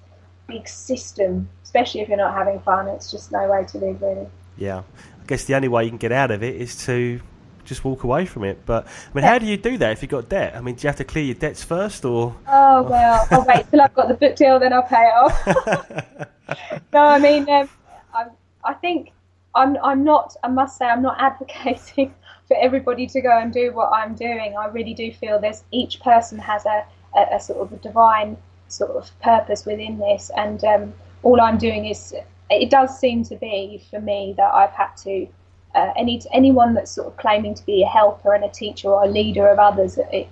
big 0.48 0.68
system, 0.68 1.50
especially 1.64 2.02
if 2.02 2.08
you're 2.08 2.18
not 2.18 2.34
having 2.34 2.60
fun. 2.62 2.88
It's 2.88 3.12
just 3.12 3.32
no 3.32 3.48
way 3.48 3.66
to 3.66 3.78
live, 3.78 4.02
really. 4.02 4.28
Yeah 4.58 4.84
I 5.22 5.26
guess 5.26 5.46
the 5.46 5.56
only 5.56 5.68
way 5.68 5.84
you 5.84 5.90
can 5.90 5.98
get 5.98 6.12
out 6.12 6.32
of 6.32 6.44
it 6.44 6.56
is 6.56 6.86
to 6.86 7.22
just 7.64 7.86
walk 7.86 8.04
away 8.04 8.26
from 8.26 8.44
it. 8.44 8.66
But 8.66 8.88
I 8.88 8.90
mean, 9.14 9.24
yeah. 9.24 9.30
how 9.32 9.40
do 9.40 9.46
you 9.46 9.58
do 9.58 9.78
that 9.78 9.92
if 9.92 10.02
you've 10.02 10.12
got 10.12 10.28
debt? 10.28 10.56
I 10.56 10.62
mean, 10.62 10.76
do 10.76 10.84
you 10.84 10.88
have 10.88 10.98
to 10.98 11.04
clear 11.04 11.24
your 11.24 11.36
debts 11.36 11.64
first, 11.64 12.04
or? 12.04 12.36
Oh 12.48 12.84
well, 12.84 13.28
I'll 13.32 13.46
wait 13.46 13.66
till 13.72 13.82
I've 13.82 13.94
got 13.94 14.08
the 14.08 14.16
book 14.16 14.36
deal, 14.36 14.60
then 14.60 14.74
I'll 14.74 14.84
pay 14.84 15.04
it 15.04 15.14
off. 15.16 16.88
no, 16.94 17.00
I 17.00 17.20
mean, 17.20 17.48
um, 17.50 17.70
I, 18.14 18.26
I 18.64 18.74
think 18.74 19.12
I'm 19.56 19.78
I'm 19.84 20.04
not. 20.04 20.36
I 20.44 20.48
must 20.48 20.78
say, 20.78 20.86
I'm 20.86 21.02
not 21.02 21.18
advocating 21.22 22.14
for 22.48 22.58
everybody 22.60 23.06
to 23.06 23.22
go 23.22 23.38
and 23.38 23.54
do 23.54 23.72
what 23.72 23.92
I'm 23.94 24.16
doing. 24.16 24.56
I 24.58 24.66
really 24.68 24.96
do 24.96 25.12
feel 25.14 25.40
there's 25.40 25.64
each 25.72 26.00
person 26.00 26.40
has 26.40 26.66
a, 26.66 26.84
a, 27.16 27.36
a 27.36 27.40
sort 27.40 27.60
of 27.60 27.74
a 27.74 27.78
divine 27.78 28.38
sort 28.68 28.92
of 28.92 29.10
purpose 29.22 29.66
within 29.66 29.98
this, 29.98 30.32
and 30.36 30.64
um, 30.64 30.94
all 31.24 31.42
I'm 31.42 31.58
doing 31.58 31.86
is 31.86 32.14
it 32.50 32.70
does 32.70 33.00
seem 33.00 33.24
to 33.26 33.36
be 33.36 33.84
for 33.90 34.00
me 34.00 34.34
that 34.38 34.54
I've 34.54 34.72
had 34.72 34.96
to 35.04 35.28
uh, 35.76 35.92
any 35.96 36.22
anyone 36.34 36.74
that's 36.74 36.92
sort 36.92 37.08
of 37.08 37.18
claiming 37.18 37.54
to 37.54 37.66
be 37.66 37.84
a 37.84 37.88
helper 37.88 38.34
and 38.34 38.44
a 38.44 38.50
teacher 38.50 38.90
or 38.90 39.04
a 39.04 39.08
leader 39.08 39.48
of 39.48 39.60
others, 39.60 39.98
it, 40.12 40.28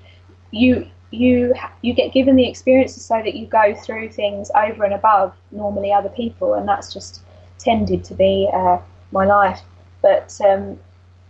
you 0.52 0.88
you 1.12 1.54
you 1.82 1.94
get 1.94 2.12
given 2.12 2.36
the 2.36 2.48
experiences 2.48 3.06
so 3.06 3.22
that 3.24 3.36
you 3.36 3.46
go 3.46 3.74
through 3.76 4.10
things 4.10 4.50
over 4.56 4.84
and 4.84 4.94
above 4.94 5.34
normally 5.52 5.92
other 5.92 6.10
people, 6.10 6.54
and 6.54 6.68
that's 6.68 6.94
just 6.94 7.22
tended 7.60 8.04
to 8.06 8.13
be 8.13 8.50
uh, 8.54 8.78
my 9.12 9.26
life. 9.26 9.62
But 10.02 10.40
um, 10.42 10.80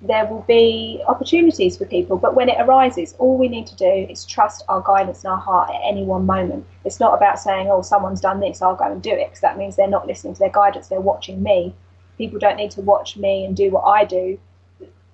there 0.02 0.26
will 0.28 0.46
be 0.48 1.02
opportunities 1.08 1.78
for 1.78 1.86
people. 1.86 2.18
But 2.18 2.36
when 2.36 2.50
it 2.50 2.58
arises, 2.60 3.16
all 3.18 3.38
we 3.38 3.48
need 3.48 3.66
to 3.68 3.76
do 3.76 4.08
is 4.10 4.26
trust 4.26 4.64
our 4.68 4.82
guidance 4.82 5.24
and 5.24 5.32
our 5.32 5.40
heart 5.40 5.72
at 5.72 5.82
any 5.84 6.04
one 6.04 6.26
moment. 6.26 6.66
It's 6.86 7.00
not 7.00 7.16
about 7.16 7.40
saying, 7.40 7.70
oh, 7.72 7.82
someone's 7.82 8.22
done 8.22 8.40
this, 8.40 8.62
I'll 8.62 8.76
go 8.76 8.92
and 8.92 9.02
do 9.02 9.12
it, 9.12 9.30
because 9.30 9.42
that 9.42 9.58
means 9.58 9.76
they're 9.76 9.88
not 9.88 10.06
listening 10.06 10.34
to 10.34 10.40
their 10.40 10.52
guidance, 10.52 10.88
they're 10.88 11.02
watching 11.02 11.42
me. 11.42 11.74
People 12.18 12.40
don't 12.40 12.58
need 12.58 12.72
to 12.72 12.82
watch 12.82 13.18
me 13.18 13.46
and 13.46 13.56
do 13.56 13.72
what 13.72 13.84
I 13.84 14.06
do. 14.06 14.40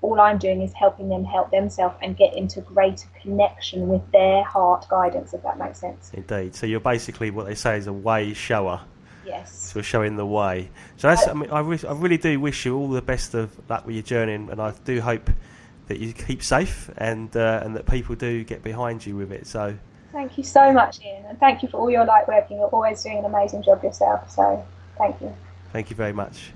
All 0.01 0.19
I'm 0.19 0.37
doing 0.37 0.61
is 0.61 0.73
helping 0.73 1.07
them 1.07 1.23
help 1.23 1.49
themselves 1.51 1.95
and 2.01 2.17
get 2.17 2.35
into 2.35 2.59
greater 2.59 3.07
connection 3.21 3.87
with 3.87 4.01
their 4.11 4.43
heart 4.43 4.85
guidance, 4.89 5.33
if 5.33 5.43
that 5.43 5.57
makes 5.57 5.79
sense. 5.79 6.11
Indeed. 6.13 6.55
So 6.55 6.65
you're 6.65 6.81
basically 6.81 7.31
what 7.31 7.45
they 7.45 7.55
say 7.55 7.77
is 7.77 7.87
a 7.87 7.93
way 7.93 8.33
shower. 8.33 8.81
Yes. 9.25 9.71
So 9.71 9.79
we're 9.79 9.83
showing 9.83 10.15
the 10.15 10.25
way. 10.25 10.69
So 10.97 11.07
that's. 11.07 11.27
I 11.27 11.33
mean, 11.33 11.49
I, 11.49 11.59
re- 11.59 11.79
I 11.87 11.93
really 11.93 12.17
do 12.17 12.39
wish 12.39 12.65
you 12.65 12.77
all 12.77 12.89
the 12.89 13.01
best 13.01 13.33
of 13.33 13.51
luck 13.69 13.85
with 13.85 13.95
your 13.95 14.03
journey, 14.03 14.33
and 14.33 14.61
I 14.61 14.73
do 14.85 15.01
hope 15.01 15.29
that 15.87 15.99
you 15.99 16.13
keep 16.13 16.43
safe 16.43 16.89
and 16.97 17.35
uh, 17.35 17.61
and 17.63 17.75
that 17.75 17.85
people 17.85 18.15
do 18.15 18.43
get 18.43 18.63
behind 18.63 19.05
you 19.05 19.15
with 19.15 19.31
it. 19.31 19.47
So. 19.47 19.77
Thank 20.11 20.37
you 20.37 20.43
so 20.43 20.71
much, 20.71 21.03
Ian, 21.03 21.25
and 21.25 21.39
thank 21.39 21.63
you 21.63 21.69
for 21.69 21.77
all 21.77 21.89
your 21.89 22.05
light 22.05 22.27
working. 22.27 22.57
You're 22.57 22.67
always 22.67 23.01
doing 23.01 23.17
an 23.17 23.25
amazing 23.25 23.63
job 23.63 23.83
yourself. 23.83 24.29
So, 24.29 24.63
thank 24.95 25.19
you. 25.19 25.35
Thank 25.71 25.89
you 25.89 25.95
very 25.95 26.13
much. 26.13 26.51